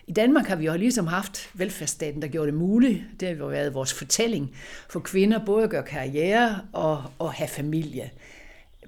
I 0.07 0.11
Danmark 0.11 0.45
har 0.45 0.55
vi 0.55 0.65
jo 0.65 0.73
ligesom 0.73 1.07
haft 1.07 1.49
velfærdsstaten, 1.53 2.21
der 2.21 2.27
gjorde 2.27 2.51
det 2.51 2.59
muligt. 2.59 3.03
Det 3.19 3.27
har 3.27 3.35
jo 3.35 3.47
været 3.47 3.73
vores 3.73 3.93
fortælling 3.93 4.55
for 4.89 4.99
kvinder, 4.99 5.45
både 5.45 5.63
at 5.63 5.69
gøre 5.69 5.83
karriere 5.83 6.61
og, 6.73 7.03
og 7.19 7.33
have 7.33 7.47
familie. 7.47 8.11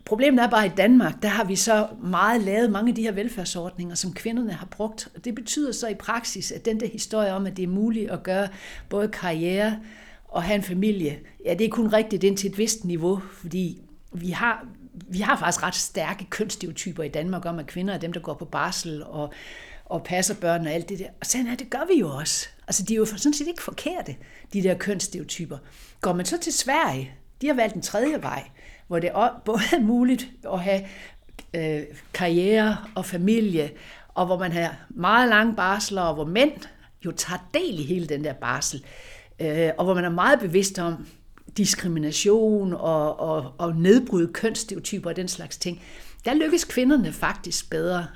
Problemet 0.10 0.44
er 0.44 0.48
bare, 0.48 0.66
at 0.66 0.72
i 0.72 0.76
Danmark, 0.76 1.22
der 1.22 1.28
har 1.28 1.44
vi 1.44 1.56
så 1.56 1.88
meget 2.04 2.42
lavet 2.42 2.72
mange 2.72 2.90
af 2.90 2.96
de 2.96 3.02
her 3.02 3.12
velfærdsordninger, 3.12 3.96
som 3.96 4.14
kvinderne 4.14 4.54
har 4.54 4.66
brugt. 4.66 5.08
Og 5.16 5.26
det 5.26 5.36
betyder 5.36 5.72
så 5.72 5.88
i 5.88 5.94
praksis, 5.94 6.52
at 6.52 6.66
den 6.66 6.80
der 6.80 6.88
historie 6.88 7.34
om, 7.34 7.46
at 7.46 7.58
det 7.58 7.64
er 7.64 7.68
muligt 7.68 8.12
at 8.12 8.24
gøre 8.24 8.48
både 8.90 9.08
karriere 9.08 9.80
og 10.28 10.44
have 10.44 10.56
en 10.56 10.64
familie, 10.64 11.20
ja, 11.46 11.54
det 11.54 11.66
er 11.66 11.70
kun 11.70 11.94
rigtigt 11.94 12.24
indtil 12.24 12.50
et 12.50 12.58
vist 12.58 12.86
niveau, 12.86 13.22
fordi 13.34 13.82
vi 14.12 14.30
har, 14.30 14.68
vi 14.94 15.20
har 15.20 15.38
faktisk 15.38 15.64
ret 15.64 15.76
stærke 15.76 16.26
kønsstereotyper 16.30 17.04
i 17.04 17.10
Danmark 17.10 17.46
om, 17.46 17.60
at 17.60 17.68
kvinder 17.68 17.94
er 17.94 17.98
dem, 17.98 18.14
der 18.14 18.20
går 18.20 18.34
på 18.34 18.46
barsel 18.46 19.04
og, 19.04 19.34
og 19.86 20.04
passer 20.04 20.36
børn 20.36 20.68
og 20.68 20.74
alt 20.74 20.90
det 20.90 21.00
der. 21.00 21.10
Og 21.20 21.26
sådan 21.26 21.48
er 21.48 21.56
det 21.56 21.70
gør 21.70 21.88
vi 21.94 22.00
jo 22.00 22.10
også. 22.10 22.48
Altså, 22.68 22.84
de 22.84 22.94
er 22.94 22.98
jo 22.98 23.06
sådan 23.06 23.34
set 23.34 23.48
ikke 23.48 23.64
forkerte, 23.64 24.16
de 24.54 24.64
der 24.64 24.74
kønsstereotyper. 24.74 25.58
Går 26.02 26.14
man 26.14 26.26
så 26.26 26.38
til 26.38 26.54
Sverige, 26.54 27.12
de 27.42 27.48
har 27.48 27.54
valgt 27.54 27.76
en 27.76 27.82
tredje 27.82 28.22
vej, 28.22 28.44
hvor 28.90 29.00
det 29.00 29.12
både 29.46 29.62
er 29.74 29.80
muligt 29.80 30.28
at 30.54 30.60
have 30.60 30.82
øh, 31.54 31.84
karriere 32.14 32.78
og 32.96 33.06
familie, 33.06 33.72
og 34.08 34.26
hvor 34.26 34.38
man 34.38 34.52
har 34.52 34.76
meget 34.90 35.30
lange 35.30 35.56
barsler, 35.56 36.02
og 36.02 36.14
hvor 36.14 36.26
mænd 36.26 36.52
jo 37.06 37.12
tager 37.12 37.50
del 37.54 37.80
i 37.80 37.84
hele 37.84 38.08
den 38.08 38.24
der 38.24 38.34
barsel, 38.34 38.84
øh, 39.40 39.70
og 39.78 39.86
hvor 39.86 39.94
man 39.94 40.06
er 40.06 40.10
meget 40.10 40.40
bevidst 40.40 40.80
om 40.80 41.08
diskrimination 41.58 42.74
og, 42.74 43.20
og, 43.20 43.54
og 43.58 43.76
nedbryde 43.76 44.34
kønsstereotyper 44.34 45.10
og 45.10 45.16
den 45.16 45.28
slags 45.28 45.58
ting. 45.58 45.82
Der 46.26 46.34
lykkes 46.34 46.64
kvinderne 46.64 47.12
faktisk 47.12 47.70
bedre. 47.70 48.08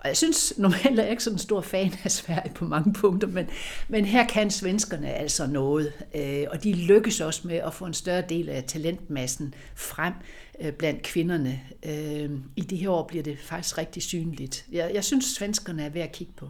Og 0.00 0.08
jeg 0.08 0.16
synes 0.16 0.54
normalt 0.56 0.98
er 0.98 1.02
jeg 1.02 1.10
ikke 1.10 1.24
sådan 1.24 1.34
en 1.34 1.38
stor 1.38 1.60
fan 1.60 1.92
af 2.04 2.10
Sverige 2.10 2.52
på 2.54 2.64
mange 2.64 2.92
punkter, 2.92 3.28
men, 3.28 3.48
men 3.88 4.04
her 4.04 4.26
kan 4.26 4.50
svenskerne 4.50 5.12
altså 5.12 5.46
noget. 5.46 5.92
Øh, 6.14 6.46
og 6.50 6.64
de 6.64 6.72
lykkes 6.72 7.20
også 7.20 7.48
med 7.48 7.56
at 7.56 7.74
få 7.74 7.84
en 7.84 7.94
større 7.94 8.22
del 8.28 8.48
af 8.48 8.64
talentmassen 8.64 9.54
frem 9.74 10.12
øh, 10.60 10.72
blandt 10.72 11.02
kvinderne. 11.02 11.60
Øh, 11.86 12.30
I 12.56 12.60
det 12.60 12.78
her 12.78 12.90
år 12.90 13.06
bliver 13.06 13.22
det 13.22 13.38
faktisk 13.38 13.78
rigtig 13.78 14.02
synligt. 14.02 14.64
Jeg, 14.72 14.90
jeg 14.94 15.04
synes, 15.04 15.24
svenskerne 15.24 15.84
er 15.84 15.88
værd 15.88 16.04
at 16.04 16.12
kigge 16.12 16.32
på. 16.36 16.48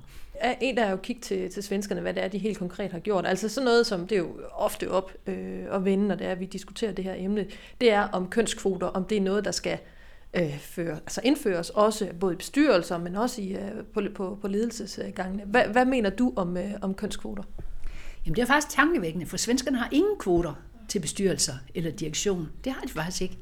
En, 0.60 0.76
der 0.76 0.84
er 0.84 0.90
jo 0.90 0.96
kigge 0.96 1.22
til, 1.22 1.50
til 1.50 1.62
svenskerne, 1.62 2.00
hvad 2.00 2.14
det 2.14 2.24
er, 2.24 2.28
de 2.28 2.38
helt 2.38 2.58
konkret 2.58 2.92
har 2.92 2.98
gjort. 2.98 3.26
Altså 3.26 3.48
sådan 3.48 3.64
noget, 3.64 3.86
som 3.86 4.06
det 4.06 4.14
er 4.16 4.20
jo 4.20 4.40
ofte 4.52 4.90
op 4.90 5.12
øh, 5.26 5.64
at 5.72 5.84
vende, 5.84 6.08
når 6.08 6.14
det 6.14 6.26
er, 6.26 6.32
at 6.32 6.40
vi 6.40 6.46
diskuterer 6.46 6.92
det 6.92 7.04
her 7.04 7.14
emne, 7.16 7.46
det 7.80 7.92
er 7.92 8.02
om 8.02 8.28
kønskvoter, 8.30 8.86
om 8.86 9.04
det 9.04 9.16
er 9.16 9.20
noget, 9.20 9.44
der 9.44 9.50
skal 9.50 9.72
øh, 9.72 9.99
Øh, 10.35 10.59
føre, 10.59 10.93
altså 10.93 11.21
indføres 11.25 11.71
også 11.71 12.09
både 12.21 12.33
i 12.33 12.37
bestyrelser, 12.37 12.99
men 12.99 13.16
også 13.16 13.43
i, 13.43 13.53
øh, 13.53 13.71
på, 13.95 14.03
på, 14.14 14.38
på 14.40 14.49
ledelsesgangene. 14.49 15.43
Hvad, 15.47 15.64
hvad 15.64 15.85
mener 15.85 16.11
du 16.11 16.33
om, 16.37 16.57
øh, 16.57 16.71
om 16.83 16.95
kønskvoter? 16.95 17.43
Jamen 18.27 18.37
det 18.37 18.43
er 18.43 18.47
faktisk 18.47 18.77
tankevækkende, 18.77 19.27
for 19.27 19.37
svenskerne 19.37 19.79
har 19.79 19.88
ingen 19.93 20.19
kvoter 20.19 20.55
til 20.88 21.01
bestyrelser 21.01 21.55
eller 21.75 21.90
direktion. 21.90 22.49
Det 22.64 22.73
har 22.73 22.81
de 22.81 22.88
faktisk 22.88 23.23
ikke. 23.23 23.38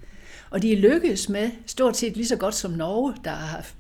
Og 0.51 0.63
de 0.63 0.73
er 0.73 0.77
lykkedes 0.77 1.29
med, 1.29 1.51
stort 1.67 1.97
set 1.97 2.17
lige 2.17 2.27
så 2.27 2.37
godt 2.37 2.55
som 2.55 2.71
Norge, 2.71 3.15
der 3.25 3.37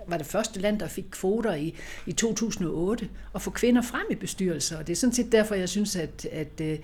var 0.08 0.16
det 0.16 0.26
første 0.26 0.60
land, 0.60 0.80
der 0.80 0.88
fik 0.88 1.04
kvoter 1.10 1.54
i, 1.54 1.74
i 2.06 2.12
2008, 2.12 3.08
at 3.34 3.42
få 3.42 3.50
kvinder 3.50 3.82
frem 3.82 4.06
i 4.10 4.14
bestyrelser. 4.14 4.78
Og 4.78 4.86
det 4.86 4.92
er 4.92 4.96
sådan 4.96 5.14
set 5.14 5.32
derfor, 5.32 5.54
jeg 5.54 5.68
synes, 5.68 5.96
at, 5.96 6.26
at, 6.32 6.60
øh, 6.60 6.78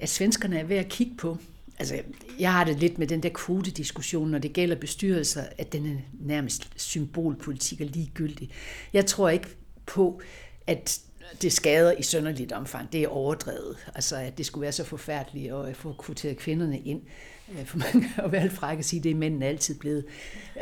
at 0.00 0.08
svenskerne 0.08 0.58
er 0.58 0.64
ved 0.64 0.76
at 0.76 0.88
kigge 0.88 1.14
på. 1.16 1.38
Altså, 1.78 2.02
jeg 2.38 2.52
har 2.52 2.64
det 2.64 2.78
lidt 2.78 2.98
med 2.98 3.06
den 3.06 3.22
der 3.22 3.28
kvotediskussion, 3.28 4.30
når 4.30 4.38
det 4.38 4.52
gælder 4.52 4.76
bestyrelser, 4.76 5.42
at 5.58 5.72
den 5.72 5.86
er 5.86 5.96
nærmest 6.20 6.70
symbolpolitik 6.76 7.80
og 7.80 7.86
ligegyldig. 7.86 8.50
Jeg 8.92 9.06
tror 9.06 9.28
ikke 9.28 9.48
på, 9.86 10.20
at 10.66 11.00
det 11.42 11.52
skader 11.52 11.92
i 11.92 12.02
sønderligt 12.02 12.52
omfang. 12.52 12.92
Det 12.92 13.02
er 13.02 13.08
overdrevet. 13.08 13.76
Altså, 13.94 14.16
at 14.16 14.38
det 14.38 14.46
skulle 14.46 14.62
være 14.62 14.72
så 14.72 14.84
forfærdeligt 14.84 15.52
at 15.52 15.68
øh, 15.68 15.74
få 15.74 15.92
kvoteret 15.92 16.36
kvinderne 16.36 16.78
ind. 16.78 17.02
Øh, 17.02 17.33
for 17.64 17.78
man 17.78 17.92
kan 17.92 18.24
jo 18.24 18.28
være 18.28 18.50
fræk 18.50 18.78
at 18.78 18.84
sige, 18.84 19.00
at 19.00 19.04
det 19.04 19.10
er 19.10 19.14
mændene 19.14 19.46
altid 19.46 19.74
blevet. 19.74 20.04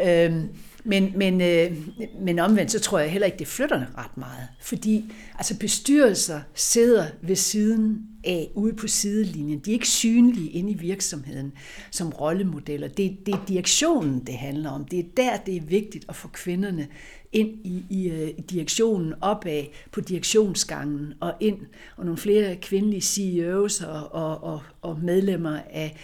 Øhm, 0.04 0.48
men, 0.84 1.12
men, 1.16 1.40
øh, 1.40 1.76
men 2.20 2.38
omvendt, 2.38 2.70
så 2.70 2.80
tror 2.80 2.98
jeg 2.98 3.10
heller 3.10 3.26
ikke, 3.26 3.38
det 3.38 3.46
flytter 3.46 3.86
ret 3.98 4.16
meget. 4.16 4.48
Fordi 4.60 5.12
altså 5.38 5.58
bestyrelser 5.58 6.40
sidder 6.54 7.06
ved 7.22 7.36
siden 7.36 8.06
af, 8.24 8.50
ude 8.54 8.72
på 8.72 8.86
sidelinjen. 8.86 9.58
De 9.58 9.70
er 9.70 9.74
ikke 9.74 9.88
synlige 9.88 10.50
inde 10.50 10.70
i 10.70 10.74
virksomheden 10.74 11.52
som 11.90 12.10
rollemodeller. 12.10 12.88
Det, 12.88 13.16
det 13.26 13.34
er 13.34 13.44
direktionen, 13.48 14.26
det 14.26 14.34
handler 14.34 14.70
om. 14.70 14.84
Det 14.84 14.98
er 14.98 15.04
der, 15.16 15.36
det 15.36 15.56
er 15.56 15.60
vigtigt 15.60 16.04
at 16.08 16.16
få 16.16 16.28
kvinderne 16.28 16.88
ind 17.32 17.48
i, 17.64 17.84
i, 17.90 18.10
øh, 18.10 18.28
i 18.28 18.40
direktionen, 18.40 19.14
opad 19.20 19.64
på 19.90 20.00
direktionsgangen 20.00 21.14
og 21.20 21.34
ind, 21.40 21.58
og 21.96 22.04
nogle 22.04 22.18
flere 22.18 22.56
kvindelige 22.56 23.00
CEOs 23.00 23.80
og, 23.80 24.12
og, 24.12 24.44
og, 24.44 24.60
og 24.82 24.98
medlemmer 25.02 25.60
af, 25.70 25.96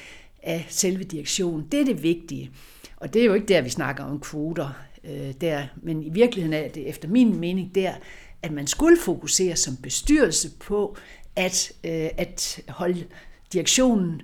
af 0.42 0.66
selve 0.68 1.04
direktionen. 1.04 1.66
Det 1.72 1.80
er 1.80 1.84
det 1.84 2.02
vigtige. 2.02 2.50
Og 2.96 3.14
det 3.14 3.22
er 3.22 3.26
jo 3.26 3.34
ikke 3.34 3.46
der, 3.46 3.62
vi 3.62 3.70
snakker 3.70 4.04
om 4.04 4.20
kvoter 4.20 4.70
øh, 5.04 5.32
der, 5.40 5.66
men 5.82 6.02
i 6.02 6.10
virkeligheden 6.10 6.52
er 6.52 6.68
det 6.68 6.88
efter 6.88 7.08
min 7.08 7.40
mening 7.40 7.74
der, 7.74 7.92
at 8.42 8.52
man 8.52 8.66
skulle 8.66 8.98
fokusere 9.00 9.56
som 9.56 9.76
bestyrelse 9.76 10.50
på 10.60 10.96
at, 11.36 11.72
øh, 11.84 12.08
at 12.16 12.60
holde 12.68 13.04
direktionen 13.52 14.22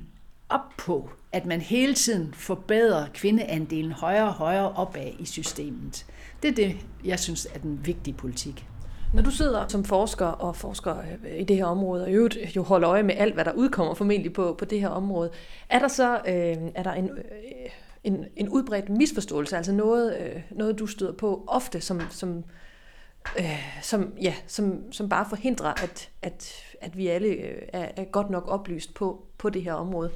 op 0.48 0.77
på, 0.79 1.11
at 1.33 1.46
man 1.46 1.61
hele 1.61 1.94
tiden 1.94 2.35
forbedrer 2.35 3.07
kvindeandelen 3.14 3.92
højere 3.92 4.27
og 4.27 4.33
højere 4.33 4.72
opad 4.72 5.11
i 5.18 5.24
systemet. 5.24 6.07
Det 6.42 6.50
er 6.50 6.55
det, 6.55 6.77
jeg 7.05 7.20
synes 7.20 7.48
er 7.55 7.59
den 7.59 7.81
vigtige 7.87 8.14
politik. 8.14 8.66
Når 9.14 9.22
du 9.22 9.31
sidder 9.31 9.68
som 9.68 9.85
forsker 9.85 10.27
og 10.27 10.57
forsker 10.57 10.96
øh, 10.98 11.40
i 11.40 11.44
det 11.44 11.57
her 11.57 11.64
område, 11.64 12.03
og 12.03 12.11
i 12.11 12.12
øvrigt 12.12 12.57
jo 12.57 12.62
holder 12.62 12.90
øje 12.90 13.03
med 13.03 13.14
alt, 13.18 13.35
hvad 13.35 13.44
der 13.44 13.53
udkommer 13.53 13.94
formentlig 13.94 14.33
på, 14.33 14.55
på 14.59 14.64
det 14.64 14.81
her 14.81 14.88
område, 14.88 15.31
er 15.68 15.79
der 15.79 15.88
så 15.88 16.14
øh, 16.14 16.57
er 16.74 16.83
der 16.83 16.92
en, 16.92 17.11
øh, 17.11 17.70
en, 18.05 18.24
en 18.37 18.48
udbredt 18.48 18.88
misforståelse, 18.88 19.57
altså 19.57 19.72
noget, 19.72 20.16
øh, 20.20 20.42
noget 20.50 20.79
du 20.79 20.87
støder 20.87 21.12
på 21.12 21.44
ofte, 21.46 21.81
som, 21.81 22.00
som, 22.11 22.44
øh, 23.38 23.81
som, 23.83 24.12
ja, 24.22 24.35
som, 24.46 24.92
som 24.92 25.09
bare 25.09 25.27
forhindrer, 25.29 25.83
at, 25.83 26.11
at, 26.22 26.53
at 26.81 26.96
vi 26.96 27.09
alle 27.09 27.29
øh, 27.29 27.62
er, 27.72 27.88
er 27.96 28.05
godt 28.05 28.31
nok 28.31 28.44
oplyst 28.48 28.94
på, 28.94 29.27
på 29.38 29.50
det 29.50 29.62
her 29.62 29.72
område? 29.72 30.11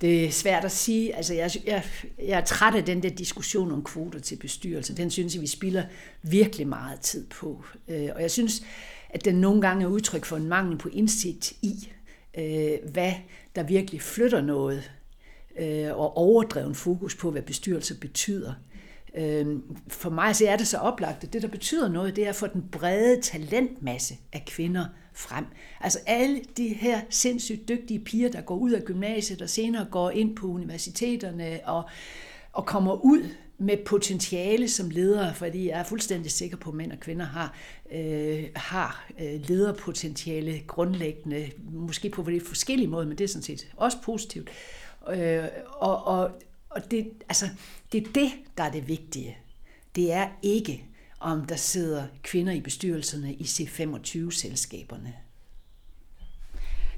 Det 0.00 0.24
er 0.24 0.30
svært 0.30 0.64
at 0.64 0.72
sige. 0.72 1.16
Altså, 1.16 1.34
jeg, 1.34 1.50
jeg, 1.66 1.84
jeg 2.18 2.38
er 2.40 2.44
træt 2.44 2.74
af 2.74 2.84
den 2.84 3.02
der 3.02 3.10
diskussion 3.10 3.72
om 3.72 3.84
kvoter 3.84 4.18
til 4.18 4.36
bestyrelse. 4.36 4.96
Den 4.96 5.10
synes 5.10 5.34
jeg, 5.34 5.42
vi 5.42 5.46
spilder 5.46 5.84
virkelig 6.22 6.68
meget 6.68 7.00
tid 7.00 7.26
på. 7.26 7.64
Øh, 7.88 8.08
og 8.14 8.22
jeg 8.22 8.30
synes, 8.30 8.62
at 9.10 9.24
den 9.24 9.34
nogle 9.34 9.60
gange 9.60 9.84
er 9.84 9.88
udtryk 9.88 10.24
for 10.24 10.36
en 10.36 10.48
mangel 10.48 10.78
på 10.78 10.88
indsigt 10.88 11.52
i, 11.62 11.92
øh, 12.38 12.90
hvad 12.92 13.12
der 13.56 13.62
virkelig 13.62 14.02
flytter 14.02 14.40
noget, 14.40 14.90
øh, 15.58 15.96
og 15.96 16.16
overdreven 16.16 16.74
fokus 16.74 17.14
på, 17.14 17.30
hvad 17.30 17.42
bestyrelse 17.42 17.94
betyder. 18.00 18.52
For 19.88 20.10
mig 20.10 20.36
så 20.36 20.48
er 20.48 20.56
det 20.56 20.66
så 20.66 20.78
oplagt, 20.78 21.24
at 21.24 21.32
det, 21.32 21.42
der 21.42 21.48
betyder 21.48 21.88
noget, 21.88 22.16
det 22.16 22.24
er 22.24 22.28
at 22.28 22.34
få 22.36 22.46
den 22.46 22.64
brede 22.72 23.20
talentmasse 23.20 24.14
af 24.32 24.44
kvinder 24.46 24.86
frem. 25.16 25.44
Altså 25.80 25.98
alle 26.06 26.40
de 26.56 26.68
her 26.68 27.00
sindssygt 27.10 27.68
dygtige 27.68 28.00
piger, 28.00 28.30
der 28.30 28.40
går 28.40 28.56
ud 28.56 28.70
af 28.70 28.84
gymnasiet 28.84 29.42
og 29.42 29.50
senere 29.50 29.86
går 29.90 30.10
ind 30.10 30.36
på 30.36 30.46
universiteterne 30.46 31.60
og, 31.64 31.84
og 32.52 32.66
kommer 32.66 33.04
ud 33.04 33.28
med 33.58 33.76
potentiale 33.86 34.68
som 34.68 34.90
ledere, 34.90 35.34
fordi 35.34 35.68
jeg 35.68 35.78
er 35.78 35.84
fuldstændig 35.84 36.30
sikker 36.30 36.56
på, 36.56 36.70
at 36.70 36.76
mænd 36.76 36.92
og 36.92 37.00
kvinder 37.00 37.26
har, 37.26 37.54
øh, 37.92 38.44
har 38.56 39.08
øh, 39.20 39.40
lederpotentiale 39.48 40.60
grundlæggende, 40.66 41.50
måske 41.72 42.10
på 42.10 42.22
lidt 42.22 42.48
forskellige 42.48 42.88
måder, 42.88 43.06
men 43.06 43.18
det 43.18 43.24
er 43.24 43.28
sådan 43.28 43.42
set 43.42 43.68
også 43.76 43.96
positivt. 44.02 44.50
Øh, 45.10 45.44
og 45.66 46.06
og, 46.06 46.30
og 46.70 46.90
det, 46.90 47.10
altså, 47.28 47.46
det 47.92 48.06
er 48.06 48.12
det, 48.12 48.30
der 48.56 48.64
er 48.64 48.70
det 48.70 48.88
vigtige. 48.88 49.36
Det 49.96 50.12
er 50.12 50.28
ikke, 50.42 50.84
om 51.20 51.44
der 51.44 51.56
sidder 51.56 52.06
kvinder 52.22 52.52
i 52.52 52.60
bestyrelserne 52.60 53.34
i 53.34 53.42
C25-selskaberne. 53.42 55.14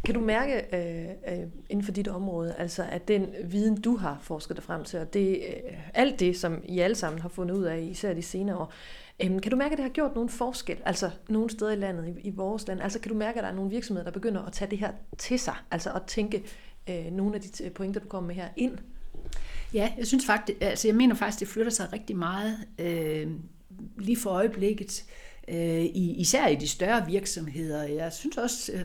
Kan 0.05 0.15
du 0.15 0.21
mærke 0.21 0.77
øh, 0.77 1.39
øh, 1.39 1.47
inden 1.69 1.85
for 1.85 1.93
dit 1.93 2.09
område, 2.09 2.55
altså 2.59 2.85
at 2.91 3.09
den 3.09 3.27
viden, 3.45 3.81
du 3.81 3.97
har 3.97 4.19
forsket 4.23 4.57
dig 4.57 4.65
frem 4.65 4.85
til, 4.85 4.99
og 4.99 5.15
det, 5.15 5.29
øh, 5.29 5.79
alt 5.95 6.21
det, 6.21 6.37
som 6.37 6.63
I 6.65 6.79
alle 6.79 6.97
sammen 6.97 7.23
har 7.23 7.29
fundet 7.29 7.55
ud 7.55 7.65
af, 7.65 7.81
især 7.81 8.15
de 8.15 8.23
senere 8.23 8.57
år, 8.57 8.73
øh, 9.23 9.41
kan 9.41 9.51
du 9.51 9.57
mærke, 9.57 9.73
at 9.73 9.79
det 9.79 9.83
har 9.83 9.91
gjort 9.91 10.15
nogen 10.15 10.29
forskel, 10.29 10.77
altså 10.85 11.11
nogle 11.29 11.51
steder 11.51 11.73
i 11.73 11.77
landet, 11.77 12.09
i, 12.09 12.29
i 12.29 12.31
vores 12.31 12.69
land? 12.69 12.81
Altså 12.81 12.99
kan 12.99 13.13
du 13.13 13.19
mærke, 13.19 13.39
at 13.39 13.43
der 13.43 13.51
er 13.51 13.55
nogle 13.55 13.71
virksomheder, 13.71 14.05
der 14.05 14.13
begynder 14.13 14.43
at 14.43 14.53
tage 14.53 14.71
det 14.71 14.79
her 14.79 14.93
til 15.19 15.39
sig, 15.39 15.55
altså 15.71 15.93
at 15.93 16.03
tænke 16.07 16.43
øh, 16.89 17.13
nogle 17.13 17.35
af 17.35 17.41
de 17.41 17.71
pointer, 17.71 18.01
du 18.01 18.09
kommer 18.09 18.27
med 18.27 18.35
her, 18.35 18.49
ind? 18.57 18.79
Ja, 19.75 19.93
jeg 19.99 20.07
synes 20.07 20.27
faktisk, 20.27 20.59
altså 20.61 20.89
jeg 20.89 20.95
mener 20.95 21.15
faktisk, 21.15 21.41
det 21.41 21.49
flytter 21.49 21.73
sig 21.73 21.93
rigtig 21.93 22.17
meget 22.17 22.57
øh, 22.79 23.31
lige 23.99 24.17
for 24.17 24.31
øjeblikket, 24.31 25.05
øh, 25.49 25.87
især 25.95 26.47
i 26.47 26.55
de 26.55 26.69
større 26.69 27.07
virksomheder. 27.07 27.83
Jeg 27.83 28.13
synes 28.13 28.37
også, 28.37 28.73
øh, 28.73 28.85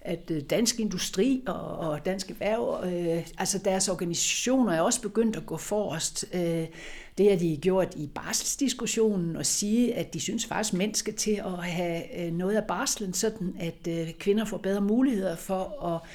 at 0.00 0.30
øh, 0.30 0.42
Dansk 0.50 0.80
Industri 0.80 1.42
og, 1.46 1.78
og 1.78 2.04
Dansk 2.04 2.30
Erhverv, 2.30 2.84
øh, 2.84 3.26
altså 3.38 3.58
deres 3.58 3.88
organisationer 3.88 4.72
er 4.72 4.80
også 4.80 5.02
begyndt 5.02 5.36
at 5.36 5.46
gå 5.46 5.56
forrest. 5.56 6.24
Øh, 6.32 6.66
det 7.18 7.30
har 7.30 7.36
de 7.38 7.58
gjort 7.62 7.94
i 7.96 8.06
barselsdiskussionen 8.06 9.36
og 9.36 9.46
sige, 9.46 9.94
at 9.94 10.14
de 10.14 10.20
synes 10.20 10.46
faktisk, 10.46 10.72
at 10.72 10.78
mænd 10.78 10.94
skal 10.94 11.14
til 11.14 11.42
at 11.44 11.64
have 11.64 12.20
øh, 12.20 12.32
noget 12.32 12.56
af 12.56 12.64
barslen, 12.64 13.14
sådan 13.14 13.56
at 13.60 13.88
øh, 13.88 14.12
kvinder 14.12 14.44
får 14.44 14.56
bedre 14.56 14.80
muligheder 14.80 15.36
for 15.36 15.84
at 15.94 16.08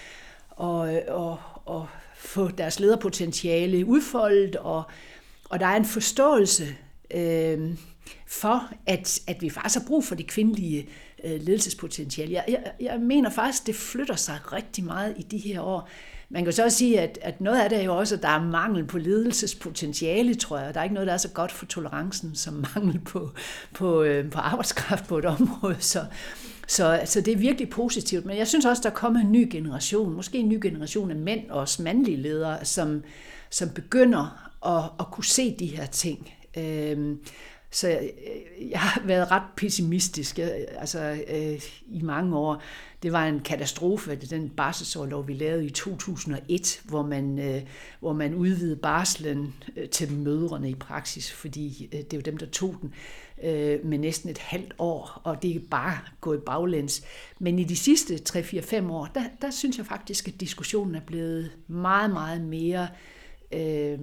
og, 0.55 0.79
og, 1.07 1.37
og 1.65 1.87
få 2.15 2.47
deres 2.47 2.79
lederpotentiale 2.79 3.85
udfoldet, 3.85 4.55
og, 4.55 4.83
og 5.49 5.59
der 5.59 5.65
er 5.65 5.75
en 5.75 5.85
forståelse 5.85 6.75
øh, 7.11 7.71
for, 8.27 8.69
at, 8.85 9.19
at 9.27 9.41
vi 9.41 9.49
faktisk 9.49 9.79
har 9.79 9.87
brug 9.87 10.03
for 10.03 10.15
det 10.15 10.27
kvindelige 10.27 10.87
øh, 11.23 11.41
ledelsespotentiale. 11.41 12.33
Jeg, 12.33 12.45
jeg, 12.47 12.71
jeg 12.79 12.99
mener 12.99 13.29
faktisk, 13.29 13.67
det 13.67 13.75
flytter 13.75 14.15
sig 14.15 14.39
rigtig 14.53 14.83
meget 14.83 15.13
i 15.17 15.21
de 15.21 15.37
her 15.37 15.61
år. 15.61 15.89
Man 16.29 16.43
kan 16.43 16.53
så 16.53 16.63
også 16.63 16.77
sige, 16.77 17.01
at, 17.01 17.19
at 17.21 17.41
noget 17.41 17.59
af 17.61 17.69
det 17.69 17.79
er 17.79 17.83
jo 17.83 17.97
også, 17.97 18.15
at 18.15 18.21
der 18.21 18.29
er 18.29 18.43
mangel 18.43 18.85
på 18.85 18.97
ledelsespotentiale, 18.97 20.35
tror 20.35 20.59
jeg. 20.59 20.73
Der 20.73 20.79
er 20.79 20.83
ikke 20.83 20.93
noget, 20.93 21.07
der 21.07 21.13
er 21.13 21.17
så 21.17 21.29
godt 21.29 21.51
for 21.51 21.65
tolerancen 21.65 22.35
som 22.35 22.53
mangel 22.75 22.99
på, 22.99 23.31
på, 23.73 24.03
øh, 24.03 24.31
på 24.31 24.39
arbejdskraft 24.39 25.07
på 25.07 25.17
et 25.17 25.25
område. 25.25 25.77
Så, 25.79 26.05
så, 26.67 27.01
så 27.05 27.21
det 27.21 27.33
er 27.33 27.37
virkelig 27.37 27.69
positivt. 27.69 28.25
Men 28.25 28.37
jeg 28.37 28.47
synes 28.47 28.65
også, 28.65 28.81
der 28.83 28.89
kommer 28.89 29.19
en 29.19 29.31
ny 29.31 29.47
generation, 29.51 30.13
måske 30.13 30.37
en 30.37 30.49
ny 30.49 30.59
generation 30.61 31.11
af 31.11 31.17
mænd, 31.17 31.49
også 31.49 31.83
mandlige 31.83 32.17
ledere, 32.17 32.65
som, 32.65 33.03
som 33.49 33.69
begynder 33.69 34.51
at, 34.65 34.83
at 34.99 35.11
kunne 35.11 35.25
se 35.25 35.55
de 35.59 35.65
her 35.65 35.85
ting. 35.85 36.31
Øh, 36.57 37.15
så 37.75 37.87
jeg, 37.87 38.11
jeg 38.69 38.79
har 38.79 39.01
været 39.05 39.31
ret 39.31 39.43
pessimistisk 39.57 40.39
jeg, 40.39 40.65
altså, 40.77 41.23
øh, 41.27 41.61
i 41.87 42.01
mange 42.01 42.37
år. 42.37 42.61
Det 43.03 43.11
var 43.11 43.25
en 43.25 43.39
katastrofe, 43.39 44.15
den 44.15 44.49
barselsårlov, 44.49 45.27
vi 45.27 45.33
lavede 45.33 45.65
i 45.65 45.69
2001, 45.69 46.81
hvor 46.83 47.03
man, 47.03 47.39
øh, 47.39 47.61
hvor 47.99 48.13
man 48.13 48.33
udvidede 48.33 48.75
barslen 48.75 49.53
øh, 49.77 49.89
til 49.89 50.11
mødrene 50.11 50.69
i 50.69 50.75
praksis, 50.75 51.31
fordi 51.31 51.89
øh, 51.93 51.99
det 51.99 52.13
er 52.13 52.17
jo 52.17 52.21
dem, 52.21 52.37
der 52.37 52.45
tog 52.45 52.75
den 52.81 52.93
øh, 53.43 53.85
med 53.85 53.97
næsten 53.97 54.29
et 54.29 54.37
halvt 54.37 54.73
år, 54.77 55.21
og 55.23 55.41
det 55.41 55.55
er 55.55 55.59
bare 55.71 55.97
gået 56.21 56.43
baglæns. 56.43 57.03
Men 57.39 57.59
i 57.59 57.63
de 57.63 57.75
sidste 57.75 58.19
3-4-5 58.29 58.91
år, 58.91 59.09
der, 59.15 59.23
der 59.41 59.51
synes 59.51 59.77
jeg 59.77 59.85
faktisk, 59.85 60.27
at 60.27 60.39
diskussionen 60.39 60.95
er 60.95 61.01
blevet 61.07 61.51
meget, 61.67 62.09
meget 62.09 62.41
mere... 62.41 62.87
Øh, 63.51 63.99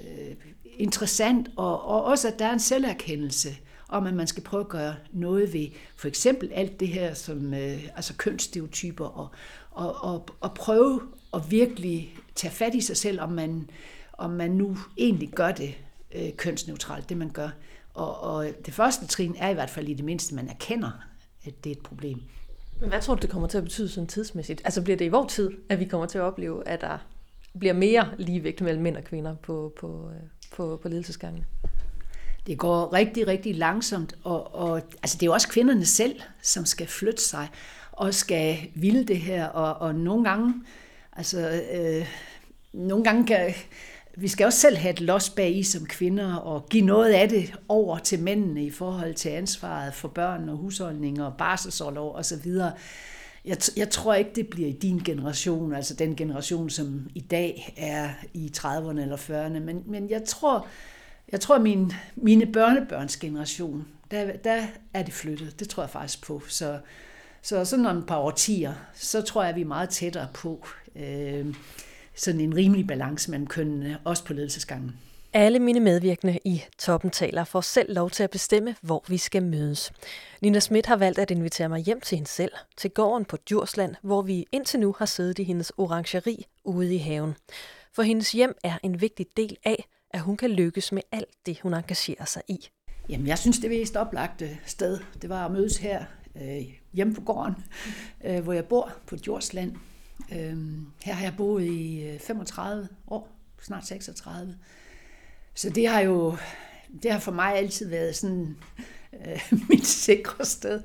øh, 0.00 0.36
interessant, 0.78 1.48
og, 1.56 1.84
og 1.84 2.04
også 2.04 2.28
at 2.28 2.38
der 2.38 2.46
er 2.46 2.52
en 2.52 2.60
selverkendelse 2.60 3.48
om, 3.88 4.06
at 4.06 4.14
man 4.14 4.26
skal 4.26 4.42
prøve 4.42 4.60
at 4.60 4.68
gøre 4.68 4.94
noget 5.12 5.52
ved 5.52 5.68
for 5.96 6.08
eksempel 6.08 6.50
alt 6.52 6.80
det 6.80 6.88
her 6.88 7.14
som 7.14 7.54
øh, 7.54 7.82
altså 7.96 8.14
kønsstereotyper, 8.16 9.04
og, 9.04 9.28
og, 9.70 10.04
og, 10.04 10.28
og 10.40 10.54
prøve 10.54 11.00
at 11.34 11.50
virkelig 11.50 12.18
tage 12.34 12.52
fat 12.52 12.74
i 12.74 12.80
sig 12.80 12.96
selv, 12.96 13.20
om 13.20 13.32
man, 13.32 13.70
om 14.12 14.30
man 14.30 14.50
nu 14.50 14.76
egentlig 14.96 15.28
gør 15.28 15.52
det 15.52 15.74
øh, 16.14 16.32
kønsneutralt, 16.36 17.08
det 17.08 17.16
man 17.16 17.30
gør. 17.30 17.48
Og, 17.94 18.20
og 18.20 18.46
det 18.66 18.74
første 18.74 19.06
trin 19.06 19.34
er 19.38 19.48
i 19.48 19.54
hvert 19.54 19.70
fald 19.70 19.88
i 19.88 19.94
det 19.94 20.04
mindste, 20.04 20.34
man 20.34 20.48
erkender, 20.48 20.90
at 21.44 21.64
det 21.64 21.70
er 21.70 21.76
et 21.76 21.82
problem. 21.82 22.22
Men 22.80 22.88
hvad 22.88 23.00
tror 23.00 23.14
du, 23.14 23.20
det 23.20 23.30
kommer 23.30 23.48
til 23.48 23.58
at 23.58 23.64
betyde 23.64 23.88
sådan 23.88 24.06
tidsmæssigt? 24.06 24.62
Altså 24.64 24.82
bliver 24.82 24.96
det 24.96 25.04
i 25.04 25.08
vores 25.08 25.32
tid, 25.32 25.50
at 25.68 25.80
vi 25.80 25.84
kommer 25.84 26.06
til 26.06 26.18
at 26.18 26.24
opleve, 26.24 26.68
at 26.68 26.80
der 26.80 26.98
bliver 27.58 27.74
mere 27.74 28.08
ligevægt 28.18 28.60
mellem 28.60 28.82
mænd 28.82 28.96
og 28.96 29.04
kvinder 29.04 29.34
på, 29.34 29.72
på, 29.80 30.10
øh, 30.10 30.28
på, 30.56 30.78
på 30.82 30.88
ledelsesgangene? 30.88 31.44
Det 32.46 32.58
går 32.58 32.92
rigtig, 32.92 33.26
rigtig 33.26 33.54
langsomt, 33.54 34.14
og, 34.24 34.54
og 34.54 34.76
altså 34.76 35.16
det 35.16 35.22
er 35.22 35.26
jo 35.26 35.32
også 35.32 35.48
kvinderne 35.48 35.84
selv, 35.84 36.20
som 36.42 36.66
skal 36.66 36.86
flytte 36.86 37.22
sig 37.22 37.48
og 37.92 38.14
skal 38.14 38.58
ville 38.74 39.04
det 39.04 39.18
her, 39.18 39.46
og, 39.46 39.88
og 39.88 39.94
nogle 39.94 40.24
gange, 40.24 40.54
altså 41.12 41.62
øh, 41.72 42.06
nogle 42.72 43.04
gange 43.04 43.26
kan, 43.26 43.54
vi 44.16 44.28
skal 44.28 44.46
også 44.46 44.60
selv 44.60 44.76
have 44.76 44.92
et 44.92 45.00
los 45.00 45.30
bag 45.30 45.56
i 45.56 45.62
som 45.62 45.86
kvinder 45.86 46.34
og 46.34 46.68
give 46.68 46.84
noget 46.84 47.12
af 47.12 47.28
det 47.28 47.54
over 47.68 47.98
til 47.98 48.20
mændene 48.20 48.64
i 48.64 48.70
forhold 48.70 49.14
til 49.14 49.28
ansvaret 49.28 49.94
for 49.94 50.08
børn 50.08 50.48
og 50.48 50.56
husholdning 50.56 51.22
og 51.22 51.34
barselsårlov 51.38 52.14
osv. 52.14 52.52
Jeg, 53.46 53.56
jeg 53.76 53.90
tror 53.90 54.14
ikke, 54.14 54.30
det 54.34 54.48
bliver 54.48 54.68
i 54.68 54.72
din 54.72 54.98
generation, 54.98 55.74
altså 55.74 55.94
den 55.94 56.16
generation, 56.16 56.70
som 56.70 57.10
i 57.14 57.20
dag 57.20 57.74
er 57.76 58.10
i 58.34 58.52
30'erne 58.56 59.00
eller 59.00 59.16
40'erne, 59.16 59.58
men, 59.58 59.82
men 59.86 60.10
jeg 60.10 60.24
tror, 60.24 60.66
jeg 61.32 61.40
tror 61.40 61.58
min, 61.58 61.92
mine 62.16 62.46
børnebørns 62.46 63.16
generation, 63.16 63.86
der, 64.10 64.36
der 64.36 64.66
er 64.94 65.02
det 65.02 65.14
flyttet. 65.14 65.60
Det 65.60 65.68
tror 65.68 65.82
jeg 65.82 65.90
faktisk 65.90 66.26
på. 66.26 66.42
Så, 66.48 66.78
så 67.42 67.64
sådan 67.64 67.86
om 67.86 67.98
et 67.98 68.06
par 68.06 68.18
årtier, 68.18 68.74
så 68.94 69.22
tror 69.22 69.44
jeg, 69.44 69.54
vi 69.54 69.60
er 69.60 69.64
meget 69.64 69.88
tættere 69.88 70.28
på. 70.34 70.66
Øh, 70.96 71.54
sådan 72.14 72.40
en 72.40 72.56
rimelig 72.56 72.86
balance 72.86 73.30
mellem 73.30 73.46
kønnene, 73.46 73.98
også 74.04 74.24
på 74.24 74.32
ledelsesgangen. 74.32 74.92
Alle 75.38 75.58
mine 75.58 75.80
medvirkende 75.80 76.38
i 76.44 76.64
Toppen 76.78 77.10
taler 77.10 77.44
får 77.44 77.60
selv 77.60 77.94
lov 77.94 78.10
til 78.10 78.22
at 78.22 78.30
bestemme, 78.30 78.76
hvor 78.80 79.04
vi 79.08 79.16
skal 79.16 79.42
mødes. 79.42 79.92
Nina 80.42 80.60
Schmidt 80.60 80.86
har 80.86 80.96
valgt 80.96 81.18
at 81.18 81.30
invitere 81.30 81.68
mig 81.68 81.80
hjem 81.80 82.00
til 82.00 82.16
hende 82.16 82.30
selv, 82.30 82.52
til 82.76 82.90
gården 82.90 83.24
på 83.24 83.36
Djursland, 83.36 83.94
hvor 84.02 84.22
vi 84.22 84.46
indtil 84.52 84.80
nu 84.80 84.94
har 84.98 85.06
siddet 85.06 85.38
i 85.38 85.42
hendes 85.42 85.72
orangeri 85.76 86.46
ude 86.64 86.94
i 86.94 86.98
haven. 86.98 87.34
For 87.92 88.02
hendes 88.02 88.32
hjem 88.32 88.54
er 88.64 88.78
en 88.82 89.00
vigtig 89.00 89.26
del 89.36 89.56
af, 89.64 89.88
at 90.10 90.20
hun 90.20 90.36
kan 90.36 90.50
lykkes 90.50 90.92
med 90.92 91.02
alt 91.12 91.46
det, 91.46 91.58
hun 91.62 91.74
engagerer 91.74 92.24
sig 92.24 92.42
i. 92.48 92.68
Jamen, 93.08 93.26
jeg 93.26 93.38
synes, 93.38 93.58
det 93.58 93.70
mest 93.70 93.96
oplagte 93.96 94.58
sted, 94.66 94.98
det 95.22 95.30
var 95.30 95.46
at 95.46 95.52
mødes 95.52 95.76
her 95.76 96.04
øh, 96.42 96.62
hjemme 96.92 97.14
på 97.14 97.20
gården, 97.20 97.54
øh, 98.24 98.42
hvor 98.42 98.52
jeg 98.52 98.64
bor 98.64 98.92
på 99.06 99.16
Djursland. 99.16 99.76
Øh, 100.32 100.56
her 101.04 101.14
har 101.14 101.24
jeg 101.24 101.34
boet 101.36 101.64
i 101.64 102.02
øh, 102.02 102.20
35 102.20 102.88
år, 103.08 103.28
snart 103.62 103.86
36. 103.86 104.56
Så 105.56 105.70
det 105.70 105.88
har 105.88 106.00
jo 106.00 106.36
det 107.02 107.12
har 107.12 107.18
for 107.18 107.32
mig 107.32 107.56
altid 107.56 107.88
været 107.88 108.16
sådan 108.16 108.56
øh, 109.26 109.52
mit 109.70 109.86
sikre 109.86 110.44
sted. 110.44 110.82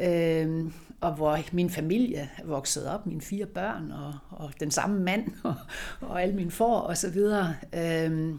Øh, 0.00 0.64
og 1.00 1.14
hvor 1.14 1.38
min 1.52 1.70
familie 1.70 2.30
er 2.38 2.44
vokset 2.44 2.86
op, 2.86 3.06
mine 3.06 3.20
fire 3.20 3.46
børn 3.46 3.90
og, 3.90 4.14
og 4.30 4.52
den 4.60 4.70
samme 4.70 5.00
mand 5.00 5.26
og, 5.44 5.54
og 6.00 6.22
alle 6.22 6.34
mine 6.34 6.50
får 6.50 6.80
og 6.80 6.96
så 6.96 7.10
videre. 7.10 7.54
Øh, 7.72 8.34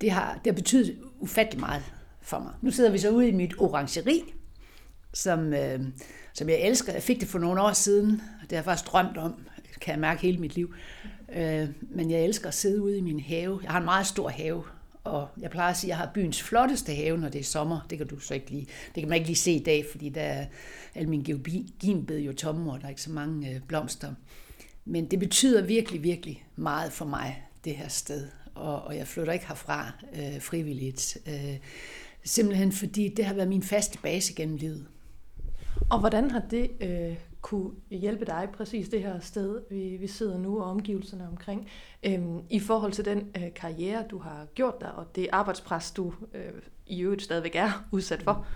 det, 0.00 0.10
har, 0.10 0.40
det 0.44 0.52
har 0.52 0.56
betydet 0.56 0.98
ufattelig 1.20 1.60
meget 1.60 1.82
for 2.20 2.38
mig. 2.38 2.52
Nu 2.60 2.70
sidder 2.70 2.90
vi 2.90 2.98
så 2.98 3.10
ude 3.10 3.28
i 3.28 3.32
mit 3.32 3.54
orangeri, 3.58 4.34
som, 5.12 5.54
øh, 5.54 5.80
som 6.32 6.48
jeg 6.48 6.60
elsker. 6.60 6.92
Jeg 6.92 7.02
fik 7.02 7.20
det 7.20 7.28
for 7.28 7.38
nogle 7.38 7.60
år 7.60 7.72
siden, 7.72 8.22
og 8.42 8.42
det 8.42 8.52
har 8.52 8.56
jeg 8.56 8.64
faktisk 8.64 8.92
drømt 8.92 9.16
om 9.16 9.34
kan 9.82 9.92
jeg 9.92 10.00
mærke 10.00 10.22
hele 10.22 10.38
mit 10.38 10.54
liv. 10.54 10.74
Øh, 11.36 11.68
men 11.80 12.10
jeg 12.10 12.20
elsker 12.20 12.48
at 12.48 12.54
sidde 12.54 12.82
ude 12.82 12.98
i 12.98 13.00
min 13.00 13.20
have. 13.20 13.60
Jeg 13.62 13.70
har 13.70 13.78
en 13.78 13.84
meget 13.84 14.06
stor 14.06 14.28
have, 14.28 14.62
og 15.04 15.28
jeg 15.40 15.50
plejer 15.50 15.70
at 15.70 15.76
sige, 15.76 15.88
at 15.88 15.98
jeg 15.98 16.06
har 16.06 16.10
byens 16.14 16.42
flotteste 16.42 16.94
have, 16.94 17.18
når 17.18 17.28
det 17.28 17.38
er 17.38 17.44
sommer. 17.44 17.86
Det 17.90 17.98
kan 17.98 18.06
du 18.06 18.18
så 18.18 18.34
ikke 18.34 18.50
lige, 18.50 18.66
det 18.94 19.02
kan 19.02 19.08
man 19.08 19.16
ikke 19.16 19.28
lige 19.28 19.36
se 19.36 19.52
i 19.52 19.62
dag, 19.62 19.86
fordi 19.90 20.08
der 20.08 20.22
er 20.22 20.46
al 20.94 21.08
min 21.08 21.22
georginbed 21.22 22.18
jo 22.18 22.32
tomme, 22.32 22.72
og 22.72 22.80
der 22.80 22.84
er 22.84 22.90
ikke 22.90 23.02
så 23.02 23.10
mange 23.10 23.50
øh, 23.50 23.60
blomster. 23.68 24.14
Men 24.84 25.10
det 25.10 25.18
betyder 25.18 25.62
virkelig, 25.62 26.02
virkelig 26.02 26.44
meget 26.56 26.92
for 26.92 27.04
mig, 27.04 27.42
det 27.64 27.76
her 27.76 27.88
sted. 27.88 28.28
Og, 28.54 28.82
og 28.82 28.96
jeg 28.96 29.06
flytter 29.06 29.32
ikke 29.32 29.48
herfra 29.48 29.92
øh, 30.14 30.40
frivilligt. 30.40 31.18
Øh, 31.26 31.56
simpelthen 32.24 32.72
fordi 32.72 33.08
det 33.08 33.24
har 33.24 33.34
været 33.34 33.48
min 33.48 33.62
faste 33.62 33.98
base 33.98 34.34
gennem 34.34 34.56
livet. 34.56 34.86
Og 35.90 36.00
hvordan 36.00 36.30
har 36.30 36.42
det 36.50 36.70
øh, 36.80 37.16
kunne 37.42 37.70
hjælpe 37.90 38.24
dig 38.24 38.48
præcis 38.56 38.88
det 38.88 39.02
her 39.02 39.20
sted, 39.20 39.60
vi, 39.70 39.96
vi 40.00 40.06
sidder 40.06 40.38
nu 40.38 40.60
og 40.60 40.64
omgivelserne 40.64 41.28
omkring, 41.28 41.68
øhm, 42.02 42.40
i 42.50 42.60
forhold 42.60 42.92
til 42.92 43.04
den 43.04 43.26
øh, 43.36 43.54
karriere, 43.54 44.04
du 44.10 44.18
har 44.18 44.46
gjort 44.54 44.80
dig, 44.80 44.92
og 44.94 45.16
det 45.16 45.28
arbejdspres, 45.32 45.90
du 45.90 46.12
øh, 46.34 46.52
i 46.86 47.00
øvrigt 47.00 47.22
stadigvæk 47.22 47.56
er 47.56 47.84
udsat 47.90 48.22
for? 48.22 48.46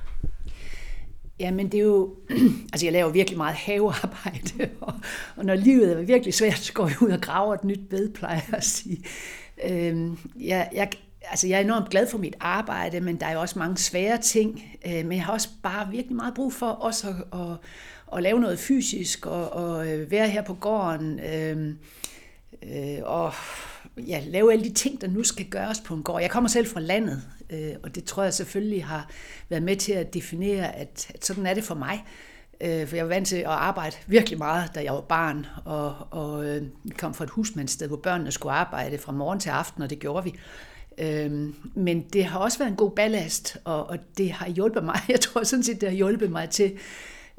Ja, 1.41 1.51
men 1.51 1.73
det 1.73 1.81
er 1.81 1.85
jo, 1.85 2.17
altså 2.73 2.87
jeg 2.87 2.93
laver 2.93 3.11
virkelig 3.11 3.37
meget 3.37 3.55
havearbejde, 3.55 4.71
og, 4.81 4.95
og 5.37 5.45
når 5.45 5.55
livet 5.55 5.93
er 5.93 6.03
virkelig 6.03 6.35
svært, 6.35 6.59
så 6.59 6.73
går 6.73 6.89
jeg 6.89 7.03
ud 7.03 7.11
og 7.11 7.21
graver 7.21 7.55
et 7.55 7.65
nyt 7.65 7.89
bed, 7.91 8.13
plejer 8.13 8.41
jeg 8.49 8.55
at 8.55 8.65
sige. 8.65 9.05
Øhm, 9.65 10.19
jeg, 10.41 10.71
jeg, 10.73 10.91
altså 11.23 11.49
jeg 11.49 11.57
er 11.57 11.65
enormt 11.65 11.91
glad 11.91 12.07
for 12.11 12.19
mit 12.19 12.37
arbejde, 12.41 13.01
men 13.01 13.21
der 13.21 13.27
er 13.27 13.33
jo 13.33 13.41
også 13.41 13.59
mange 13.59 13.77
svære 13.77 14.19
ting, 14.19 14.63
øh, 14.87 15.07
men 15.07 15.13
jeg 15.13 15.25
har 15.25 15.33
også 15.33 15.49
bare 15.63 15.91
virkelig 15.91 16.17
meget 16.17 16.35
brug 16.35 16.53
for 16.53 16.67
også 16.67 17.09
at, 17.09 17.41
at, 17.41 17.57
at 18.13 18.23
lave 18.23 18.41
noget 18.41 18.59
fysisk 18.59 19.27
og, 19.27 19.53
og 19.53 19.89
øh, 19.89 20.11
være 20.11 20.29
her 20.29 20.43
på 20.43 20.55
gården 20.55 21.21
øh, 21.21 21.75
øh, 22.63 22.99
og 23.03 23.33
ja, 23.97 24.23
lave 24.27 24.53
alle 24.53 24.65
de 24.65 24.73
ting, 24.73 25.01
der 25.01 25.09
nu 25.09 25.25
skal 25.25 25.47
gøres 25.51 25.81
på 25.81 25.95
en 25.95 26.03
gård. 26.03 26.21
Jeg 26.21 26.31
kommer 26.31 26.49
selv 26.49 26.67
fra 26.67 26.81
landet, 26.81 27.23
øh, 27.51 27.73
og 27.83 27.95
det 27.95 28.05
tror 28.05 28.23
jeg 28.23 28.35
selvfølgelig 28.35 28.85
har 28.85 29.11
været 29.49 29.63
med 29.63 29.77
til 29.77 29.93
at 29.93 30.15
definere, 30.15 30.77
at, 30.77 31.11
at 31.15 31.25
sådan 31.25 31.47
er 31.47 31.55
det 31.55 31.65
for 31.65 31.75
mig. 31.75 32.05
Øh, 32.61 32.87
for 32.87 32.97
jeg 32.97 33.05
var 33.05 33.15
vant 33.15 33.29
til 33.29 33.37
at 33.37 33.47
arbejde 33.47 33.97
virkelig 34.07 34.39
meget, 34.39 34.71
da 34.75 34.83
jeg 34.85 34.93
var 34.93 35.01
barn, 35.01 35.47
og, 35.65 35.95
og 36.11 36.47
øh, 36.47 36.63
kom 36.99 37.15
fra 37.15 37.25
et 37.25 37.31
husmandssted, 37.31 37.89
hvor 37.89 37.97
børnene 37.97 38.33
skulle 38.33 38.53
arbejde 38.53 38.99
fra 38.99 39.13
morgen 39.13 39.41
til 39.41 39.51
aften, 39.51 39.83
og 39.83 39.91
det 39.91 39.99
gjorde 39.99 40.25
vi. 40.25 40.35
Øhm, 40.99 41.55
men 41.75 42.03
det 42.13 42.25
har 42.25 42.39
også 42.39 42.59
været 42.59 42.71
en 42.71 42.77
god 42.77 42.91
ballast, 42.91 43.57
og, 43.65 43.91
og 43.91 43.99
det 44.19 44.33
har 44.33 44.49
hjulpet 44.49 44.85
mig. 44.85 45.01
Jeg 45.09 45.21
tror 45.21 45.43
sådan 45.43 45.63
set, 45.63 45.81
det 45.81 45.89
har 45.89 45.97
hjulpet 45.97 46.31
mig 46.31 46.51
til 46.51 46.79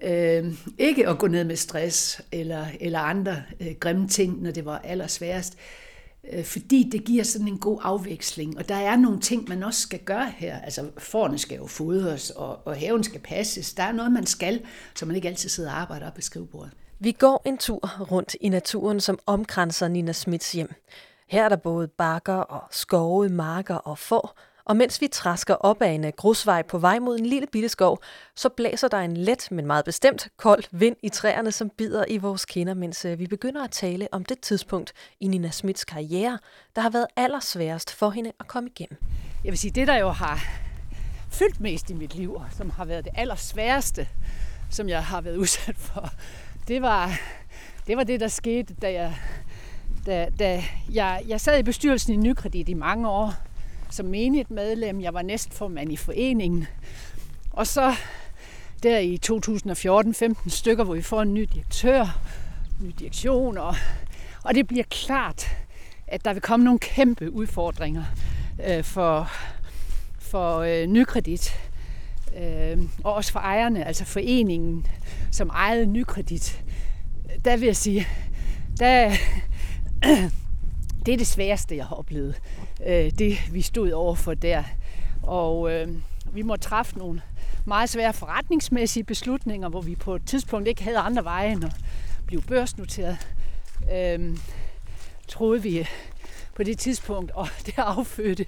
øh, 0.03 0.53
ikke 0.77 1.07
at 1.07 1.17
gå 1.17 1.27
ned 1.27 1.43
med 1.43 1.55
stress 1.55 2.21
eller, 2.31 2.65
eller 2.79 2.99
andre 2.99 3.43
øh, 3.59 3.75
grimme 3.79 4.07
ting, 4.07 4.41
når 4.41 4.51
det 4.51 4.65
var 4.65 4.77
allersværest. 4.77 5.57
Øh, 6.33 6.45
fordi 6.45 6.89
det 6.91 7.05
giver 7.05 7.23
sådan 7.23 7.47
en 7.47 7.57
god 7.57 7.79
afveksling. 7.83 8.57
Og 8.57 8.69
der 8.69 8.75
er 8.75 8.95
nogle 8.95 9.19
ting, 9.19 9.49
man 9.49 9.63
også 9.63 9.81
skal 9.81 9.99
gøre 9.99 10.31
her. 10.37 10.61
Altså, 10.61 10.89
forne 10.97 11.37
skal 11.37 11.57
jo 11.57 11.67
fodres, 11.67 12.29
og, 12.29 12.67
og 12.67 12.77
haven 12.77 13.03
skal 13.03 13.21
passes. 13.21 13.73
Der 13.73 13.83
er 13.83 13.91
noget, 13.91 14.11
man 14.11 14.25
skal, 14.25 14.61
så 14.95 15.05
man 15.05 15.15
ikke 15.15 15.27
altid 15.27 15.49
sidder 15.49 15.71
og 15.71 15.77
arbejder 15.77 16.07
op 16.07 16.17
ved 16.17 16.23
skrivebordet. 16.23 16.71
Vi 16.99 17.11
går 17.11 17.41
en 17.45 17.57
tur 17.57 18.01
rundt 18.11 18.35
i 18.41 18.49
naturen, 18.49 18.99
som 18.99 19.19
omkranser 19.25 19.87
Nina 19.87 20.13
Smits 20.13 20.51
hjem. 20.51 20.73
Her 21.27 21.45
er 21.45 21.49
der 21.49 21.55
både 21.55 21.87
bakker 21.87 22.33
og 22.33 22.63
skove, 22.71 23.29
marker 23.29 23.75
og 23.75 23.97
får, 23.97 24.39
og 24.67 24.77
mens 24.77 25.01
vi 25.01 25.07
træsker 25.07 25.53
op 25.53 25.81
ad 25.81 25.95
en 25.95 26.05
øh, 26.05 26.11
grusvej 26.17 26.61
på 26.61 26.77
vej 26.77 26.99
mod 26.99 27.19
en 27.19 27.25
lille 27.25 27.47
bitte 27.51 27.69
skov, 27.69 27.99
så 28.35 28.49
blæser 28.49 28.87
der 28.87 28.97
en 28.97 29.17
let, 29.17 29.47
men 29.51 29.65
meget 29.65 29.85
bestemt 29.85 30.27
kold 30.37 30.63
vind 30.71 30.95
i 31.03 31.09
træerne, 31.09 31.51
som 31.51 31.69
bider 31.69 32.05
i 32.07 32.17
vores 32.17 32.45
kinder, 32.45 32.73
mens 32.73 33.05
øh, 33.05 33.19
vi 33.19 33.27
begynder 33.27 33.63
at 33.63 33.71
tale 33.71 34.07
om 34.11 34.25
det 34.25 34.39
tidspunkt 34.39 34.93
i 35.19 35.27
Nina 35.27 35.49
Smits 35.51 35.85
karriere, 35.85 36.39
der 36.75 36.81
har 36.81 36.89
været 36.89 37.07
allersværest 37.15 37.93
for 37.93 38.09
hende 38.09 38.31
at 38.39 38.47
komme 38.47 38.69
igennem. 38.69 38.97
Jeg 39.43 39.51
vil 39.51 39.57
sige, 39.57 39.71
det 39.71 39.87
der 39.87 39.97
jo 39.97 40.09
har 40.09 40.39
fyldt 41.31 41.59
mest 41.61 41.89
i 41.89 41.93
mit 41.93 42.15
liv, 42.15 42.33
og 42.33 42.45
som 42.57 42.69
har 42.69 42.85
været 42.85 43.05
det 43.05 43.13
allersværeste, 43.15 44.07
som 44.69 44.89
jeg 44.89 45.03
har 45.03 45.21
været 45.21 45.37
udsat 45.43 45.75
for, 45.77 46.09
det 46.67 46.81
var 46.81 47.19
det, 47.87 47.97
var 47.97 48.03
det 48.03 48.19
der 48.19 48.27
skete, 48.27 48.73
da 48.73 48.93
jeg, 48.93 49.15
da, 50.05 50.29
da 50.39 50.63
jeg, 50.93 51.23
jeg 51.27 51.41
sad 51.41 51.59
i 51.59 51.63
bestyrelsen 51.63 52.13
i 52.13 52.17
Nykredit 52.17 52.69
i 52.69 52.73
mange 52.73 53.09
år, 53.09 53.33
som 53.89 54.05
menigt 54.05 54.51
medlem. 54.51 55.01
Jeg 55.01 55.13
var 55.13 55.21
næstformand 55.21 55.91
i 55.91 55.95
foreningen. 55.95 56.67
Og 57.51 57.67
så 57.67 57.95
der 58.83 58.99
i 58.99 59.19
2014-15 60.45 60.49
stykker, 60.49 60.83
hvor 60.83 60.93
vi 60.93 61.01
får 61.01 61.21
en 61.21 61.33
ny 61.33 61.47
direktør, 61.53 62.19
ny 62.81 62.93
direktion, 62.99 63.57
og, 63.57 63.75
og 64.43 64.55
det 64.55 64.67
bliver 64.67 64.83
klart, 64.89 65.47
at 66.07 66.25
der 66.25 66.33
vil 66.33 66.41
komme 66.41 66.63
nogle 66.63 66.79
kæmpe 66.79 67.31
udfordringer 67.31 68.03
øh, 68.67 68.83
for, 68.83 69.31
for 70.19 70.57
øh, 70.57 70.87
nykredit. 70.87 71.53
Øh, 72.37 72.77
og 73.03 73.13
også 73.13 73.31
for 73.31 73.39
ejerne, 73.39 73.85
altså 73.85 74.05
foreningen, 74.05 74.87
som 75.31 75.49
ejede 75.49 75.85
nykredit. 75.85 76.63
Der 77.45 77.57
vil 77.57 77.65
jeg 77.65 77.75
sige, 77.75 78.07
der, 78.79 79.09
det 81.05 81.13
er 81.13 81.17
det 81.17 81.27
sværeste, 81.27 81.75
jeg 81.75 81.85
har 81.85 81.95
oplevet. 81.95 82.35
Øh, 82.85 83.11
det 83.19 83.37
vi 83.53 83.61
stod 83.61 83.91
overfor 83.91 84.33
der. 84.33 84.63
Og 85.23 85.71
øh, 85.71 85.87
vi 86.33 86.41
må 86.41 86.55
træffe 86.55 86.97
nogle 86.97 87.21
meget 87.65 87.89
svære 87.89 88.13
forretningsmæssige 88.13 89.03
beslutninger, 89.03 89.69
hvor 89.69 89.81
vi 89.81 89.95
på 89.95 90.15
et 90.15 90.25
tidspunkt 90.25 90.67
ikke 90.67 90.83
havde 90.83 90.97
andre 90.97 91.23
veje 91.23 91.51
end 91.51 91.63
at 91.63 91.75
blive 92.25 92.41
børsnoteret. 92.41 93.17
Øh, 93.93 94.37
troede 95.27 95.63
vi 95.63 95.87
på 96.55 96.63
det 96.63 96.77
tidspunkt, 96.79 97.31
og 97.31 97.47
det 97.65 97.73
affødte 97.77 98.45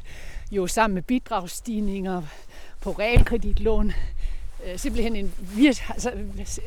jo 0.51 0.67
sammen 0.67 0.95
med 0.95 1.01
bidragsstigninger 1.01 2.21
på 2.81 2.91
realkreditlån 2.91 3.93
øh, 4.65 4.79
simpelthen 4.79 5.15
en 5.15 5.33
vir- 5.55 5.91
altså, 5.93 6.11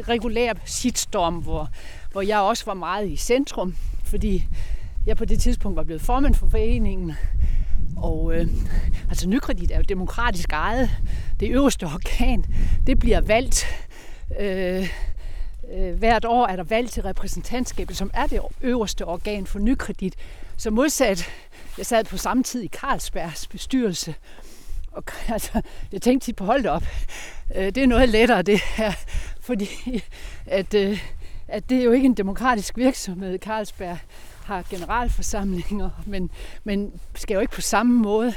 regulær 0.09 0.53
shitstorm, 0.65 1.35
hvor, 1.35 1.69
hvor 2.13 2.23
jeg 2.23 2.39
også 2.39 2.65
var 2.65 2.75
meget 2.75 3.09
i 3.09 3.17
centrum, 3.17 3.77
fordi 4.05 4.47
jeg 5.07 5.17
på 5.17 5.25
det 5.25 5.41
tidspunkt 5.41 5.77
var 5.77 5.83
blevet 5.83 6.03
formand 6.03 6.35
for 6.35 6.47
foreningen, 6.47 7.13
og 7.97 8.35
øh, 8.35 8.47
altså 9.09 9.29
Nykredit 9.29 9.71
er 9.71 9.77
jo 9.77 9.85
demokratisk 9.89 10.53
ejet. 10.53 10.91
Det 11.41 11.51
øverste 11.51 11.85
organ, 11.85 12.45
det 12.87 12.99
bliver 12.99 13.21
valgt. 13.21 13.67
Øh, 14.41 14.89
øh, 15.75 15.99
hvert 15.99 16.25
år 16.25 16.47
er 16.47 16.57
der 16.57 16.65
valg 16.65 16.91
til 16.91 17.03
repræsentantskabet, 17.03 17.97
som 17.97 18.11
er 18.15 18.27
det 18.27 18.41
øverste 18.61 19.05
organ 19.05 19.47
for 19.47 19.59
Nykredit. 19.59 20.15
Så 20.57 20.71
modsat, 20.71 21.31
jeg 21.79 21.87
sad 21.87 22.05
på 22.05 22.17
samme 22.17 22.43
tid 22.43 22.63
i 22.63 22.69
Carlsbergs 22.69 23.47
bestyrelse, 23.47 24.15
og 24.93 25.05
altså, 25.29 25.63
jeg 25.93 26.03
tænkte 26.03 26.27
tit 26.27 26.37
på, 26.37 26.45
hold 26.45 26.67
op, 26.67 26.85
øh, 27.55 27.65
det 27.65 27.79
er 27.79 27.87
noget 27.87 28.09
lettere 28.09 28.43
det 28.43 28.61
her, 28.61 28.93
fordi 29.41 29.69
at, 30.47 30.75
øh, 30.75 31.03
at 31.49 31.71
det 31.71 31.79
er 31.79 31.85
jo 31.85 31.93
ikke 31.93 32.07
en 32.07 32.15
demokratisk 32.15 32.77
virksomhed, 32.77 33.39
Carlsberg 33.39 33.99
har 34.45 34.65
generalforsamlinger, 34.71 35.91
men, 36.07 36.31
men 36.65 37.01
skal 37.15 37.35
jo 37.35 37.41
ikke 37.41 37.53
på 37.53 37.61
samme 37.61 37.99
måde 37.99 38.35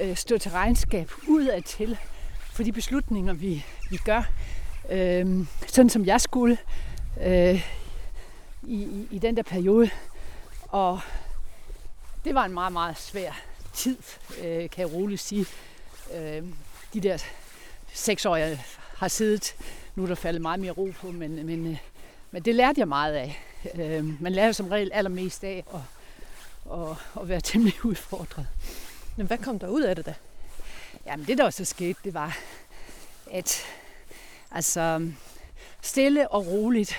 øh, 0.00 0.16
stå 0.16 0.38
til 0.38 0.50
regnskab 0.50 1.10
udadtil 1.28 1.98
for 2.52 2.62
de 2.62 2.72
beslutninger, 2.72 3.32
vi, 3.32 3.64
vi 3.90 3.96
gør. 3.96 4.22
Øh, 4.90 5.46
sådan 5.66 5.90
som 5.90 6.04
jeg 6.04 6.20
skulle 6.20 6.58
øh, 7.22 7.70
i, 8.62 8.74
i, 8.74 9.08
i 9.10 9.18
den 9.18 9.36
der 9.36 9.42
periode. 9.42 9.90
Og 10.68 11.00
det 12.24 12.34
var 12.34 12.44
en 12.44 12.54
meget, 12.54 12.72
meget 12.72 12.98
svær 12.98 13.32
tid, 13.74 13.96
øh, 14.42 14.70
kan 14.70 14.78
jeg 14.86 14.92
roligt 14.92 15.20
sige. 15.20 15.46
Øh, 16.14 16.42
de 16.94 17.00
der 17.00 17.18
seks 17.92 18.26
år, 18.26 18.36
jeg 18.36 18.58
har 18.96 19.08
siddet, 19.08 19.54
nu 19.94 20.02
er 20.02 20.06
der 20.06 20.14
faldet 20.14 20.42
meget 20.42 20.60
mere 20.60 20.70
ro 20.70 20.90
på, 21.00 21.10
men, 21.10 21.46
men, 21.46 21.66
øh, 21.66 21.76
men 22.30 22.42
det 22.42 22.54
lærte 22.54 22.80
jeg 22.80 22.88
meget 22.88 23.14
af. 23.14 23.42
Øh, 23.74 24.22
man 24.22 24.32
lærer 24.32 24.52
som 24.52 24.68
regel 24.68 24.90
allermest 24.92 25.44
af 25.44 25.64
at, 25.74 25.80
at, 26.72 26.96
at 27.20 27.28
være 27.28 27.40
temmelig 27.40 27.84
udfordret. 27.84 28.46
Men 29.16 29.26
hvad 29.26 29.38
kom 29.38 29.58
der 29.58 29.68
ud 29.68 29.82
af 29.82 29.96
det 29.96 30.06
da? 30.06 30.14
Jamen 31.06 31.26
det, 31.26 31.38
der 31.38 31.44
også 31.44 31.64
skete, 31.64 31.98
det 32.04 32.14
var, 32.14 32.38
at 33.30 33.62
altså, 34.50 35.10
stille 35.82 36.28
og 36.28 36.46
roligt, 36.46 36.94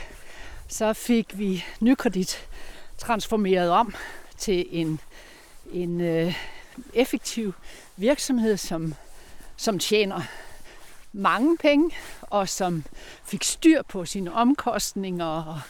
så 0.68 0.94
fik 0.94 1.38
vi 1.38 1.66
nykredit 1.80 2.48
transformeret 2.98 3.70
om 3.70 3.96
til 4.38 4.66
en, 4.72 5.00
en 5.72 6.02
øh, 6.02 6.36
effektiv 6.94 7.54
virksomhed, 7.98 8.58
som, 8.58 8.94
som 9.58 9.80
tjener 9.80 10.22
mange 11.14 11.58
penge, 11.58 11.92
og 12.22 12.50
som 12.50 12.84
fik 13.24 13.44
styr 13.44 13.82
på 13.82 14.06
sine 14.06 14.34
omkostninger 14.34 15.26
og 15.26 15.62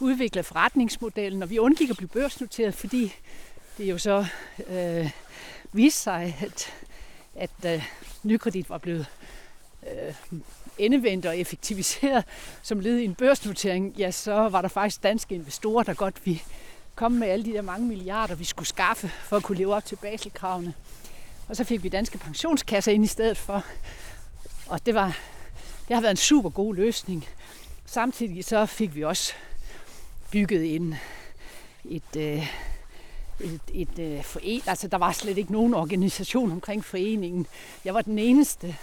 udvikle 0.00 0.42
forretningsmodellen, 0.42 1.42
og 1.42 1.50
vi 1.50 1.58
undgik 1.58 1.90
at 1.90 1.96
blive 1.96 2.08
børsnoteret, 2.08 2.74
fordi 2.74 3.14
det 3.78 3.90
jo 3.90 3.98
så 3.98 4.26
øh, 4.66 5.10
viste 5.72 6.00
sig, 6.00 6.36
at, 6.40 6.74
at 7.34 7.74
øh, 7.74 7.84
nykredit 8.22 8.70
var 8.70 8.78
blevet 8.78 9.06
øh, 9.82 10.14
endevendt 10.78 11.26
og 11.26 11.38
effektiviseret 11.38 12.24
som 12.62 12.80
led 12.80 12.98
i 12.98 13.04
en 13.04 13.14
børsnotering, 13.14 13.94
ja, 13.98 14.10
så 14.10 14.34
var 14.34 14.62
der 14.62 14.68
faktisk 14.68 15.02
danske 15.02 15.34
investorer, 15.34 15.82
der 15.82 15.94
godt 15.94 16.26
vi 16.26 16.42
kom 16.94 17.12
med 17.12 17.28
alle 17.28 17.44
de 17.44 17.52
der 17.52 17.62
mange 17.62 17.86
milliarder, 17.86 18.34
vi 18.34 18.44
skulle 18.44 18.68
skaffe 18.68 19.08
for 19.08 19.36
at 19.36 19.42
kunne 19.42 19.58
leve 19.58 19.74
op 19.74 19.84
til 19.84 19.96
Baselkravene. 19.96 20.74
Og 21.48 21.56
så 21.56 21.64
fik 21.64 21.82
vi 21.82 21.88
danske 21.88 22.18
pensionskasser 22.18 22.92
ind 22.92 23.04
i 23.04 23.08
stedet 23.08 23.36
for. 23.36 23.64
Og 24.66 24.86
det, 24.86 24.94
var, 24.94 25.18
det 25.88 25.94
har 25.94 26.00
været 26.00 26.10
en 26.10 26.16
super 26.16 26.50
god 26.50 26.74
løsning. 26.74 27.28
Samtidig 27.86 28.44
så 28.44 28.66
fik 28.66 28.94
vi 28.94 29.04
også 29.04 29.32
bygget 30.32 30.74
en, 30.74 30.94
et, 31.84 32.16
øh, 32.16 32.46
et, 33.40 33.60
et 33.74 33.98
øh, 33.98 34.24
foren. 34.24 34.62
Altså, 34.66 34.88
der 34.88 34.98
var 34.98 35.12
slet 35.12 35.38
ikke 35.38 35.52
nogen 35.52 35.74
organisation 35.74 36.52
omkring 36.52 36.84
foreningen. 36.84 37.46
Jeg 37.84 37.94
var 37.94 38.02
den 38.02 38.18
eneste. 38.18 38.76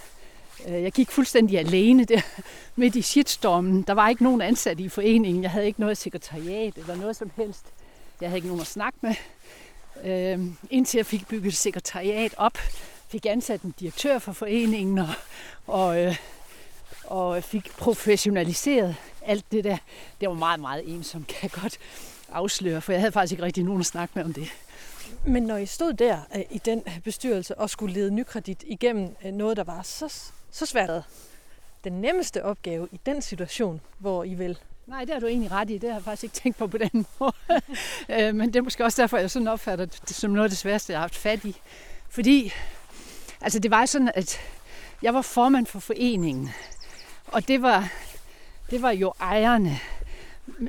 Øh, 0.68 0.84
jeg 0.84 0.92
gik 0.92 1.12
fuldstændig 1.12 1.60
alene 1.60 2.06
der 2.06 2.22
midt 2.76 2.96
i 2.96 3.02
shitstormen. 3.02 3.82
Der 3.82 3.94
var 3.94 4.10
ikke 4.10 4.24
nogen 4.24 4.42
ansat 4.42 4.80
i 4.80 4.90
foreningen. 4.90 5.44
Jeg 5.44 5.52
havde 5.52 5.66
ikke 5.66 5.80
noget 5.80 5.98
sekretariat 5.98 6.78
eller 6.78 6.96
noget 6.96 7.16
som 7.16 7.32
helst. 7.36 7.66
Jeg 8.22 8.30
havde 8.30 8.38
ikke 8.38 8.48
nogen 8.48 8.62
at 8.62 8.68
snakke 8.68 8.98
med. 9.02 9.16
Øh, 10.04 10.40
indtil 10.70 10.98
jeg 10.98 11.06
fik 11.06 11.28
bygget 11.28 11.54
sekretariat 11.54 12.34
op, 12.38 12.58
fik 13.12 13.26
ansat 13.26 13.62
en 13.62 13.74
direktør 13.80 14.20
for 14.20 14.32
foreningen 14.32 14.98
og, 14.98 15.10
og, 15.68 16.04
øh, 16.04 16.16
og 17.04 17.44
fik 17.44 17.72
professionaliseret 17.78 18.96
alt 19.22 19.46
det 19.52 19.64
der. 19.64 19.78
Det 20.22 20.30
var 20.30 20.36
meget, 20.36 20.60
meget 20.60 20.94
ensomt, 20.94 21.28
kan 21.28 21.38
jeg 21.42 21.52
godt 21.62 21.78
afsløre, 22.32 22.82
for 22.82 22.92
jeg 22.92 23.02
havde 23.02 23.12
faktisk 23.12 23.32
ikke 23.32 23.44
rigtig 23.44 23.64
nogen 23.64 23.80
at 23.80 23.86
snakke 23.86 24.12
med 24.16 24.24
om 24.24 24.34
det. 24.34 24.48
Men 25.26 25.44
når 25.44 25.58
I 25.58 25.66
stod 25.66 25.94
der 25.94 26.20
øh, 26.36 26.42
i 26.50 26.58
den 26.58 26.84
bestyrelse 27.04 27.58
og 27.58 27.70
skulle 27.70 27.94
lede 27.94 28.12
nykredit 28.12 28.64
igennem 28.68 29.16
øh, 29.26 29.32
noget, 29.32 29.58
der 29.58 29.64
var 29.64 29.82
så, 29.82 30.14
så 30.52 30.66
svært, 30.66 31.04
den 31.84 31.94
nemmeste 31.94 32.46
opgave 32.46 32.88
i 32.92 33.00
den 33.06 33.22
situation, 33.22 33.82
hvor 34.00 34.24
I 34.24 34.34
vil 34.34 34.58
Nej, 34.88 35.06
det 35.06 35.14
har 35.14 35.20
du 35.20 35.28
egentlig 35.28 35.52
ret 35.52 35.70
i. 35.70 35.78
Det 35.78 35.90
har 35.90 35.96
jeg 35.98 36.04
faktisk 36.04 36.24
ikke 36.24 36.36
tænkt 36.36 36.58
på 36.58 36.68
på 36.68 36.78
den 36.78 37.06
måde. 37.20 37.34
Men 38.34 38.48
det 38.48 38.56
er 38.56 38.62
måske 38.62 38.86
også 38.86 39.02
derfor, 39.02 39.18
jeg 39.18 39.32
sådan 39.32 39.48
opfatter 39.48 39.86
det 39.86 40.10
som 40.16 40.32
noget 40.32 40.44
af 40.44 40.50
det 40.50 40.58
sværeste, 40.58 40.94
jeg 40.94 41.00
har 41.00 41.04
haft 41.04 41.16
fat 41.16 41.46
i. 41.46 41.56
Fordi, 42.10 42.54
altså 43.42 43.60
det 43.60 43.72
var 43.72 43.86
sådan, 43.86 44.12
at 44.16 44.40
jeg 45.02 45.14
var 45.14 45.22
formand 45.22 45.66
for 45.66 45.80
foreningen. 45.80 46.50
Og 47.28 47.48
det 47.48 47.62
var, 47.62 47.90
det 48.70 48.82
var 48.82 48.92
jo 48.92 49.14
ejerne. 49.20 49.80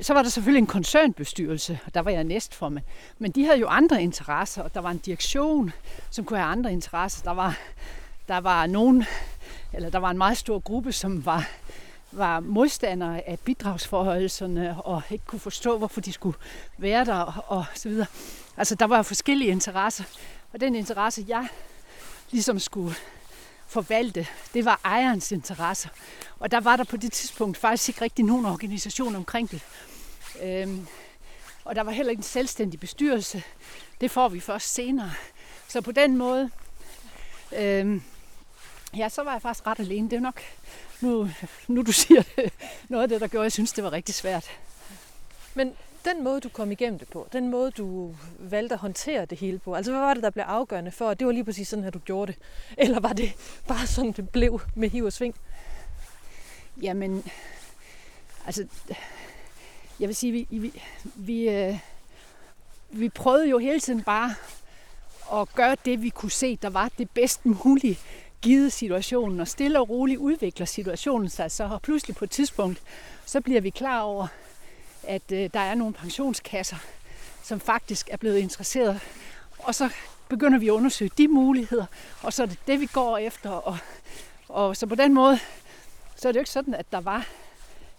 Så 0.01 0.13
var 0.13 0.23
der 0.23 0.29
selvfølgelig 0.29 0.61
en 0.61 0.67
koncernbestyrelse, 0.67 1.79
og 1.85 1.93
der 1.93 1.99
var 1.99 2.11
jeg 2.11 2.23
næstformand. 2.23 2.85
Men 3.19 3.31
de 3.31 3.45
havde 3.45 3.59
jo 3.59 3.67
andre 3.67 4.03
interesser, 4.03 4.63
og 4.63 4.73
der 4.73 4.79
var 4.79 4.91
en 4.91 4.97
direktion, 4.97 5.73
som 6.09 6.25
kunne 6.25 6.39
have 6.39 6.51
andre 6.51 6.71
interesser. 6.71 7.23
Der 7.23 7.31
var, 7.31 7.57
der 8.27 8.37
var 8.37 8.67
nogen, 8.67 9.05
eller 9.73 9.89
der 9.89 9.99
var 9.99 10.11
en 10.11 10.17
meget 10.17 10.37
stor 10.37 10.59
gruppe, 10.59 10.91
som 10.91 11.25
var 11.25 11.49
var 12.15 12.39
modstandere 12.39 13.29
af 13.29 13.39
bidragsforholdelserne 13.39 14.81
og 14.81 15.01
ikke 15.09 15.25
kunne 15.25 15.39
forstå, 15.39 15.77
hvorfor 15.77 16.01
de 16.01 16.11
skulle 16.11 16.37
være 16.77 17.05
der 17.05 17.43
og 17.47 17.65
så 17.75 17.89
videre. 17.89 18.07
Altså, 18.57 18.75
der 18.75 18.85
var 18.85 19.01
forskellige 19.01 19.51
interesser, 19.51 20.03
og 20.53 20.61
den 20.61 20.75
interesse, 20.75 21.25
jeg 21.27 21.47
ligesom 22.33 22.59
skulle 22.59 22.95
forvalte, 23.67 24.27
det 24.53 24.65
var 24.65 24.79
ejerens 24.83 25.31
interesser. 25.31 25.89
Og 26.39 26.51
der 26.51 26.59
var 26.59 26.75
der 26.75 26.83
på 26.83 26.97
det 26.97 27.11
tidspunkt 27.11 27.57
faktisk 27.57 27.89
ikke 27.89 28.01
rigtig 28.01 28.25
nogen 28.25 28.45
organisation 28.45 29.15
omkring 29.15 29.51
det. 29.51 29.61
Øhm, 30.41 30.87
og 31.65 31.75
der 31.75 31.81
var 31.81 31.91
heller 31.91 32.09
ikke 32.09 32.19
en 32.19 32.23
selvstændig 32.23 32.79
bestyrelse. 32.79 33.43
Det 34.01 34.11
får 34.11 34.29
vi 34.29 34.39
først 34.39 34.73
senere. 34.73 35.11
Så 35.67 35.81
på 35.81 35.91
den 35.91 36.17
måde, 36.17 36.49
øhm, 37.55 38.01
ja, 38.97 39.09
så 39.09 39.23
var 39.23 39.31
jeg 39.31 39.41
faktisk 39.41 39.67
ret 39.67 39.79
alene. 39.79 40.09
Det 40.09 40.15
er 40.15 40.21
nok 40.21 40.41
nu, 41.01 41.29
nu 41.67 41.81
du 41.81 41.91
siger 41.91 42.23
det, 42.35 42.53
noget 42.89 43.03
af 43.03 43.09
det, 43.09 43.21
der 43.21 43.27
gjorde, 43.27 43.43
jeg 43.43 43.51
synes, 43.51 43.73
det 43.73 43.83
var 43.83 43.91
rigtig 43.91 44.15
svært. 44.15 44.49
Men 45.53 45.73
den 46.05 46.23
måde, 46.23 46.39
du 46.39 46.49
kom 46.49 46.71
igennem 46.71 46.99
det 46.99 47.07
på, 47.07 47.27
den 47.33 47.49
måde, 47.49 47.71
du 47.71 48.15
valgte 48.39 48.73
at 48.73 48.79
håndtere 48.79 49.25
det 49.25 49.37
hele 49.37 49.59
på, 49.59 49.75
altså 49.75 49.91
hvad 49.91 50.01
var 50.01 50.13
det, 50.13 50.23
der 50.23 50.29
blev 50.29 50.43
afgørende 50.47 50.91
for, 50.91 51.09
at 51.09 51.19
det 51.19 51.27
var 51.27 51.33
lige 51.33 51.43
præcis 51.43 51.67
sådan, 51.67 51.83
her, 51.83 51.91
du 51.91 51.99
gjorde 51.99 52.31
det? 52.31 52.41
Eller 52.77 52.99
var 52.99 53.13
det 53.13 53.33
bare 53.67 53.87
sådan, 53.87 54.11
det 54.11 54.29
blev 54.29 54.61
med 54.75 54.89
hiv 54.89 55.05
og 55.05 55.13
sving? 55.13 55.35
Jamen, 56.81 57.23
altså, 58.45 58.67
jeg 59.99 60.07
vil 60.07 60.15
sige, 60.15 60.31
vi, 60.31 60.47
vi, 60.49 60.81
vi, 61.15 61.49
øh, 61.49 61.79
vi 62.89 63.09
prøvede 63.09 63.49
jo 63.49 63.57
hele 63.57 63.79
tiden 63.79 64.03
bare 64.03 64.35
at 65.41 65.55
gøre 65.55 65.77
det, 65.85 66.01
vi 66.01 66.09
kunne 66.09 66.31
se, 66.31 66.55
der 66.55 66.69
var 66.69 66.91
det 66.97 67.09
bedst 67.09 67.45
mulige 67.45 67.99
givet 68.41 68.73
situationen, 68.73 69.39
og 69.39 69.47
stille 69.47 69.79
og 69.79 69.89
roligt 69.89 70.19
udvikler 70.19 70.65
situationen 70.65 71.29
sig, 71.29 71.51
så 71.51 71.79
pludselig 71.83 72.15
på 72.15 72.25
et 72.25 72.31
tidspunkt, 72.31 72.81
så 73.25 73.41
bliver 73.41 73.61
vi 73.61 73.69
klar 73.69 74.01
over, 74.01 74.27
at 75.07 75.31
øh, 75.31 75.49
der 75.53 75.59
er 75.59 75.75
nogle 75.75 75.93
pensionskasser, 75.93 76.77
som 77.43 77.59
faktisk 77.59 78.09
er 78.11 78.17
blevet 78.17 78.37
interesseret. 78.37 78.99
Og 79.59 79.75
så 79.75 79.89
begynder 80.29 80.57
vi 80.57 80.67
at 80.67 80.71
undersøge 80.71 81.11
de 81.17 81.27
muligheder, 81.27 81.85
og 82.21 82.33
så 82.33 82.43
er 82.43 82.47
det 82.47 82.59
det, 82.67 82.79
vi 82.79 82.85
går 82.85 83.17
efter. 83.17 83.49
Og, 83.49 83.77
og 84.49 84.77
så 84.77 84.85
på 84.85 84.95
den 84.95 85.13
måde, 85.13 85.39
så 86.15 86.27
er 86.27 86.31
det 86.31 86.35
jo 86.35 86.41
ikke 86.41 86.51
sådan, 86.51 86.73
at 86.73 86.91
der 86.91 87.01
var 87.01 87.27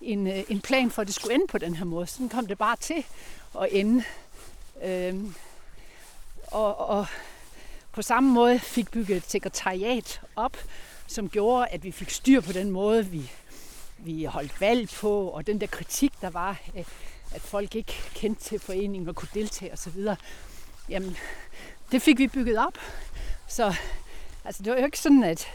en, 0.00 0.26
øh, 0.26 0.44
en 0.48 0.60
plan 0.60 0.90
for, 0.90 1.02
at 1.02 1.06
det 1.06 1.14
skulle 1.14 1.34
ende 1.34 1.46
på 1.46 1.58
den 1.58 1.74
her 1.74 1.84
måde. 1.84 2.06
Sådan 2.06 2.28
kom 2.28 2.46
det 2.46 2.58
bare 2.58 2.76
til 2.76 3.04
at 3.60 3.68
ende. 3.70 4.04
Øhm, 4.82 5.34
og, 6.46 6.88
og 6.88 7.06
på 7.92 8.02
samme 8.02 8.30
måde 8.30 8.58
fik 8.58 8.90
bygget 8.90 9.16
et 9.16 9.30
sekretariat 9.30 10.20
op, 10.36 10.56
som 11.06 11.28
gjorde, 11.28 11.66
at 11.66 11.84
vi 11.84 11.90
fik 11.90 12.10
styr 12.10 12.40
på 12.40 12.52
den 12.52 12.70
måde, 12.70 13.06
vi, 13.06 13.30
vi 13.98 14.24
holdt 14.24 14.60
valg 14.60 14.88
på, 14.88 15.28
og 15.28 15.46
den 15.46 15.60
der 15.60 15.66
kritik, 15.66 16.12
der 16.20 16.30
var, 16.30 16.60
øh, 16.76 16.84
at 17.34 17.40
folk 17.40 17.74
ikke 17.74 17.92
kendte 18.14 18.42
til 18.42 18.58
foreningen 18.58 19.08
og 19.08 19.14
kunne 19.14 19.28
deltage 19.34 19.72
osv. 19.72 20.06
Jamen, 20.88 21.16
det 21.92 22.02
fik 22.02 22.18
vi 22.18 22.28
bygget 22.28 22.58
op. 22.58 22.78
Så 23.48 23.74
altså, 24.44 24.62
det 24.62 24.72
var 24.72 24.78
jo 24.78 24.84
ikke 24.84 24.98
sådan, 24.98 25.24
at 25.24 25.46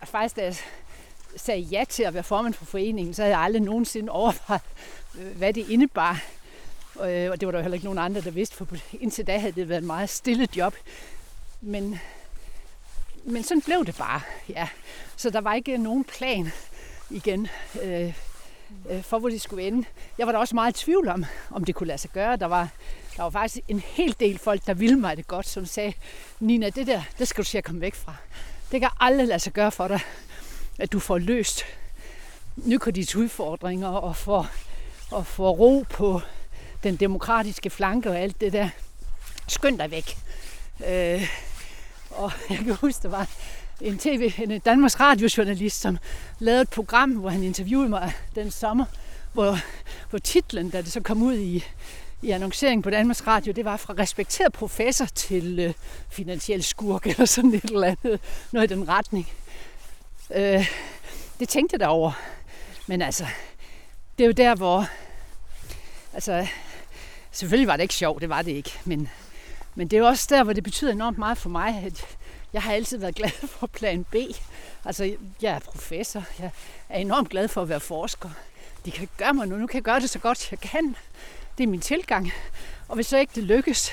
jeg, 0.00 0.08
faktisk, 0.08 0.36
da 0.36 0.44
jeg 0.44 0.56
sagde 1.36 1.60
ja 1.60 1.84
til 1.88 2.02
at 2.02 2.14
være 2.14 2.22
formand 2.22 2.54
for 2.54 2.64
foreningen, 2.64 3.14
så 3.14 3.22
havde 3.22 3.36
jeg 3.36 3.44
aldrig 3.44 3.62
nogensinde 3.62 4.12
overvejet, 4.12 4.62
øh, 5.18 5.36
hvad 5.36 5.52
det 5.52 5.68
indebar. 5.68 6.24
Øh, 7.04 7.30
og 7.30 7.40
det 7.40 7.46
var 7.46 7.52
der 7.52 7.60
heller 7.60 7.74
ikke 7.74 7.84
nogen 7.84 7.98
andre, 7.98 8.20
der 8.20 8.30
vidste, 8.30 8.56
for 8.56 8.66
indtil 9.00 9.26
da 9.26 9.38
havde 9.38 9.52
det 9.52 9.68
været 9.68 9.78
et 9.78 9.86
meget 9.86 10.10
stille 10.10 10.48
job. 10.56 10.74
Men, 11.60 11.98
men 13.24 13.42
sådan 13.42 13.62
blev 13.62 13.86
det 13.86 13.96
bare, 13.96 14.20
ja. 14.48 14.68
Så 15.16 15.30
der 15.30 15.40
var 15.40 15.54
ikke 15.54 15.78
nogen 15.78 16.04
plan 16.04 16.52
igen 17.12 17.48
øh, 17.82 18.14
øh, 18.90 19.02
for, 19.02 19.18
hvor 19.18 19.28
det 19.28 19.40
skulle 19.40 19.66
ende. 19.66 19.84
Jeg 20.18 20.26
var 20.26 20.32
da 20.32 20.38
også 20.38 20.54
meget 20.54 20.80
i 20.80 20.84
tvivl 20.84 21.08
om, 21.08 21.24
om 21.50 21.64
det 21.64 21.74
kunne 21.74 21.86
lade 21.86 21.98
sig 21.98 22.10
gøre. 22.10 22.36
Der 22.36 22.46
var, 22.46 22.68
der 23.16 23.22
var 23.22 23.30
faktisk 23.30 23.64
en 23.68 23.80
hel 23.80 24.16
del 24.20 24.38
folk, 24.38 24.66
der 24.66 24.74
ville 24.74 24.96
mig 24.96 25.16
det 25.16 25.26
godt, 25.26 25.48
som 25.48 25.66
sagde, 25.66 25.92
Nina, 26.40 26.70
det 26.70 26.86
der, 26.86 27.02
det 27.18 27.28
skal 27.28 27.44
du 27.44 27.48
se 27.48 27.58
at 27.58 27.64
komme 27.64 27.80
væk 27.80 27.94
fra. 27.94 28.14
Det 28.72 28.80
kan 28.80 28.90
aldrig 29.00 29.26
lade 29.26 29.38
sig 29.38 29.52
gøre 29.52 29.72
for 29.72 29.88
dig, 29.88 30.00
at 30.78 30.92
du 30.92 30.98
får 30.98 31.18
løst 31.18 31.64
nykredits 32.56 33.16
udfordringer 33.16 33.88
og 33.88 34.16
får, 34.16 34.46
og 35.10 35.26
får 35.26 35.50
ro 35.50 35.84
på 35.90 36.20
den 36.82 36.96
demokratiske 36.96 37.70
flanke 37.70 38.10
og 38.10 38.18
alt 38.18 38.40
det 38.40 38.52
der. 38.52 38.68
Skynd 39.48 39.78
dig 39.78 39.90
væk. 39.90 40.16
Øh, 40.86 41.28
og 42.10 42.32
jeg 42.50 42.58
kan 42.58 42.74
huske, 42.74 43.02
der 43.02 43.08
var 43.08 43.28
en 43.82 43.98
tv, 43.98 44.32
en 44.38 44.60
Danmarks 44.60 45.00
radiojournalist, 45.00 45.80
som 45.80 45.98
lavede 46.38 46.62
et 46.62 46.70
program, 46.70 47.10
hvor 47.10 47.30
han 47.30 47.42
interviewede 47.42 47.88
mig 47.88 48.12
den 48.34 48.50
sommer, 48.50 48.84
hvor, 49.32 49.58
hvor 50.10 50.18
titlen, 50.18 50.70
da 50.70 50.82
det 50.82 50.92
så 50.92 51.00
kom 51.00 51.22
ud 51.22 51.34
i, 51.34 51.64
i 52.22 52.30
annonceringen 52.30 52.82
på 52.82 52.90
Danmarks 52.90 53.26
Radio, 53.26 53.52
det 53.52 53.64
var 53.64 53.76
fra 53.76 53.94
respekteret 53.98 54.52
professor 54.52 55.04
til 55.04 55.58
øh, 55.58 55.74
finansiel 56.10 56.62
skurk, 56.62 57.06
eller 57.06 57.24
sådan 57.24 57.54
et 57.54 57.64
eller 57.64 57.86
andet, 57.86 58.20
noget 58.52 58.70
i 58.70 58.74
den 58.74 58.88
retning. 58.88 59.28
Øh, 60.34 60.70
det 61.40 61.48
tænkte 61.48 61.74
jeg 61.74 61.80
derover. 61.80 62.12
Men 62.86 63.02
altså, 63.02 63.26
det 64.18 64.24
er 64.24 64.28
jo 64.28 64.32
der, 64.32 64.54
hvor... 64.54 64.88
Altså, 66.14 66.46
selvfølgelig 67.32 67.68
var 67.68 67.76
det 67.76 67.82
ikke 67.82 67.94
sjovt, 67.94 68.20
det 68.20 68.28
var 68.28 68.42
det 68.42 68.52
ikke, 68.52 68.72
men, 68.84 69.08
men 69.74 69.88
det 69.88 69.96
er 69.96 70.00
jo 70.00 70.06
også 70.06 70.26
der, 70.30 70.44
hvor 70.44 70.52
det 70.52 70.64
betyder 70.64 70.92
enormt 70.92 71.18
meget 71.18 71.38
for 71.38 71.48
mig, 71.48 71.82
at 71.86 72.04
jeg 72.52 72.62
har 72.62 72.72
altid 72.72 72.98
været 72.98 73.14
glad 73.14 73.30
for 73.48 73.66
plan 73.66 74.04
B. 74.04 74.16
Altså, 74.84 75.16
jeg 75.42 75.54
er 75.54 75.58
professor. 75.58 76.24
Jeg 76.38 76.50
er 76.88 76.98
enormt 76.98 77.28
glad 77.28 77.48
for 77.48 77.62
at 77.62 77.68
være 77.68 77.80
forsker. 77.80 78.30
De 78.84 78.90
kan 78.90 79.08
gøre 79.16 79.34
mig 79.34 79.48
nu. 79.48 79.56
Nu 79.56 79.66
kan 79.66 79.74
jeg 79.74 79.82
gøre 79.82 80.00
det 80.00 80.10
så 80.10 80.18
godt, 80.18 80.50
jeg 80.50 80.60
kan. 80.60 80.96
Det 81.58 81.64
er 81.64 81.68
min 81.68 81.80
tilgang. 81.80 82.32
Og 82.88 82.94
hvis 82.94 83.06
så 83.06 83.16
ikke 83.16 83.32
det 83.34 83.44
lykkes, 83.44 83.92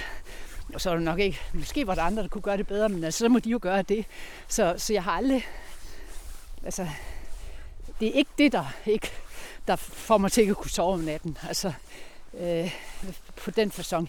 så 0.78 0.90
er 0.90 0.94
det 0.94 1.04
nok 1.04 1.20
ikke, 1.20 1.40
måske 1.54 1.88
var 1.88 1.96
der 1.96 2.02
andre, 2.02 2.24
der 2.24 2.30
kunne 2.30 2.42
gøre 2.42 2.58
det 2.58 2.68
bedre, 2.68 2.90
men 2.90 3.04
altså, 3.04 3.18
så 3.18 3.30
må 3.30 3.40
de 3.40 3.50
jo 3.50 3.60
gøre 3.62 3.82
det. 3.82 4.06
Så, 4.48 4.76
så 4.78 4.94
jeg 4.94 5.04
har 5.04 5.12
aldrig, 5.12 5.48
altså, 6.64 6.88
det 8.00 8.08
er 8.08 8.12
ikke 8.14 8.32
det, 8.38 8.52
der, 8.52 8.66
ikke, 8.86 9.12
der 9.68 9.76
får 9.76 10.18
mig 10.18 10.32
til 10.32 10.42
at 10.42 10.58
kunne 10.58 10.72
sove 10.72 10.94
om 10.94 11.00
natten. 11.00 11.38
Altså, 11.48 11.74
øh, 12.40 12.76
på 13.36 13.52
den 13.52 13.72
façon 13.72 14.06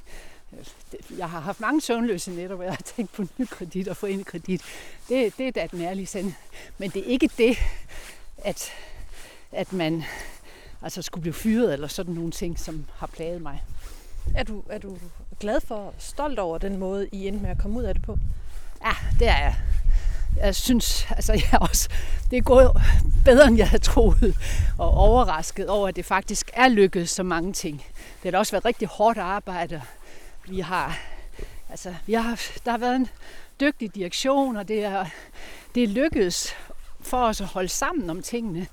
jeg 1.18 1.30
har 1.30 1.40
haft 1.40 1.61
mange 1.61 1.80
søvnløse 1.80 2.30
nætter, 2.30 2.57
hvor 2.57 2.64
jeg 2.64 2.72
har 2.72 2.82
tænkt 2.96 3.12
på 3.12 3.24
ny 3.38 3.46
kredit 3.51 3.88
og 3.88 3.96
få 3.96 4.07
kredit. 4.26 4.62
Det, 5.09 5.38
det 5.38 5.48
er 5.48 5.51
da 5.51 5.66
den 5.70 5.80
ærlige 5.80 6.07
sand. 6.07 6.32
Men 6.78 6.90
det 6.90 7.03
er 7.03 7.07
ikke 7.07 7.30
det, 7.38 7.57
at, 8.38 8.72
at 9.53 9.72
man 9.72 10.05
altså 10.82 11.03
skulle 11.03 11.22
blive 11.22 11.34
fyret 11.34 11.72
eller 11.72 11.88
sådan 11.88 12.14
nogle 12.14 12.30
ting, 12.30 12.59
som 12.59 12.86
har 12.94 13.07
plaget 13.07 13.42
mig. 13.42 13.62
Er 14.34 14.42
du, 14.42 14.62
er 14.68 14.78
du 14.78 14.98
glad 15.40 15.61
for, 15.61 15.94
stolt 15.98 16.38
over 16.38 16.59
den 16.59 16.78
måde, 16.78 17.09
I 17.12 17.28
endte 17.28 17.42
med 17.42 17.51
at 17.51 17.59
komme 17.59 17.78
ud 17.78 17.84
af 17.84 17.94
det 17.94 18.03
på? 18.03 18.18
Ja, 18.84 18.92
det 19.18 19.28
er 19.28 19.38
jeg. 19.38 19.57
Jeg 20.36 20.55
synes, 20.55 21.07
altså 21.11 21.32
jeg 21.32 21.61
også, 21.61 21.88
det 22.30 22.36
er 22.36 22.42
gået 22.42 22.70
bedre, 23.24 23.46
end 23.46 23.57
jeg 23.57 23.68
havde 23.68 23.82
troet, 23.82 24.36
og 24.78 24.90
overrasket 24.90 25.68
over, 25.68 25.88
at 25.88 25.96
det 25.96 26.05
faktisk 26.05 26.51
er 26.53 26.68
lykkedes 26.68 27.11
så 27.11 27.22
mange 27.22 27.53
ting. 27.53 27.76
Det 27.96 28.22
har 28.22 28.30
da 28.30 28.38
også 28.38 28.53
været 28.53 28.64
rigtig 28.64 28.88
hårdt 28.88 29.18
arbejde, 29.18 29.82
vi 30.51 30.61
har, 30.61 30.98
altså, 31.70 31.94
vi 32.07 32.12
har, 32.12 32.40
der 32.64 32.70
har 32.70 32.78
været 32.78 32.96
en 32.96 33.09
dygtig 33.61 33.94
direktion, 33.94 34.57
og 34.57 34.68
det 34.68 34.84
er, 34.84 35.07
det 35.74 35.82
er 35.82 35.88
lykkedes 35.88 36.57
for 37.01 37.24
os 37.24 37.40
at 37.40 37.46
holde 37.46 37.68
sammen 37.68 38.11
om 38.11 38.22
tingene. 38.22 38.66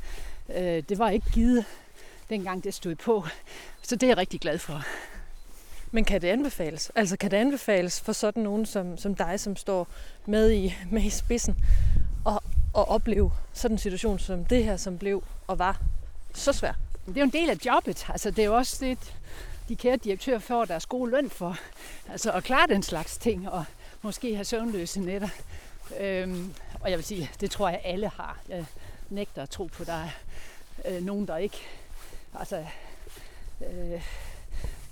Øh, 0.56 0.84
det 0.90 1.00
var 1.00 1.10
ikke 1.10 1.32
givet, 1.34 1.66
dengang 2.30 2.64
det 2.64 2.74
stod 2.74 2.96
på. 2.96 3.26
Så 3.82 3.96
det 3.96 4.04
er 4.04 4.08
jeg 4.08 4.18
rigtig 4.18 4.40
glad 4.40 4.58
for. 4.58 4.84
Men 5.92 6.06
kan 6.06 6.22
det 6.22 6.28
anbefales? 6.28 6.92
Altså 6.96 7.18
kan 7.18 7.32
det 7.32 7.38
anbefales 7.38 8.02
for 8.02 8.14
sådan 8.14 8.44
nogen 8.44 8.66
som, 8.66 8.98
som 8.98 9.16
dig, 9.16 9.40
som 9.40 9.56
står 9.56 9.88
med 10.26 10.52
i, 10.52 10.76
med 10.92 11.04
i 11.04 11.10
spidsen, 11.10 11.56
og, 12.26 12.44
og 12.74 12.90
opleve 12.90 13.32
sådan 13.54 13.76
en 13.76 13.80
situation 13.80 14.20
som 14.20 14.46
det 14.46 14.64
her, 14.64 14.78
som 14.78 14.98
blev 14.98 15.24
og 15.48 15.60
var 15.60 15.82
så 16.34 16.54
svær? 16.54 16.74
Det 17.06 17.18
er 17.18 17.22
jo 17.22 17.26
en 17.26 17.30
del 17.30 17.50
af 17.50 17.58
jobbet. 17.66 18.06
Altså, 18.10 18.32
det 18.32 18.40
er 18.40 18.46
jo 18.46 18.56
også 18.56 18.86
det, 18.86 19.14
de 19.70 19.76
kære 19.76 19.96
direktører 19.96 20.40
får 20.40 20.66
deres 20.66 20.86
gode 20.86 21.12
løn 21.12 21.30
for. 21.30 21.58
Altså 22.12 22.32
at 22.32 22.44
klare 22.44 22.68
den 22.68 22.84
slags 22.84 23.18
ting, 23.18 23.50
og 23.50 23.66
måske 24.02 24.36
have 24.36 24.46
søvnløse 24.46 25.00
nætter. 25.00 25.30
Øhm, 26.00 26.54
og 26.82 26.90
jeg 26.90 26.98
vil 26.98 27.06
sige, 27.06 27.32
det 27.42 27.52
tror 27.52 27.70
jeg 27.70 27.82
alle 27.84 28.10
har. 28.10 28.40
Jeg 28.50 28.66
nægter 29.10 29.42
at 29.42 29.50
tro 29.50 29.66
på, 29.66 29.84
der 29.84 29.94
er 29.94 30.10
øh, 30.86 31.04
nogen, 31.04 31.28
der 31.28 31.38
ikke 31.38 31.58
altså, 32.40 32.66
øh, 33.62 34.02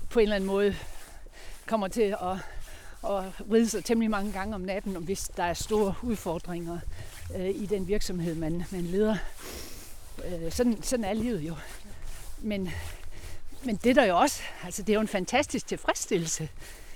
på 0.09 0.19
en 0.19 0.23
eller 0.23 0.35
anden 0.35 0.47
måde 0.47 0.75
kommer 1.65 1.87
til 1.87 2.01
at, 2.21 2.37
at 3.09 3.23
vride 3.45 3.69
sig 3.69 3.85
temmelig 3.85 4.09
mange 4.09 4.31
gange 4.31 4.55
om 4.55 4.61
natten, 4.61 4.95
hvis 4.95 5.31
der 5.37 5.43
er 5.43 5.53
store 5.53 5.95
udfordringer 6.01 6.79
øh, 7.35 7.49
i 7.49 7.65
den 7.65 7.87
virksomhed, 7.87 8.35
man, 8.35 8.63
man 8.71 8.81
leder. 8.81 9.17
Øh, 10.25 10.51
sådan, 10.51 10.83
sådan 10.83 11.05
er 11.05 11.13
livet 11.13 11.41
jo. 11.41 11.55
Men 12.37 12.69
men 13.65 13.75
det 13.75 13.89
er 13.89 13.93
der 13.93 14.03
jo 14.03 14.17
også, 14.17 14.41
altså 14.63 14.81
det 14.81 14.89
er 14.89 14.93
jo 14.93 15.01
en 15.01 15.07
fantastisk 15.07 15.67
tilfredsstillelse, 15.67 16.49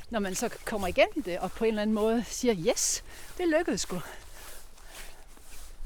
når 0.10 0.20
man 0.20 0.36
så 0.36 0.50
kommer 0.66 0.88
igennem 0.88 1.24
det, 1.24 1.40
og 1.40 1.52
på 1.52 1.64
en 1.64 1.68
eller 1.68 1.82
anden 1.82 1.94
måde 1.94 2.24
siger, 2.28 2.56
yes, 2.70 3.04
det 3.38 3.48
lykkedes 3.48 3.82
sgu. 3.82 4.02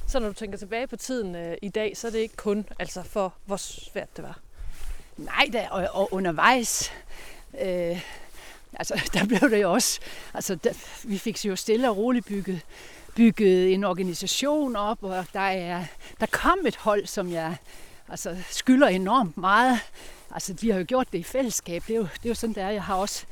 Så 0.08 0.20
når 0.20 0.28
du 0.28 0.34
tænker 0.34 0.58
tilbage 0.58 0.88
på 0.88 0.96
tiden 0.96 1.36
øh, 1.36 1.58
i 1.62 1.70
dag, 1.70 1.98
så 1.98 2.08
er 2.08 2.12
det 2.12 2.20
ikke 2.20 2.36
kun 2.36 2.66
altså 2.80 3.04
for, 3.04 3.34
hvor 3.46 3.58
svært 3.58 4.18
det 4.18 4.24
var? 4.24 4.40
Nej, 5.18 5.50
da, 5.54 5.68
og, 5.72 5.88
og 5.92 6.14
undervejs, 6.14 6.92
øh, 7.62 8.02
altså 8.74 9.02
der 9.14 9.26
blev 9.26 9.40
det 9.40 9.62
jo 9.62 9.74
også, 9.74 10.00
altså 10.34 10.56
der, 10.56 10.74
vi 11.04 11.18
fik 11.18 11.46
jo 11.46 11.56
stille 11.56 11.90
og 11.90 11.98
roligt 11.98 12.26
bygget, 12.26 12.62
bygget 13.16 13.74
en 13.74 13.84
organisation 13.84 14.76
op, 14.76 15.04
og 15.04 15.26
der, 15.34 15.40
er, 15.40 15.86
der 16.20 16.26
kom 16.26 16.60
et 16.66 16.76
hold, 16.76 17.06
som 17.06 17.32
jeg 17.32 17.56
altså, 18.10 18.38
skylder 18.50 18.88
enormt 18.88 19.38
meget 19.38 19.80
Altså, 20.34 20.54
vi 20.62 20.70
har 20.70 20.80
jo 20.80 20.86
gjort 20.88 21.12
det 21.12 21.20
i 21.20 21.24
fællesskab. 21.24 21.84
Det 21.88 21.94
er 21.94 21.98
jo, 21.98 22.04
det 22.04 22.26
er 22.26 22.30
jo 22.30 22.36
sådan, 22.36 22.56
det 22.56 22.64
er. 22.64 22.70
Jeg 22.70 22.84
har 22.84 22.96
også 22.96 23.26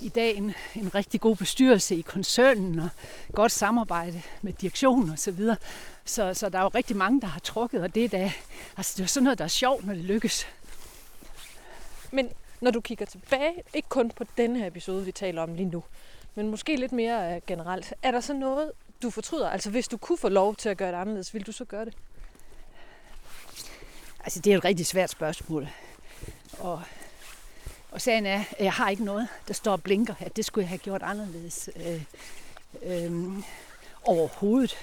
i 0.00 0.08
dag 0.08 0.36
en, 0.36 0.54
en 0.74 0.94
rigtig 0.94 1.20
god 1.20 1.36
bestyrelse 1.36 1.96
i 1.96 2.00
koncernen 2.00 2.78
og 2.78 2.88
godt 3.32 3.52
samarbejde 3.52 4.22
med 4.42 4.52
direktionen 4.52 5.10
og 5.10 5.18
så 5.18 5.30
videre. 5.30 5.56
Så, 6.04 6.34
så 6.34 6.48
der 6.48 6.58
er 6.58 6.62
jo 6.62 6.68
rigtig 6.68 6.96
mange, 6.96 7.20
der 7.20 7.26
har 7.26 7.40
trukket, 7.40 7.82
og 7.82 7.94
det 7.94 8.04
er, 8.04 8.08
da, 8.08 8.32
altså, 8.76 8.94
det 8.96 9.02
er 9.02 9.06
sådan 9.06 9.24
noget, 9.24 9.38
der 9.38 9.44
er 9.44 9.48
sjovt, 9.48 9.86
når 9.86 9.94
det 9.94 10.04
lykkes. 10.04 10.46
Men 12.10 12.28
når 12.60 12.70
du 12.70 12.80
kigger 12.80 13.06
tilbage, 13.06 13.52
ikke 13.74 13.88
kun 13.88 14.10
på 14.10 14.24
den 14.36 14.56
her 14.56 14.66
episode, 14.66 15.04
vi 15.04 15.12
taler 15.12 15.42
om 15.42 15.54
lige 15.54 15.68
nu, 15.68 15.84
men 16.34 16.48
måske 16.50 16.76
lidt 16.76 16.92
mere 16.92 17.34
øh, 17.34 17.40
generelt, 17.46 17.94
er 18.02 18.10
der 18.10 18.20
så 18.20 18.32
noget, 18.34 18.72
du 19.02 19.10
fortryder? 19.10 19.50
Altså 19.50 19.70
hvis 19.70 19.88
du 19.88 19.96
kunne 19.96 20.18
få 20.18 20.28
lov 20.28 20.56
til 20.56 20.68
at 20.68 20.76
gøre 20.76 20.92
det 20.92 20.98
anderledes, 20.98 21.34
vil 21.34 21.46
du 21.46 21.52
så 21.52 21.64
gøre 21.64 21.84
det? 21.84 21.94
Altså 24.20 24.40
det 24.40 24.52
er 24.52 24.58
et 24.58 24.64
rigtig 24.64 24.86
svært 24.86 25.10
spørgsmål. 25.10 25.68
Og, 26.58 26.82
og 27.90 28.00
sagen 28.00 28.26
er, 28.26 28.44
at 28.58 28.64
jeg 28.64 28.72
har 28.72 28.90
ikke 28.90 29.04
noget, 29.04 29.28
der 29.48 29.54
står 29.54 29.72
og 29.72 29.82
blinker, 29.82 30.14
at 30.20 30.36
det 30.36 30.44
skulle 30.44 30.62
jeg 30.62 30.68
have 30.68 30.78
gjort 30.78 31.02
anderledes 31.02 31.70
øh, 31.76 32.02
øh, 32.82 33.32
overhovedet. 34.04 34.76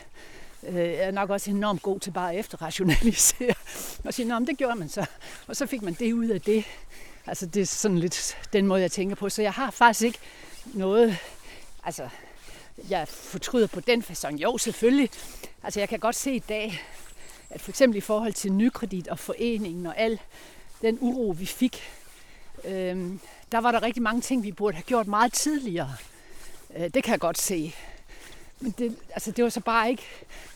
Øh, 0.63 0.75
jeg 0.75 0.95
er 0.95 1.11
nok 1.11 1.29
også 1.29 1.51
enormt 1.51 1.81
god 1.81 1.99
til 1.99 2.11
bare 2.11 2.33
at 2.33 2.39
efterrationalisere 2.39 3.53
og 4.05 4.13
sige, 4.13 4.35
at 4.35 4.41
det 4.47 4.57
gjorde 4.57 4.75
man 4.75 4.89
så. 4.89 5.05
Og 5.47 5.55
så 5.55 5.65
fik 5.65 5.81
man 5.81 5.93
det 5.93 6.13
ud 6.13 6.27
af 6.27 6.41
det. 6.41 6.65
Altså 7.25 7.45
det 7.45 7.61
er 7.61 7.65
sådan 7.65 7.97
lidt 7.97 8.37
den 8.53 8.67
måde, 8.67 8.81
jeg 8.81 8.91
tænker 8.91 9.15
på. 9.15 9.29
Så 9.29 9.41
jeg 9.41 9.53
har 9.53 9.71
faktisk 9.71 10.05
ikke 10.05 10.19
noget, 10.65 11.17
altså 11.83 12.09
jeg 12.89 13.07
fortryder 13.07 13.67
på 13.67 13.79
den 13.79 14.03
façon. 14.03 14.35
Jo, 14.35 14.57
selvfølgelig. 14.57 15.09
Altså 15.63 15.79
jeg 15.79 15.89
kan 15.89 15.99
godt 15.99 16.15
se 16.15 16.31
i 16.35 16.39
dag, 16.39 16.81
at 17.49 17.61
for 17.61 17.71
eksempel 17.71 17.97
i 17.97 18.01
forhold 18.01 18.33
til 18.33 18.53
nykredit 18.53 19.07
og 19.07 19.19
foreningen 19.19 19.85
og 19.85 19.97
al 19.97 20.19
den 20.83 20.97
uro, 21.01 21.35
vi 21.37 21.45
fik, 21.45 21.81
øh, 22.65 23.11
der 23.51 23.57
var 23.57 23.71
der 23.71 23.83
rigtig 23.83 24.03
mange 24.03 24.21
ting, 24.21 24.43
vi 24.43 24.51
burde 24.51 24.75
have 24.75 24.83
gjort 24.83 25.07
meget 25.07 25.33
tidligere. 25.33 25.93
Øh, 26.75 26.89
det 26.93 27.03
kan 27.03 27.11
jeg 27.11 27.19
godt 27.19 27.37
se. 27.37 27.75
Men 28.59 28.75
det, 28.77 28.97
altså, 29.09 29.31
det 29.31 29.43
var 29.43 29.49
så 29.49 29.59
bare 29.59 29.89
ikke, 29.89 30.03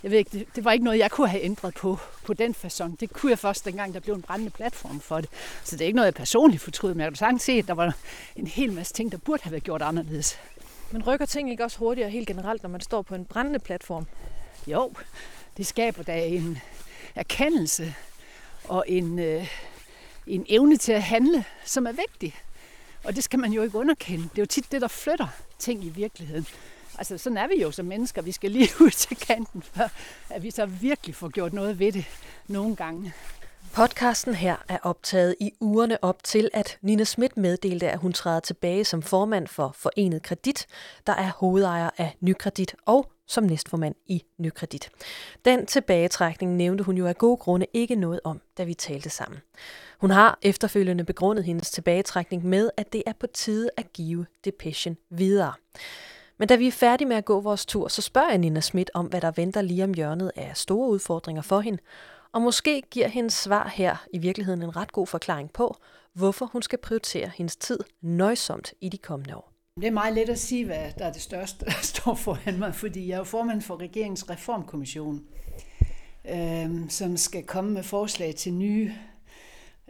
jeg 0.03 0.11
ved 0.11 0.17
ikke, 0.17 0.39
det, 0.39 0.47
det 0.55 0.65
var 0.65 0.71
ikke 0.71 0.86
noget, 0.86 0.99
jeg 0.99 1.11
kunne 1.11 1.28
have 1.28 1.43
ændret 1.43 1.73
på, 1.73 1.99
på 2.25 2.34
den 2.34 2.55
façon. 2.65 2.95
Det 2.99 3.13
kunne 3.13 3.30
jeg 3.30 3.39
først 3.39 3.65
dengang, 3.65 3.93
der 3.93 3.99
blev 3.99 4.15
en 4.15 4.21
brændende 4.21 4.51
platform 4.51 4.99
for 4.99 5.21
det. 5.21 5.30
Så 5.63 5.75
det 5.75 5.82
er 5.82 5.86
ikke 5.86 5.95
noget, 5.95 6.05
jeg 6.05 6.13
personligt 6.13 6.63
fortryder, 6.63 6.95
men 6.95 7.01
jeg 7.01 7.11
kan 7.11 7.15
sagtens 7.15 7.43
se, 7.43 7.51
at 7.51 7.67
der 7.67 7.73
var 7.73 7.95
en 8.36 8.47
hel 8.47 8.73
masse 8.73 8.93
ting, 8.93 9.11
der 9.11 9.17
burde 9.17 9.43
have 9.43 9.51
været 9.51 9.63
gjort 9.63 9.82
anderledes. 9.82 10.39
Men 10.91 11.07
rykker 11.07 11.25
ting 11.25 11.51
ikke 11.51 11.63
også 11.63 11.78
hurtigere 11.78 12.09
helt 12.09 12.28
generelt, 12.28 12.63
når 12.63 12.69
man 12.69 12.82
står 12.82 13.01
på 13.01 13.15
en 13.15 13.25
brændende 13.25 13.59
platform? 13.59 14.05
Jo, 14.67 14.93
det 15.57 15.67
skaber 15.67 16.03
da 16.03 16.25
en, 16.25 16.59
erkendelse 17.17 17.93
og 18.63 18.86
en, 18.88 19.19
øh, 19.19 19.47
en 20.28 20.45
evne 20.49 20.78
til 20.78 20.91
at 20.91 21.03
handle, 21.03 21.45
som 21.65 21.88
er 21.88 21.91
vigtig. 21.91 22.36
Og 23.03 23.15
det 23.15 23.23
skal 23.23 23.39
man 23.39 23.51
jo 23.51 23.63
ikke 23.63 23.78
underkende. 23.78 24.23
Det 24.23 24.38
er 24.38 24.41
jo 24.41 24.45
tit 24.45 24.71
det, 24.71 24.82
der 24.82 24.88
flytter 24.88 25.28
ting 25.59 25.86
i 25.86 25.89
virkeligheden. 25.89 26.47
Altså 26.97 27.17
sådan 27.17 27.38
er 27.38 27.47
vi 27.47 27.61
jo 27.61 27.71
som 27.71 27.86
mennesker. 27.86 28.21
Vi 28.21 28.32
skal 28.32 28.51
lige 28.51 28.69
ud 28.84 28.89
til 28.89 29.17
kanten, 29.17 29.61
før 29.61 29.88
at 30.30 30.43
vi 30.43 30.51
så 30.51 30.65
virkelig 30.65 31.15
får 31.15 31.30
gjort 31.30 31.53
noget 31.53 31.80
ved 31.80 31.91
det 31.91 32.05
nogle 32.47 32.75
gange. 32.75 33.13
Podcasten 33.73 34.36
her 34.36 34.55
er 34.67 34.78
optaget 34.84 35.36
i 35.39 35.51
ugerne 35.59 36.03
op 36.03 36.23
til, 36.23 36.49
at 36.53 36.78
Nina 36.82 37.03
Schmidt 37.03 37.38
meddelte, 37.38 37.89
at 37.89 37.99
hun 37.99 38.13
træder 38.13 38.39
tilbage 38.39 38.86
som 38.86 39.01
formand 39.01 39.47
for 39.47 39.75
Forenet 39.78 40.23
Kredit, 40.23 40.67
der 41.07 41.13
er 41.13 41.32
hovedejer 41.38 41.89
af 41.97 42.15
Nykredit 42.21 42.75
og 42.86 43.11
som 43.28 43.43
næstformand 43.43 43.95
i 44.05 44.23
Nykredit. 44.38 44.89
Den 45.45 45.65
tilbagetrækning 45.65 46.55
nævnte 46.55 46.84
hun 46.84 46.97
jo 46.97 47.07
af 47.07 47.17
gode 47.17 47.38
grunde 47.38 47.65
ikke 47.73 47.95
noget 47.95 48.19
om, 48.23 48.41
da 48.57 48.63
vi 48.63 48.73
talte 48.73 49.09
sammen. 49.09 49.39
Hun 49.98 50.12
har 50.12 50.39
efterfølgende 50.41 51.04
begrundet 51.04 51.45
hendes 51.45 51.72
tilbagetrækning 51.72 52.45
med, 52.45 52.70
at 52.78 52.93
det 52.93 53.04
er 53.06 53.14
på 53.20 53.28
tide 53.28 53.70
at 53.78 53.93
give 53.93 54.26
Depression 54.45 54.98
videre. 55.10 55.54
Men 56.38 56.48
da 56.48 56.56
vi 56.56 56.68
er 56.68 56.72
færdige 56.72 57.08
med 57.08 57.16
at 57.16 57.26
gå 57.26 57.41
vores 57.41 57.66
tur, 57.66 57.88
så 57.88 58.02
spørger 58.02 58.30
jeg 58.30 58.38
Nina 58.38 58.60
Schmidt 58.60 58.91
om, 58.93 59.06
hvad 59.06 59.22
der 59.22 59.32
venter 59.32 59.62
lige 59.62 59.84
om 59.84 59.93
hjørnet 59.93 60.32
af 60.36 60.58
store 60.58 60.89
udfordringer 60.89 61.41
for 61.41 61.60
hende, 61.60 61.80
og 62.32 62.41
måske 62.41 62.82
giver 62.91 63.08
hendes 63.08 63.34
svar 63.34 63.72
her 63.76 64.06
i 64.14 64.18
virkeligheden 64.18 64.64
en 64.64 64.76
ret 64.76 64.91
god 64.91 65.08
forklaring 65.08 65.54
på, 65.54 65.78
hvorfor 66.14 66.45
hun 66.45 66.62
skal 66.62 66.80
prioritere 66.80 67.32
hendes 67.36 67.56
tid 67.56 67.80
nøjsomt 68.02 68.74
i 68.82 68.89
de 68.89 68.98
kommende 68.98 69.36
år. 69.36 69.54
Det 69.76 69.88
er 69.88 69.91
meget 69.91 70.14
let 70.14 70.30
at 70.30 70.39
sige, 70.39 70.66
hvad 70.66 70.91
der 70.98 71.06
er 71.06 71.14
det 71.14 71.22
største, 71.22 71.66
der 71.66 71.72
står 71.93 72.16
foran 72.16 72.60
mig, 72.60 72.76
fordi 72.76 73.08
jeg 73.08 73.14
er 73.14 73.18
jo 73.18 73.24
formand 73.24 73.62
for 73.62 73.80
regeringens 73.82 74.30
reformkommission, 74.30 75.24
øh, 76.30 76.89
som 76.89 77.18
skal 77.18 77.43
komme 77.43 77.72
med 77.72 77.84
forslag 77.84 78.36
til 78.36 78.54
nye 78.54 78.93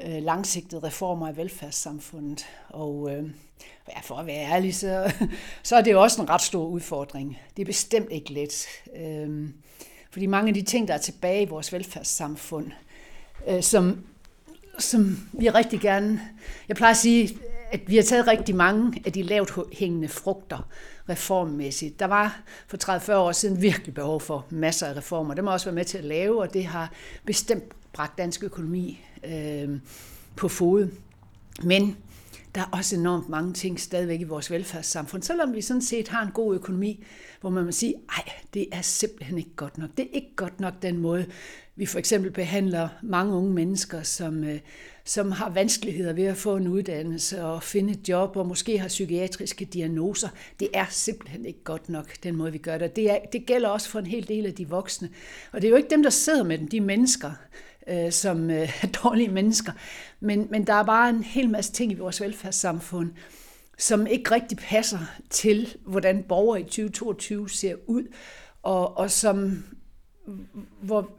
øh, 0.06 0.24
langsigtede 0.24 0.84
reformer 0.84 1.28
af 1.28 1.38
velfærdssamfundet. 1.38 2.46
Og 2.70 3.10
øh, 3.12 3.30
ja, 3.90 4.00
for 4.04 4.16
at 4.16 4.26
være 4.28 4.52
ærlig, 4.52 4.76
så, 4.76 5.14
så 5.64 5.76
er 5.76 5.82
det 5.82 5.92
jo 5.92 6.02
også 6.02 6.22
en 6.22 6.30
ret 6.30 6.42
stor 6.42 6.66
udfordring. 6.66 7.40
Det 7.58 7.62
er 7.62 7.66
bestemt 7.66 8.12
ikke 8.12 8.34
let. 8.34 8.68
Øh, 8.96 9.50
fordi 10.12 10.26
mange 10.26 10.48
af 10.48 10.54
de 10.54 10.62
ting, 10.62 10.88
der 10.88 10.94
er 10.94 10.98
tilbage 10.98 11.42
i 11.42 11.50
vores 11.50 11.74
velfærdssamfund, 11.74 12.72
øh, 13.48 13.64
som, 13.64 14.06
som 14.80 15.30
vi 15.34 15.50
rigtig 15.50 15.80
gerne... 15.80 16.22
Jeg 16.68 16.76
plejer 16.76 16.92
at 16.92 16.98
sige, 16.98 17.38
at 17.72 17.82
vi 17.88 17.96
har 17.96 18.04
taget 18.04 18.28
rigtig 18.28 18.56
mange 18.56 19.02
af 19.06 19.14
de 19.14 19.24
lavt 19.24 19.52
hængende 19.74 20.08
frugter 20.08 20.70
reformmæssigt. 21.10 22.00
Der 22.00 22.06
var 22.06 22.42
for 22.68 23.12
30-40 23.12 23.14
år 23.14 23.32
siden 23.32 23.62
virkelig 23.62 23.94
behov 23.94 24.22
for 24.22 24.46
masser 24.50 24.88
af 24.88 24.98
reformer. 24.98 25.34
Det 25.34 25.44
må 25.44 25.52
også 25.52 25.66
være 25.66 25.76
med 25.76 25.86
til 25.86 25.98
at 25.98 26.04
lave, 26.04 26.42
og 26.42 26.54
det 26.54 26.66
har 26.66 26.92
bestemt 27.26 27.64
bragt 27.94 28.18
dansk 28.18 28.44
økonomi 28.44 29.07
øh, 29.24 29.80
på 30.36 30.48
fod. 30.48 30.88
Men 31.64 31.98
der 32.56 32.62
er 32.64 32.70
også 32.72 32.96
enormt 32.96 33.30
mange 33.30 33.54
ting 33.54 33.80
stadigvæk 33.80 34.22
i 34.22 34.24
vores 34.24 34.52
velfærdssamfund, 34.52 35.24
selvom 35.24 35.54
vi 35.54 35.62
sådan 35.62 35.82
set 35.82 36.08
har 36.08 36.26
en 36.26 36.32
god 36.32 36.56
økonomi, 36.56 37.04
hvor 37.42 37.50
man 37.50 37.66
må 37.66 37.72
sige, 37.72 37.94
nej, 37.94 38.34
det 38.54 38.68
er 38.72 38.82
simpelthen 38.82 39.38
ikke 39.38 39.56
godt 39.56 39.78
nok. 39.78 39.90
Det 39.98 40.06
er 40.06 40.10
ikke 40.14 40.36
godt 40.36 40.60
nok 40.60 40.74
den 40.82 40.98
måde, 40.98 41.26
vi 41.76 41.86
for 41.86 42.00
eksempel 42.00 42.32
behandler 42.32 42.90
mange 43.02 43.34
unge 43.34 43.54
mennesker, 43.54 44.04
som, 44.04 44.44
øh, 44.44 44.60
som 45.06 45.32
har 45.32 45.50
vanskeligheder 45.50 46.14
ved 46.14 46.24
at 46.24 46.38
få 46.38 46.56
en 46.56 46.68
uddannelse 46.68 47.44
og 47.44 47.64
finde 47.64 47.94
et 47.94 48.10
job, 48.10 48.36
og 48.36 48.48
måske 48.48 48.80
har 48.80 48.88
psykiatriske 48.88 49.66
diagnoser. 49.66 50.30
Det 50.60 50.68
er 50.74 50.86
simpelthen 50.90 51.46
ikke 51.46 51.64
godt 51.64 51.90
nok, 51.90 52.24
den 52.24 52.36
måde 52.36 52.52
vi 52.52 52.58
gør 52.58 52.78
det. 52.78 52.96
Det, 52.96 53.12
er, 53.12 53.18
det 53.34 53.46
gælder 53.46 53.70
også 53.70 53.90
for 53.90 54.00
en 54.00 54.06
hel 54.06 54.28
del 54.28 54.46
af 54.46 54.54
de 54.54 54.70
voksne. 54.70 55.10
Og 55.52 55.62
det 55.62 55.68
er 55.68 55.72
jo 55.72 55.78
ikke 55.78 55.90
dem, 55.90 56.04
der 56.04 56.10
sidder 56.10 56.44
med 56.44 56.58
dem, 56.58 56.68
de 56.68 56.82
mennesker, 56.82 57.32
øh, 57.90 58.12
som 58.12 58.50
øh, 58.50 58.84
dårlige 59.04 59.30
mennesker. 59.30 59.72
Men, 60.20 60.48
men 60.50 60.68
der 60.68 60.74
er 60.74 60.84
bare 60.84 61.10
en 61.10 61.24
hel 61.24 61.50
masse 61.50 61.72
ting 61.72 61.92
i 61.92 61.96
vores 61.96 62.22
velfærdssamfund, 62.22 63.12
som 63.78 64.08
ikke 64.08 64.32
rigtig 64.32 64.58
passer 64.58 65.00
til, 65.30 65.76
hvordan 65.86 66.24
borgere 66.24 66.60
i 66.60 66.64
2022 66.64 67.50
ser 67.50 67.76
ud, 67.88 68.04
og, 68.64 68.98
og 68.98 69.12
som 69.12 69.64
hvor 70.82 71.12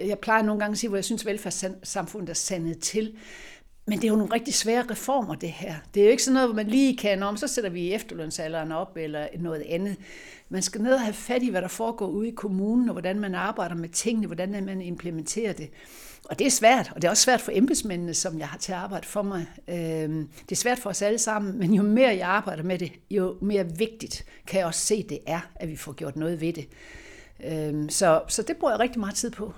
jeg 0.00 0.18
plejer 0.18 0.42
nogle 0.42 0.60
gange 0.60 0.72
at 0.72 0.78
sige, 0.78 0.88
hvor 0.88 0.96
jeg 0.96 1.04
synes, 1.04 1.26
velfærdssamfundet 1.26 2.30
er 2.30 2.34
sandet 2.34 2.78
til. 2.78 3.16
Men 3.86 3.98
det 3.98 4.04
er 4.04 4.08
jo 4.08 4.16
nogle 4.16 4.34
rigtig 4.34 4.54
svære 4.54 4.84
reformer, 4.90 5.34
det 5.34 5.50
her. 5.50 5.74
Det 5.94 6.00
er 6.00 6.04
jo 6.04 6.10
ikke 6.10 6.22
sådan 6.22 6.34
noget, 6.34 6.48
hvor 6.48 6.56
man 6.56 6.66
lige 6.66 6.96
kan 6.96 7.22
om, 7.22 7.36
så 7.36 7.48
sætter 7.48 7.70
vi 7.70 7.92
efterlønsalderen 7.92 8.72
op 8.72 8.96
eller 8.96 9.26
noget 9.38 9.64
andet. 9.68 9.96
Man 10.48 10.62
skal 10.62 10.82
ned 10.82 10.94
og 10.94 11.00
have 11.00 11.12
fat 11.12 11.42
i, 11.42 11.50
hvad 11.50 11.62
der 11.62 11.68
foregår 11.68 12.06
ude 12.06 12.28
i 12.28 12.34
kommunen, 12.34 12.88
og 12.88 12.92
hvordan 12.92 13.20
man 13.20 13.34
arbejder 13.34 13.74
med 13.74 13.88
tingene, 13.88 14.26
hvordan 14.26 14.64
man 14.64 14.82
implementerer 14.82 15.52
det. 15.52 15.70
Og 16.30 16.38
det 16.38 16.46
er 16.46 16.50
svært, 16.50 16.92
og 16.94 17.02
det 17.02 17.08
er 17.08 17.10
også 17.10 17.22
svært 17.22 17.40
for 17.40 17.52
embedsmændene, 17.54 18.14
som 18.14 18.38
jeg 18.38 18.48
har 18.48 18.58
til 18.58 18.72
at 18.72 18.78
arbejde 18.78 19.06
for 19.06 19.22
mig. 19.22 19.46
Øhm, 19.68 20.28
det 20.42 20.52
er 20.52 20.56
svært 20.56 20.78
for 20.78 20.90
os 20.90 21.02
alle 21.02 21.18
sammen, 21.18 21.58
men 21.58 21.74
jo 21.74 21.82
mere 21.82 22.16
jeg 22.16 22.28
arbejder 22.28 22.62
med 22.62 22.78
det, 22.78 22.92
jo 23.10 23.36
mere 23.40 23.66
vigtigt 23.76 24.24
kan 24.46 24.58
jeg 24.58 24.66
også 24.66 24.80
se, 24.80 25.02
det 25.02 25.18
er, 25.26 25.40
at 25.54 25.68
vi 25.68 25.76
får 25.76 25.92
gjort 25.92 26.16
noget 26.16 26.40
ved 26.40 26.52
det. 26.52 26.68
Øhm, 27.44 27.88
så, 27.88 28.22
så 28.28 28.42
det 28.42 28.56
bruger 28.56 28.72
jeg 28.72 28.80
rigtig 28.80 29.00
meget 29.00 29.14
tid 29.14 29.30
på. 29.30 29.54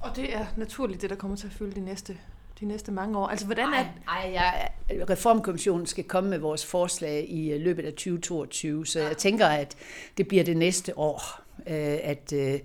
Og 0.00 0.16
det 0.16 0.34
er 0.34 0.46
naturligt 0.56 1.02
det, 1.02 1.10
der 1.10 1.16
kommer 1.16 1.36
til 1.36 1.46
at 1.46 1.52
fylde 1.52 1.74
de 1.74 1.80
næste 1.80 2.18
de 2.60 2.66
næste 2.66 2.92
mange 2.92 3.18
år? 3.18 3.26
Altså, 3.26 3.46
hvordan 3.46 3.68
er... 3.68 3.84
Ej, 4.08 4.34
ej 4.34 4.72
Reformkommissionen 5.10 5.86
skal 5.86 6.04
komme 6.04 6.30
med 6.30 6.38
vores 6.38 6.66
forslag 6.66 7.26
i 7.28 7.52
øh, 7.52 7.60
løbet 7.60 7.84
af 7.84 7.92
2022, 7.92 8.86
så 8.86 9.00
jeg 9.00 9.16
tænker, 9.16 9.46
at 9.46 9.76
det 10.16 10.28
bliver 10.28 10.44
det 10.44 10.56
næste 10.56 10.98
år, 10.98 11.40
øh, 11.58 11.98
at, 12.02 12.32
øh, 12.32 12.60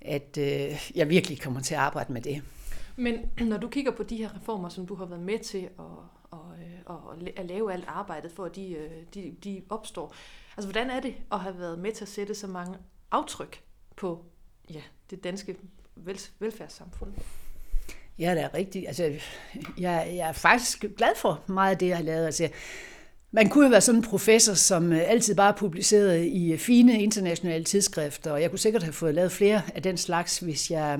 at 0.00 0.38
jeg 0.94 1.08
virkelig 1.08 1.40
kommer 1.40 1.60
til 1.60 1.74
at 1.74 1.80
arbejde 1.80 2.12
med 2.12 2.20
det. 2.22 2.42
Men 2.98 3.30
når 3.40 3.56
du 3.56 3.68
kigger 3.68 3.90
på 3.90 4.02
de 4.02 4.16
her 4.16 4.36
reformer, 4.36 4.68
som 4.68 4.86
du 4.86 4.94
har 4.94 5.04
været 5.04 5.22
med 5.22 5.38
til 5.38 5.68
at, 5.78 5.84
at, 6.32 6.38
øh, 6.60 6.96
at, 7.26 7.28
at 7.36 7.46
lave 7.46 7.72
alt 7.72 7.84
arbejdet 7.88 8.32
for, 8.32 8.44
at 8.44 8.56
de, 8.56 8.72
øh, 8.72 8.90
de, 9.14 9.36
de 9.44 9.62
opstår, 9.68 10.14
altså 10.56 10.70
hvordan 10.70 10.90
er 10.90 11.00
det 11.00 11.14
at 11.32 11.40
have 11.40 11.58
været 11.58 11.78
med 11.78 11.92
til 11.92 12.04
at 12.04 12.08
sætte 12.08 12.34
så 12.34 12.46
mange 12.46 12.78
aftryk 13.10 13.62
på 13.96 14.24
ja, 14.70 14.80
det 15.10 15.24
danske 15.24 15.56
velfærdssamfund? 16.40 17.12
Ja, 18.18 18.34
det 18.34 18.42
er 18.42 18.54
rigtigt. 18.54 18.86
Altså, 18.86 19.02
jeg, 19.78 20.12
jeg 20.16 20.28
er 20.28 20.32
faktisk 20.32 20.84
glad 20.96 21.16
for 21.16 21.42
meget 21.46 21.70
af 21.70 21.78
det, 21.78 21.88
jeg 21.88 21.96
har 21.96 22.04
lavet. 22.04 22.26
Altså, 22.26 22.48
man 23.30 23.48
kunne 23.48 23.64
jo 23.64 23.70
være 23.70 23.80
sådan 23.80 23.98
en 23.98 24.04
professor, 24.04 24.54
som 24.54 24.92
øh, 24.92 25.10
altid 25.10 25.34
bare 25.34 25.54
publicerede 25.54 26.28
i 26.28 26.56
fine 26.56 27.02
internationale 27.02 27.64
tidsskrifter, 27.64 28.32
og 28.32 28.42
jeg 28.42 28.50
kunne 28.50 28.58
sikkert 28.58 28.82
have 28.82 28.92
fået 28.92 29.14
lavet 29.14 29.32
flere 29.32 29.62
af 29.74 29.82
den 29.82 29.96
slags, 29.96 30.38
hvis 30.38 30.70
jeg, 30.70 30.98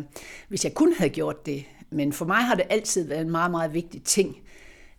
hvis 0.48 0.64
jeg 0.64 0.74
kun 0.74 0.92
havde 0.92 1.10
gjort 1.10 1.46
det. 1.46 1.64
Men 1.90 2.12
for 2.12 2.24
mig 2.24 2.36
har 2.36 2.54
det 2.54 2.64
altid 2.70 3.08
været 3.08 3.20
en 3.20 3.30
meget, 3.30 3.50
meget 3.50 3.74
vigtig 3.74 4.02
ting, 4.02 4.36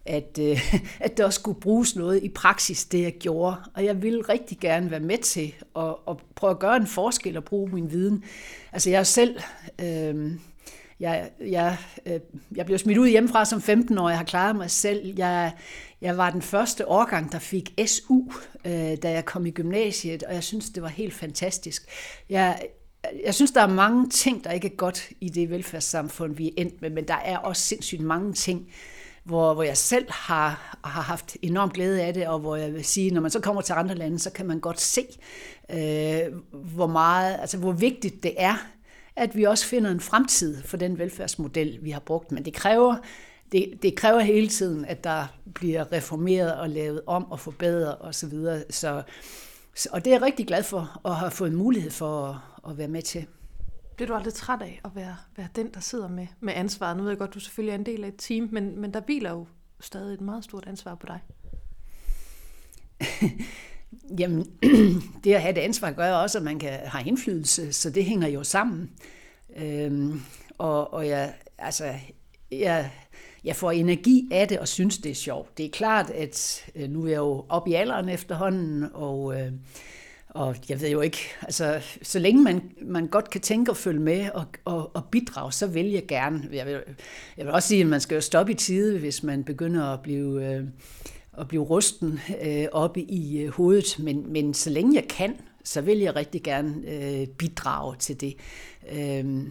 at, 0.05 0.39
øh, 0.41 0.73
at 0.99 1.17
der 1.17 1.25
også 1.25 1.39
skulle 1.39 1.59
bruges 1.59 1.95
noget 1.95 2.23
i 2.23 2.29
praksis, 2.29 2.85
det 2.85 3.01
jeg 3.03 3.13
gjorde. 3.13 3.55
Og 3.73 3.85
jeg 3.85 4.01
ville 4.01 4.21
rigtig 4.21 4.59
gerne 4.59 4.91
være 4.91 4.99
med 4.99 5.17
til 5.17 5.55
at, 5.75 5.95
at 6.09 6.17
prøve 6.35 6.51
at 6.51 6.59
gøre 6.59 6.75
en 6.75 6.87
forskel 6.87 7.37
og 7.37 7.43
bruge 7.43 7.69
min 7.71 7.91
viden. 7.91 8.23
Altså 8.71 8.89
jeg 8.89 9.07
selv... 9.07 9.39
Øh, 9.81 10.31
jeg, 10.99 11.29
jeg, 11.39 11.77
øh, 12.05 12.19
jeg 12.55 12.65
blev 12.65 12.77
smidt 12.77 12.97
ud 12.97 13.07
hjemmefra 13.07 13.45
som 13.45 13.61
15 13.61 13.97
år. 13.97 14.09
jeg 14.09 14.17
har 14.17 14.25
klaret 14.25 14.55
mig 14.55 14.71
selv. 14.71 15.13
Jeg, 15.17 15.53
jeg 16.01 16.17
var 16.17 16.29
den 16.29 16.41
første 16.41 16.87
årgang, 16.87 17.31
der 17.31 17.39
fik 17.39 17.73
SU, 17.85 18.23
øh, 18.65 18.97
da 19.03 19.11
jeg 19.11 19.25
kom 19.25 19.45
i 19.45 19.51
gymnasiet, 19.51 20.23
og 20.23 20.33
jeg 20.33 20.43
synes, 20.43 20.69
det 20.69 20.83
var 20.83 20.89
helt 20.89 21.13
fantastisk. 21.13 21.89
Jeg, 22.29 22.61
jeg 23.25 23.35
synes, 23.35 23.51
der 23.51 23.61
er 23.61 23.67
mange 23.67 24.09
ting, 24.09 24.43
der 24.43 24.51
ikke 24.51 24.67
er 24.67 24.75
godt 24.75 25.09
i 25.21 25.29
det 25.29 25.49
velfærdssamfund, 25.49 26.35
vi 26.35 26.47
er 26.47 26.51
endt 26.57 26.81
med, 26.81 26.89
men 26.89 27.07
der 27.07 27.15
er 27.25 27.37
også 27.37 27.61
sindssygt 27.61 28.01
mange 28.01 28.33
ting, 28.33 28.67
hvor, 29.23 29.53
hvor 29.53 29.63
jeg 29.63 29.77
selv 29.77 30.05
har, 30.09 30.77
har 30.83 31.01
haft 31.01 31.37
enorm 31.41 31.69
glæde 31.69 32.03
af 32.03 32.13
det, 32.13 32.27
og 32.27 32.39
hvor 32.39 32.55
jeg 32.55 32.73
vil 32.73 32.85
sige, 32.85 33.11
når 33.11 33.21
man 33.21 33.31
så 33.31 33.39
kommer 33.39 33.61
til 33.61 33.73
andre 33.73 33.95
lande, 33.95 34.19
så 34.19 34.31
kan 34.31 34.45
man 34.45 34.59
godt 34.59 34.81
se, 34.81 35.05
øh, 35.69 36.33
hvor 36.51 36.87
meget, 36.87 37.37
altså 37.41 37.57
hvor 37.57 37.71
vigtigt 37.71 38.23
det 38.23 38.33
er, 38.37 38.55
at 39.15 39.35
vi 39.35 39.43
også 39.43 39.65
finder 39.65 39.91
en 39.91 39.99
fremtid 39.99 40.63
for 40.63 40.77
den 40.77 40.99
velfærdsmodel, 40.99 41.79
vi 41.81 41.91
har 41.91 41.99
brugt. 41.99 42.31
Men 42.31 42.45
det 42.45 42.53
kræver, 42.53 42.95
det, 43.51 43.73
det 43.81 43.95
kræver 43.95 44.19
hele 44.19 44.47
tiden, 44.47 44.85
at 44.85 45.03
der 45.03 45.25
bliver 45.53 45.91
reformeret 45.91 46.55
og 46.55 46.69
lavet 46.69 47.01
om 47.07 47.31
og 47.31 47.39
forbedret 47.39 47.95
osv. 47.99 48.11
Så, 48.13 48.27
videre. 48.27 48.63
så, 48.69 49.01
og 49.91 50.05
det 50.05 50.11
er 50.11 50.15
jeg 50.15 50.21
rigtig 50.21 50.47
glad 50.47 50.63
for 50.63 51.01
at 51.05 51.15
have 51.15 51.31
fået 51.31 51.53
mulighed 51.53 51.91
for 51.91 52.23
at, 52.23 52.71
at 52.71 52.77
være 52.77 52.87
med 52.87 53.01
til. 53.01 53.27
Bliver 53.95 54.07
du 54.07 54.13
aldrig 54.13 54.33
træt 54.33 54.61
af 54.61 54.81
at 54.85 54.91
være, 54.95 55.15
være 55.37 55.47
den, 55.55 55.73
der 55.73 55.79
sidder 55.79 56.07
med, 56.07 56.27
med 56.39 56.53
ansvaret? 56.55 56.97
Nu 56.97 57.03
ved 57.03 57.11
jeg 57.11 57.17
godt, 57.17 57.33
du 57.33 57.39
selvfølgelig 57.39 57.71
er 57.71 57.75
en 57.77 57.85
del 57.85 58.03
af 58.03 58.07
et 58.07 58.15
team, 58.17 58.49
men, 58.51 58.81
men 58.81 58.93
der 58.93 59.01
hviler 59.01 59.31
jo 59.31 59.47
stadig 59.79 60.13
et 60.13 60.21
meget 60.21 60.43
stort 60.43 60.67
ansvar 60.67 60.95
på 60.95 61.07
dig. 61.07 61.19
Jamen, 64.19 64.45
det 65.23 65.33
at 65.33 65.41
have 65.41 65.55
det 65.55 65.61
ansvar 65.61 65.91
gør 65.91 66.13
også, 66.13 66.37
at 66.37 66.43
man 66.43 66.59
kan 66.59 66.79
have 66.85 67.07
indflydelse, 67.07 67.73
så 67.73 67.89
det 67.89 68.05
hænger 68.05 68.27
jo 68.27 68.43
sammen. 68.43 68.91
Øhm, 69.55 70.21
og, 70.57 70.93
og 70.93 71.07
jeg, 71.07 71.33
altså, 71.57 71.93
jeg, 72.51 72.91
jeg 73.43 73.55
får 73.55 73.71
energi 73.71 74.27
af 74.31 74.47
det 74.47 74.59
og 74.59 74.67
synes, 74.67 74.97
det 74.97 75.09
er 75.11 75.15
sjovt. 75.15 75.57
Det 75.57 75.65
er 75.65 75.69
klart, 75.69 76.09
at 76.09 76.65
øh, 76.75 76.89
nu 76.89 77.03
er 77.03 77.07
jeg 77.07 77.17
jo 77.17 77.45
op 77.49 77.67
i 77.67 77.73
alderen 77.73 78.09
efterhånden, 78.09 78.85
og, 78.93 79.41
øh, 79.41 79.51
og 80.29 80.55
jeg 80.69 80.81
ved 80.81 80.89
jo 80.89 81.01
ikke, 81.01 81.17
altså 81.41 81.81
så 82.01 82.19
længe 82.19 82.43
man, 82.43 82.61
man 82.81 83.07
godt 83.07 83.29
kan 83.29 83.41
tænke 83.41 83.71
og 83.71 83.77
følge 83.77 83.99
med 83.99 84.29
og, 84.33 84.45
og, 84.65 84.95
og 84.95 85.05
bidrage, 85.11 85.51
så 85.51 85.67
vil 85.67 85.85
jeg 85.85 86.07
gerne. 86.07 86.49
Jeg 86.53 86.65
vil, 86.65 86.79
jeg 87.37 87.45
vil 87.45 87.53
også 87.53 87.67
sige, 87.67 87.81
at 87.81 87.87
man 87.87 88.01
skal 88.01 88.15
jo 88.15 88.21
stoppe 88.21 88.51
i 88.51 88.55
tide, 88.55 88.99
hvis 88.99 89.23
man 89.23 89.43
begynder 89.43 89.85
at 89.85 90.01
blive, 90.01 90.45
øh, 90.45 90.63
at 91.37 91.47
blive 91.47 91.63
rusten 91.63 92.19
øh, 92.41 92.65
oppe 92.71 93.01
i 93.01 93.41
øh, 93.41 93.49
hovedet. 93.49 93.99
Men, 93.99 94.33
men 94.33 94.53
så 94.53 94.69
længe 94.69 94.95
jeg 94.95 95.07
kan, 95.07 95.35
så 95.63 95.81
vil 95.81 95.97
jeg 95.97 96.15
rigtig 96.15 96.43
gerne 96.43 96.75
øh, 96.87 97.27
bidrage 97.27 97.95
til 97.99 98.21
det. 98.21 98.35
Øh, 98.91 99.43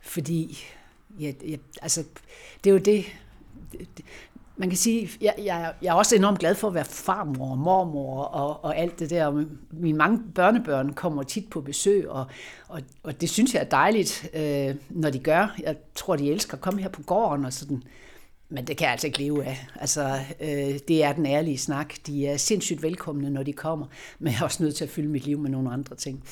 fordi 0.00 0.64
ja, 1.20 1.32
ja, 1.48 1.56
altså, 1.82 2.04
det 2.64 2.70
er 2.70 2.74
jo 2.74 2.78
det, 2.78 3.04
det 3.72 4.04
man 4.56 4.68
kan 4.68 4.78
sige, 4.78 5.10
jeg, 5.20 5.34
jeg, 5.38 5.74
jeg 5.82 5.88
er 5.88 5.94
også 5.94 6.16
enormt 6.16 6.38
glad 6.38 6.54
for 6.54 6.68
at 6.68 6.74
være 6.74 6.84
farmor 6.84 7.50
og 7.50 7.58
mormor 7.58 8.22
og, 8.22 8.64
og 8.64 8.78
alt 8.78 8.98
det 8.98 9.10
der. 9.10 9.44
Mine 9.70 9.98
mange 9.98 10.20
børnebørn 10.34 10.92
kommer 10.92 11.22
tit 11.22 11.50
på 11.50 11.60
besøg, 11.60 12.10
og, 12.10 12.26
og, 12.68 12.80
og 13.02 13.20
det 13.20 13.30
synes 13.30 13.54
jeg 13.54 13.60
er 13.60 13.68
dejligt, 13.68 14.30
øh, 14.34 14.74
når 14.90 15.10
de 15.10 15.18
gør. 15.18 15.54
Jeg 15.58 15.76
tror, 15.94 16.16
de 16.16 16.30
elsker 16.30 16.54
at 16.54 16.60
komme 16.60 16.80
her 16.80 16.88
på 16.88 17.02
gården 17.02 17.44
og 17.44 17.52
sådan. 17.52 17.82
Men 18.48 18.66
det 18.66 18.76
kan 18.76 18.84
jeg 18.84 18.92
altså 18.92 19.06
ikke 19.06 19.18
leve 19.18 19.44
af. 19.44 19.66
Altså, 19.80 20.18
øh, 20.40 20.78
det 20.88 21.04
er 21.04 21.12
den 21.12 21.26
ærlige 21.26 21.58
snak. 21.58 21.94
De 22.06 22.26
er 22.26 22.36
sindssygt 22.36 22.82
velkomne, 22.82 23.30
når 23.30 23.42
de 23.42 23.52
kommer, 23.52 23.86
men 24.18 24.32
jeg 24.32 24.40
er 24.40 24.44
også 24.44 24.62
nødt 24.62 24.74
til 24.74 24.84
at 24.84 24.90
fylde 24.90 25.08
mit 25.08 25.26
liv 25.26 25.38
med 25.38 25.50
nogle 25.50 25.72
andre 25.72 25.96
ting. 25.96 26.24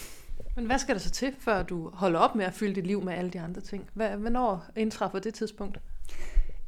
Men 0.57 0.66
hvad 0.66 0.78
skal 0.78 0.94
der 0.94 1.01
så 1.01 1.11
til, 1.11 1.32
før 1.38 1.62
du 1.62 1.90
holder 1.92 2.18
op 2.18 2.34
med 2.34 2.44
at 2.44 2.55
fylde 2.55 2.74
dit 2.74 2.86
liv 2.86 3.05
med 3.05 3.12
alle 3.12 3.30
de 3.30 3.40
andre 3.40 3.61
ting? 3.61 3.84
Hvornår 3.94 4.64
indtræffer 4.76 5.18
det 5.18 5.34
tidspunkt? 5.34 5.78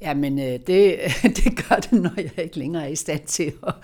Jamen, 0.01 0.39
øh, 0.39 0.45
det, 0.67 1.01
det 1.45 1.69
gør 1.69 1.77
det, 1.77 1.93
når 1.93 2.13
jeg 2.17 2.45
ikke 2.45 2.59
længere 2.59 2.85
er 2.85 2.89
i 2.89 2.97
stand 2.97 3.27
til 3.27 3.53
at, 3.67 3.75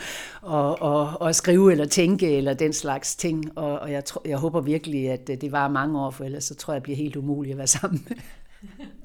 at, 0.52 0.76
at, 0.82 1.28
at 1.28 1.36
skrive 1.36 1.72
eller 1.72 1.86
tænke 1.86 2.36
eller 2.36 2.54
den 2.54 2.72
slags 2.72 3.16
ting. 3.16 3.58
Og, 3.58 3.78
og 3.78 3.92
jeg, 3.92 4.04
tror, 4.04 4.22
jeg 4.24 4.38
håber 4.38 4.60
virkelig, 4.60 5.10
at 5.10 5.26
det 5.26 5.52
var 5.52 5.68
mange 5.68 6.00
år, 6.00 6.10
for 6.10 6.24
ellers 6.24 6.44
så 6.44 6.54
tror 6.54 6.72
jeg, 6.72 6.76
jeg 6.76 6.82
bliver 6.82 6.96
helt 6.96 7.16
umuligt 7.16 7.52
at 7.52 7.58
være 7.58 7.66
sammen 7.66 8.04
med. 8.08 8.16